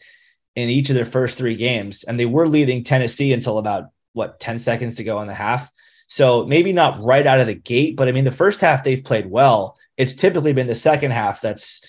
in 0.56 0.68
each 0.68 0.90
of 0.90 0.94
their 0.94 1.06
first 1.06 1.38
three 1.38 1.56
games, 1.56 2.04
and 2.04 2.20
they 2.20 2.26
were 2.26 2.46
leading 2.46 2.84
Tennessee 2.84 3.32
until 3.32 3.56
about 3.56 3.84
what 4.12 4.40
10 4.40 4.58
seconds 4.58 4.96
to 4.96 5.04
go 5.04 5.22
in 5.22 5.26
the 5.26 5.34
half. 5.34 5.72
So 6.08 6.44
maybe 6.46 6.72
not 6.72 7.02
right 7.02 7.26
out 7.26 7.40
of 7.40 7.46
the 7.46 7.54
gate, 7.54 7.96
but 7.96 8.08
I 8.08 8.12
mean, 8.12 8.24
the 8.24 8.32
first 8.32 8.60
half 8.60 8.82
they've 8.82 9.04
played 9.04 9.30
well. 9.30 9.76
It's 9.96 10.14
typically 10.14 10.52
been 10.52 10.66
the 10.66 10.74
second 10.74 11.10
half 11.10 11.40
that's 11.40 11.80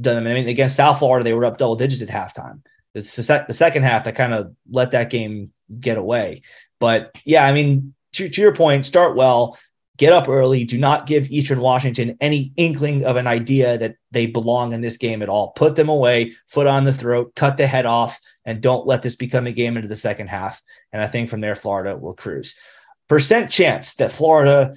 done. 0.00 0.24
Them. 0.24 0.30
I 0.30 0.34
mean, 0.34 0.48
against 0.48 0.76
South 0.76 0.98
Florida, 0.98 1.24
they 1.24 1.32
were 1.32 1.44
up 1.44 1.58
double 1.58 1.76
digits 1.76 2.02
at 2.02 2.08
halftime. 2.08 2.62
It's 2.94 3.14
the, 3.16 3.22
sec- 3.22 3.48
the 3.48 3.54
second 3.54 3.82
half 3.82 4.04
that 4.04 4.14
kind 4.14 4.32
of 4.32 4.54
let 4.70 4.92
that 4.92 5.10
game 5.10 5.52
get 5.78 5.98
away. 5.98 6.42
But 6.80 7.12
yeah, 7.24 7.44
I 7.46 7.52
mean, 7.52 7.94
to, 8.14 8.28
to 8.28 8.40
your 8.40 8.54
point, 8.54 8.86
start 8.86 9.16
well, 9.16 9.58
get 9.96 10.12
up 10.12 10.28
early. 10.28 10.64
Do 10.64 10.78
not 10.78 11.06
give 11.06 11.30
Eastern 11.30 11.60
Washington 11.60 12.16
any 12.20 12.52
inkling 12.56 13.04
of 13.04 13.16
an 13.16 13.26
idea 13.26 13.78
that 13.78 13.96
they 14.10 14.26
belong 14.26 14.72
in 14.72 14.80
this 14.80 14.96
game 14.96 15.22
at 15.22 15.28
all. 15.28 15.50
Put 15.50 15.76
them 15.76 15.88
away, 15.88 16.34
foot 16.46 16.66
on 16.66 16.84
the 16.84 16.92
throat, 16.92 17.34
cut 17.34 17.56
the 17.56 17.66
head 17.66 17.86
off, 17.86 18.18
and 18.44 18.60
don't 18.60 18.86
let 18.86 19.02
this 19.02 19.16
become 19.16 19.46
a 19.46 19.52
game 19.52 19.76
into 19.76 19.88
the 19.88 19.96
second 19.96 20.28
half. 20.28 20.62
And 20.92 21.02
I 21.02 21.06
think 21.06 21.28
from 21.28 21.40
there, 21.40 21.56
Florida 21.56 21.96
will 21.96 22.14
cruise. 22.14 22.54
Percent 23.08 23.50
chance 23.50 23.94
that 23.94 24.12
Florida 24.12 24.74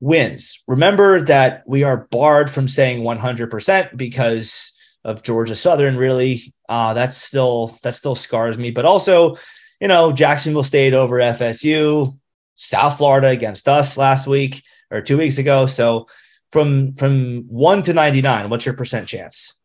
wins. 0.00 0.62
Remember 0.66 1.22
that 1.22 1.64
we 1.66 1.82
are 1.82 2.08
barred 2.10 2.50
from 2.50 2.68
saying 2.68 3.02
100% 3.02 3.96
because 3.96 4.72
of 5.04 5.22
Georgia 5.22 5.54
Southern. 5.54 5.96
Really, 5.96 6.54
uh, 6.68 6.94
that's 6.94 7.16
still 7.16 7.78
that 7.82 7.94
still 7.94 8.14
scars 8.14 8.56
me. 8.56 8.70
But 8.70 8.84
also, 8.84 9.36
you 9.80 9.88
know, 9.88 10.12
Jacksonville 10.12 10.64
State 10.64 10.94
over 10.94 11.16
FSU. 11.16 12.16
South 12.62 12.98
Florida 12.98 13.28
against 13.28 13.68
us 13.68 13.96
last 13.96 14.26
week 14.26 14.62
or 14.90 15.00
two 15.00 15.18
weeks 15.18 15.38
ago. 15.38 15.66
So 15.66 16.06
from 16.52 16.94
from 16.94 17.44
one 17.48 17.82
to 17.82 17.92
ninety 17.92 18.22
nine, 18.22 18.50
what's 18.50 18.64
your 18.64 18.76
percent 18.76 19.08
chance? 19.08 19.58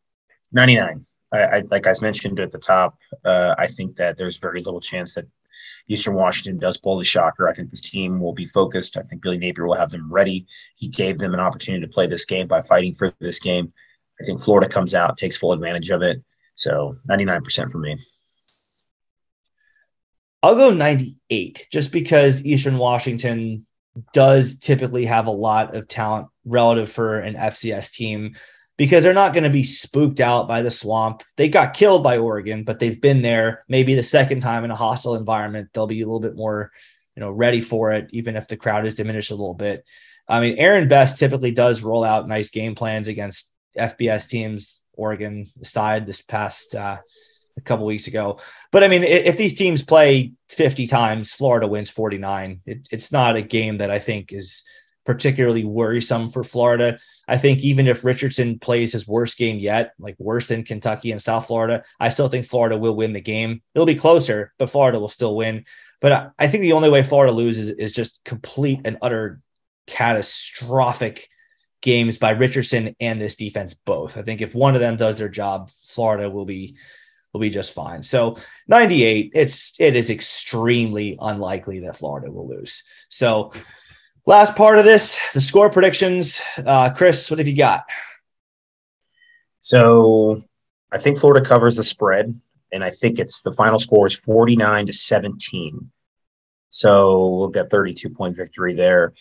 Ninety 0.52 0.74
nine. 0.76 1.04
I, 1.30 1.38
I, 1.38 1.62
like 1.70 1.86
I 1.86 1.94
mentioned 2.00 2.40
at 2.40 2.52
the 2.52 2.58
top, 2.58 2.96
uh, 3.22 3.54
I 3.58 3.66
think 3.66 3.96
that 3.96 4.16
there's 4.16 4.38
very 4.38 4.62
little 4.62 4.80
chance 4.80 5.14
that 5.14 5.26
Eastern 5.88 6.14
Washington 6.14 6.58
does 6.58 6.76
pull 6.76 6.98
the 6.98 7.04
shocker. 7.04 7.48
I 7.48 7.54
think 7.54 7.70
this 7.70 7.80
team 7.80 8.20
will 8.20 8.34
be 8.34 8.44
focused. 8.44 8.96
I 8.96 9.02
think 9.02 9.22
Billy 9.22 9.38
Napier 9.38 9.66
will 9.66 9.74
have 9.74 9.90
them 9.90 10.12
ready. 10.12 10.46
He 10.76 10.88
gave 10.88 11.18
them 11.18 11.34
an 11.34 11.40
opportunity 11.40 11.84
to 11.84 11.92
play 11.92 12.06
this 12.06 12.24
game 12.24 12.46
by 12.46 12.60
fighting 12.62 12.94
for 12.94 13.12
this 13.20 13.40
game. 13.40 13.72
I 14.20 14.24
think 14.24 14.42
Florida 14.42 14.68
comes 14.68 14.94
out, 14.94 15.16
takes 15.16 15.36
full 15.36 15.52
advantage 15.52 15.90
of 15.90 16.02
it. 16.02 16.22
So 16.54 16.96
99% 17.08 17.70
for 17.70 17.78
me. 17.78 17.98
I'll 20.42 20.54
go 20.54 20.70
98 20.70 21.66
just 21.72 21.90
because 21.90 22.44
Eastern 22.44 22.78
Washington 22.78 23.66
does 24.12 24.58
typically 24.58 25.06
have 25.06 25.26
a 25.26 25.32
lot 25.32 25.74
of 25.74 25.88
talent 25.88 26.28
relative 26.44 26.90
for 26.90 27.18
an 27.18 27.34
FCS 27.34 27.90
team 27.90 28.36
because 28.78 29.02
they're 29.02 29.12
not 29.12 29.34
going 29.34 29.44
to 29.44 29.50
be 29.50 29.64
spooked 29.64 30.20
out 30.20 30.48
by 30.48 30.62
the 30.62 30.70
swamp. 30.70 31.24
They 31.36 31.48
got 31.48 31.74
killed 31.74 32.04
by 32.04 32.16
Oregon, 32.16 32.62
but 32.62 32.78
they've 32.78 32.98
been 32.98 33.20
there 33.20 33.64
maybe 33.68 33.94
the 33.94 34.02
second 34.02 34.40
time 34.40 34.64
in 34.64 34.70
a 34.70 34.76
hostile 34.76 35.16
environment. 35.16 35.70
They'll 35.74 35.88
be 35.88 36.00
a 36.00 36.06
little 36.06 36.20
bit 36.20 36.36
more, 36.36 36.70
you 37.16 37.20
know, 37.20 37.32
ready 37.32 37.60
for 37.60 37.92
it, 37.92 38.08
even 38.12 38.36
if 38.36 38.46
the 38.46 38.56
crowd 38.56 38.86
is 38.86 38.94
diminished 38.94 39.32
a 39.32 39.34
little 39.34 39.52
bit. 39.52 39.84
I 40.28 40.40
mean, 40.40 40.58
Aaron 40.58 40.88
Best 40.88 41.18
typically 41.18 41.50
does 41.50 41.82
roll 41.82 42.04
out 42.04 42.28
nice 42.28 42.50
game 42.50 42.76
plans 42.76 43.08
against 43.08 43.52
FBS 43.76 44.28
teams, 44.28 44.80
Oregon 44.92 45.50
side 45.62 46.06
this 46.06 46.22
past 46.22 46.76
uh, 46.76 46.98
a 47.56 47.60
couple 47.62 47.84
weeks 47.84 48.06
ago. 48.06 48.38
But 48.70 48.84
I 48.84 48.88
mean, 48.88 49.02
if 49.02 49.36
these 49.36 49.58
teams 49.58 49.82
play 49.82 50.34
50 50.50 50.86
times, 50.86 51.32
Florida 51.32 51.66
wins 51.66 51.90
49. 51.90 52.60
It, 52.64 52.86
it's 52.92 53.10
not 53.10 53.36
a 53.36 53.42
game 53.42 53.78
that 53.78 53.90
I 53.90 53.98
think 53.98 54.32
is 54.32 54.62
particularly 55.08 55.64
worrisome 55.64 56.28
for 56.28 56.44
Florida. 56.44 56.98
I 57.26 57.38
think 57.38 57.60
even 57.60 57.88
if 57.88 58.04
Richardson 58.04 58.58
plays 58.58 58.92
his 58.92 59.08
worst 59.08 59.38
game 59.38 59.58
yet, 59.58 59.94
like 59.98 60.16
worse 60.18 60.48
than 60.48 60.64
Kentucky 60.64 61.12
and 61.12 61.22
South 61.22 61.46
Florida, 61.46 61.82
I 61.98 62.10
still 62.10 62.28
think 62.28 62.44
Florida 62.44 62.76
will 62.76 62.94
win 62.94 63.14
the 63.14 63.20
game. 63.22 63.62
It'll 63.74 63.86
be 63.86 63.94
closer, 63.94 64.52
but 64.58 64.68
Florida 64.68 65.00
will 65.00 65.08
still 65.08 65.34
win. 65.34 65.64
But 66.02 66.34
I 66.38 66.48
think 66.48 66.60
the 66.60 66.74
only 66.74 66.90
way 66.90 67.02
Florida 67.02 67.32
loses 67.32 67.70
is 67.70 67.92
just 67.92 68.20
complete 68.26 68.82
and 68.84 68.98
utter 69.00 69.40
catastrophic 69.86 71.30
games 71.80 72.18
by 72.18 72.32
Richardson 72.32 72.94
and 73.00 73.18
this 73.18 73.36
defense 73.36 73.72
both. 73.72 74.18
I 74.18 74.22
think 74.22 74.42
if 74.42 74.54
one 74.54 74.74
of 74.74 74.82
them 74.82 74.98
does 74.98 75.16
their 75.16 75.30
job, 75.30 75.70
Florida 75.70 76.28
will 76.28 76.44
be 76.44 76.76
will 77.32 77.40
be 77.40 77.48
just 77.48 77.72
fine. 77.72 78.02
So 78.02 78.36
98, 78.66 79.32
it's 79.34 79.80
it 79.80 79.96
is 79.96 80.10
extremely 80.10 81.16
unlikely 81.18 81.80
that 81.80 81.96
Florida 81.96 82.30
will 82.30 82.46
lose. 82.46 82.82
So 83.08 83.52
last 84.28 84.54
part 84.54 84.78
of 84.78 84.84
this, 84.84 85.18
the 85.32 85.40
score 85.40 85.70
predictions. 85.70 86.42
Uh, 86.58 86.90
Chris, 86.90 87.30
what 87.30 87.38
have 87.38 87.48
you 87.48 87.56
got? 87.56 87.88
So 89.62 90.42
I 90.92 90.98
think 90.98 91.18
Florida 91.18 91.44
covers 91.44 91.76
the 91.76 91.82
spread, 91.82 92.38
and 92.70 92.84
I 92.84 92.90
think 92.90 93.18
it's 93.18 93.40
the 93.40 93.54
final 93.54 93.78
score 93.78 94.06
is 94.06 94.14
49 94.14 94.86
to 94.86 94.92
17. 94.92 95.90
So 96.68 97.36
we'll 97.36 97.48
get 97.48 97.70
32 97.70 98.10
point 98.10 98.36
victory 98.36 98.74
there. 98.74 99.14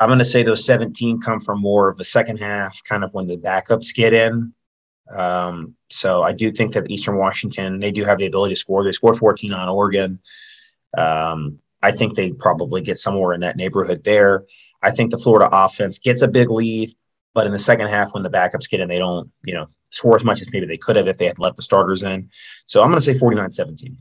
I'm 0.00 0.08
going 0.08 0.18
to 0.18 0.24
say 0.24 0.42
those 0.42 0.66
17 0.66 1.20
come 1.20 1.38
from 1.38 1.60
more 1.60 1.88
of 1.88 1.96
the 1.96 2.04
second 2.04 2.38
half, 2.38 2.82
kind 2.82 3.04
of 3.04 3.14
when 3.14 3.28
the 3.28 3.36
backups 3.36 3.94
get 3.94 4.12
in. 4.12 4.52
Um, 5.14 5.76
so 5.88 6.24
I 6.24 6.32
do 6.32 6.50
think 6.50 6.72
that 6.72 6.90
Eastern 6.90 7.16
Washington, 7.16 7.78
they 7.78 7.92
do 7.92 8.04
have 8.04 8.18
the 8.18 8.26
ability 8.26 8.54
to 8.54 8.60
score. 8.60 8.82
They 8.82 8.90
scored 8.90 9.18
14 9.18 9.52
on 9.52 9.68
Oregon. 9.68 10.18
Um, 10.98 11.60
I 11.82 11.90
think 11.90 12.14
they 12.14 12.32
probably 12.32 12.80
get 12.80 12.98
somewhere 12.98 13.32
in 13.32 13.40
that 13.40 13.56
neighborhood 13.56 14.04
there. 14.04 14.44
I 14.82 14.90
think 14.90 15.10
the 15.10 15.18
Florida 15.18 15.48
offense 15.52 15.98
gets 15.98 16.22
a 16.22 16.28
big 16.28 16.50
lead, 16.50 16.94
but 17.34 17.46
in 17.46 17.52
the 17.52 17.58
second 17.58 17.88
half, 17.88 18.14
when 18.14 18.22
the 18.22 18.30
backups 18.30 18.68
get 18.68 18.80
in, 18.80 18.88
they 18.88 18.98
don't, 18.98 19.30
you 19.44 19.54
know, 19.54 19.66
score 19.90 20.16
as 20.16 20.24
much 20.24 20.40
as 20.40 20.50
maybe 20.52 20.66
they 20.66 20.76
could 20.76 20.96
have 20.96 21.08
if 21.08 21.18
they 21.18 21.26
had 21.26 21.38
let 21.38 21.56
the 21.56 21.62
starters 21.62 22.02
in. 22.02 22.30
So 22.66 22.82
I'm 22.82 22.88
going 22.88 22.98
to 22.98 23.04
say 23.04 23.18
49 23.18 23.50
17. 23.50 23.96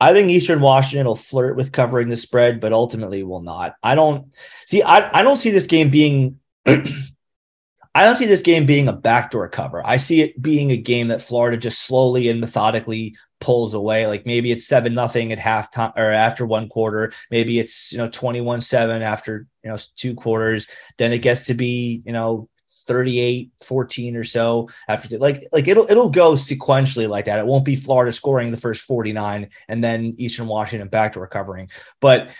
I 0.00 0.12
think 0.12 0.30
Eastern 0.30 0.60
Washington 0.60 1.06
will 1.06 1.16
flirt 1.16 1.56
with 1.56 1.72
covering 1.72 2.08
the 2.08 2.16
spread, 2.16 2.60
but 2.60 2.72
ultimately 2.72 3.22
will 3.24 3.42
not. 3.42 3.74
I 3.82 3.96
don't 3.96 4.32
see. 4.64 4.82
I, 4.82 5.20
I 5.20 5.22
don't 5.22 5.36
see 5.36 5.50
this 5.50 5.66
game 5.66 5.90
being. 5.90 6.38
I 6.66 8.04
don't 8.04 8.16
see 8.16 8.26
this 8.26 8.42
game 8.42 8.64
being 8.64 8.86
a 8.86 8.92
backdoor 8.92 9.48
cover. 9.48 9.84
I 9.84 9.96
see 9.96 10.20
it 10.20 10.40
being 10.40 10.70
a 10.70 10.76
game 10.76 11.08
that 11.08 11.22
Florida 11.22 11.56
just 11.56 11.84
slowly 11.84 12.28
and 12.28 12.40
methodically 12.40 13.16
pulls 13.40 13.74
away. 13.74 14.06
Like 14.06 14.26
maybe 14.26 14.50
it's 14.50 14.66
seven 14.66 14.94
nothing 14.94 15.32
at 15.32 15.38
halftime 15.38 15.92
or 15.96 16.12
after 16.12 16.46
one 16.46 16.68
quarter. 16.68 17.12
Maybe 17.30 17.58
it's 17.58 17.92
you 17.92 17.98
know 17.98 18.08
twenty 18.08 18.40
one 18.40 18.60
seven 18.60 19.02
after 19.02 19.46
you 19.62 19.70
know 19.70 19.78
two 19.96 20.14
quarters. 20.14 20.68
Then 20.96 21.12
it 21.12 21.18
gets 21.18 21.46
to 21.46 21.54
be 21.54 22.02
you 22.04 22.12
know 22.12 22.48
38 22.88 23.52
14 23.62 24.16
or 24.16 24.24
so 24.24 24.68
after 24.88 25.18
like 25.18 25.46
like 25.52 25.68
it'll 25.68 25.86
it'll 25.90 26.08
go 26.08 26.32
sequentially 26.32 27.06
like 27.06 27.26
that 27.26 27.38
it 27.38 27.46
won't 27.46 27.66
be 27.66 27.76
florida 27.76 28.10
scoring 28.10 28.50
the 28.50 28.56
first 28.56 28.82
49 28.82 29.50
and 29.68 29.84
then 29.84 30.14
eastern 30.16 30.48
washington 30.48 30.88
back 30.88 31.12
to 31.12 31.20
recovering 31.20 31.68
but 32.00 32.30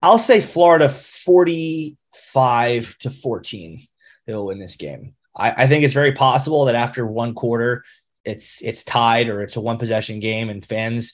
i'll 0.00 0.16
say 0.16 0.40
florida 0.40 0.88
45 0.88 2.98
to 2.98 3.10
14 3.10 3.88
they'll 4.26 4.46
win 4.46 4.60
this 4.60 4.76
game 4.76 5.14
I, 5.36 5.64
I 5.64 5.66
think 5.66 5.82
it's 5.82 5.94
very 5.94 6.12
possible 6.12 6.66
that 6.66 6.76
after 6.76 7.04
one 7.04 7.34
quarter 7.34 7.82
it's 8.24 8.62
it's 8.62 8.84
tied 8.84 9.28
or 9.28 9.42
it's 9.42 9.56
a 9.56 9.60
one 9.60 9.78
possession 9.78 10.20
game 10.20 10.48
and 10.50 10.64
fans 10.64 11.12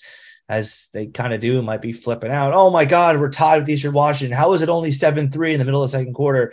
as 0.48 0.88
they 0.92 1.06
kind 1.06 1.32
of 1.32 1.40
do 1.40 1.62
might 1.62 1.82
be 1.82 1.92
flipping 1.92 2.30
out 2.30 2.52
oh 2.52 2.70
my 2.70 2.84
god 2.84 3.18
we're 3.18 3.30
tied 3.30 3.60
with 3.60 3.70
eastern 3.70 3.92
washington 3.92 4.36
how 4.36 4.52
is 4.52 4.62
it 4.62 4.68
only 4.68 4.90
7-3 4.90 5.52
in 5.52 5.58
the 5.58 5.64
middle 5.64 5.82
of 5.82 5.90
the 5.90 5.96
second 5.96 6.14
quarter 6.14 6.52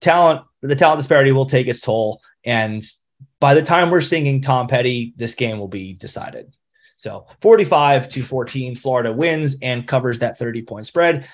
talent, 0.00 0.42
the 0.62 0.76
talent 0.76 0.98
disparity 0.98 1.32
will 1.32 1.46
take 1.46 1.66
its 1.66 1.80
toll. 1.80 2.22
And 2.44 2.84
by 3.40 3.54
the 3.54 3.62
time 3.62 3.90
we're 3.90 4.00
singing 4.00 4.40
Tom 4.40 4.66
Petty, 4.66 5.14
this 5.16 5.34
game 5.34 5.58
will 5.58 5.68
be 5.68 5.94
decided. 5.94 6.54
So 6.96 7.26
45 7.40 8.08
to 8.10 8.22
14, 8.22 8.74
Florida 8.74 9.12
wins 9.12 9.56
and 9.60 9.86
covers 9.86 10.20
that 10.20 10.38
30 10.38 10.62
point 10.62 10.86
spread. 10.86 11.28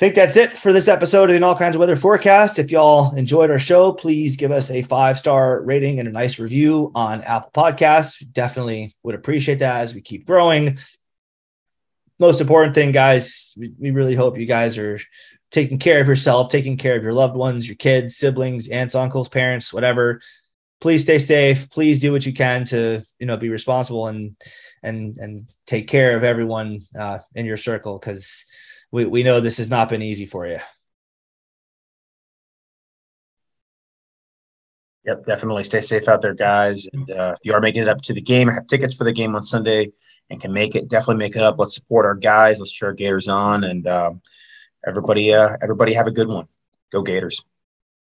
Think 0.00 0.14
that's 0.14 0.38
it 0.38 0.56
for 0.56 0.72
this 0.72 0.88
episode 0.88 1.28
of 1.28 1.42
All 1.42 1.54
Kinds 1.54 1.76
of 1.76 1.80
Weather 1.80 1.94
Forecast. 1.94 2.58
If 2.58 2.70
y'all 2.70 3.14
enjoyed 3.14 3.50
our 3.50 3.58
show, 3.58 3.92
please 3.92 4.34
give 4.34 4.50
us 4.50 4.70
a 4.70 4.80
five 4.80 5.18
star 5.18 5.60
rating 5.60 6.00
and 6.00 6.08
a 6.08 6.10
nice 6.10 6.38
review 6.38 6.90
on 6.94 7.20
Apple 7.20 7.50
Podcasts. 7.54 8.24
Definitely 8.32 8.96
would 9.02 9.14
appreciate 9.14 9.58
that 9.58 9.82
as 9.82 9.94
we 9.94 10.00
keep 10.00 10.26
growing. 10.26 10.78
Most 12.18 12.40
important 12.40 12.74
thing, 12.74 12.92
guys, 12.92 13.52
we, 13.58 13.74
we 13.78 13.90
really 13.90 14.14
hope 14.14 14.38
you 14.38 14.46
guys 14.46 14.78
are 14.78 14.98
taking 15.50 15.78
care 15.78 16.00
of 16.00 16.08
yourself, 16.08 16.48
taking 16.48 16.78
care 16.78 16.96
of 16.96 17.02
your 17.02 17.12
loved 17.12 17.36
ones, 17.36 17.68
your 17.68 17.76
kids, 17.76 18.16
siblings, 18.16 18.68
aunts, 18.68 18.94
uncles, 18.94 19.28
parents, 19.28 19.70
whatever. 19.70 20.22
Please 20.80 21.02
stay 21.02 21.18
safe. 21.18 21.68
Please 21.68 21.98
do 21.98 22.10
what 22.10 22.24
you 22.24 22.32
can 22.32 22.64
to, 22.64 23.04
you 23.18 23.26
know, 23.26 23.36
be 23.36 23.50
responsible 23.50 24.06
and 24.06 24.34
and 24.82 25.18
and 25.18 25.52
take 25.66 25.88
care 25.88 26.16
of 26.16 26.24
everyone 26.24 26.86
uh, 26.98 27.18
in 27.34 27.44
your 27.44 27.58
circle 27.58 27.98
because 27.98 28.46
we 28.92 29.04
we 29.06 29.22
know 29.22 29.40
this 29.40 29.58
has 29.58 29.68
not 29.68 29.88
been 29.88 30.02
easy 30.02 30.26
for 30.26 30.46
you. 30.46 30.58
Yep, 35.06 35.24
definitely 35.26 35.62
stay 35.62 35.80
safe 35.80 36.08
out 36.08 36.22
there, 36.22 36.34
guys. 36.34 36.86
And 36.92 37.10
uh, 37.10 37.34
if 37.36 37.40
you 37.42 37.54
are 37.54 37.60
making 37.60 37.82
it 37.82 37.88
up 37.88 38.02
to 38.02 38.12
the 38.12 38.20
game, 38.20 38.48
have 38.48 38.66
tickets 38.66 38.94
for 38.94 39.04
the 39.04 39.12
game 39.12 39.34
on 39.34 39.42
Sunday 39.42 39.92
and 40.28 40.40
can 40.40 40.52
make 40.52 40.74
it, 40.76 40.88
definitely 40.88 41.16
make 41.16 41.36
it 41.36 41.42
up. 41.42 41.58
Let's 41.58 41.74
support 41.74 42.04
our 42.04 42.14
guys. 42.14 42.58
Let's 42.58 42.72
cheer 42.72 42.92
Gators 42.92 43.28
on 43.28 43.64
and. 43.64 43.86
Um, 43.86 44.22
everybody, 44.86 45.32
uh, 45.34 45.56
everybody 45.62 45.92
have 45.94 46.06
a 46.06 46.10
good 46.10 46.28
one. 46.28 46.46
Go 46.90 47.02
Gators. 47.02 47.44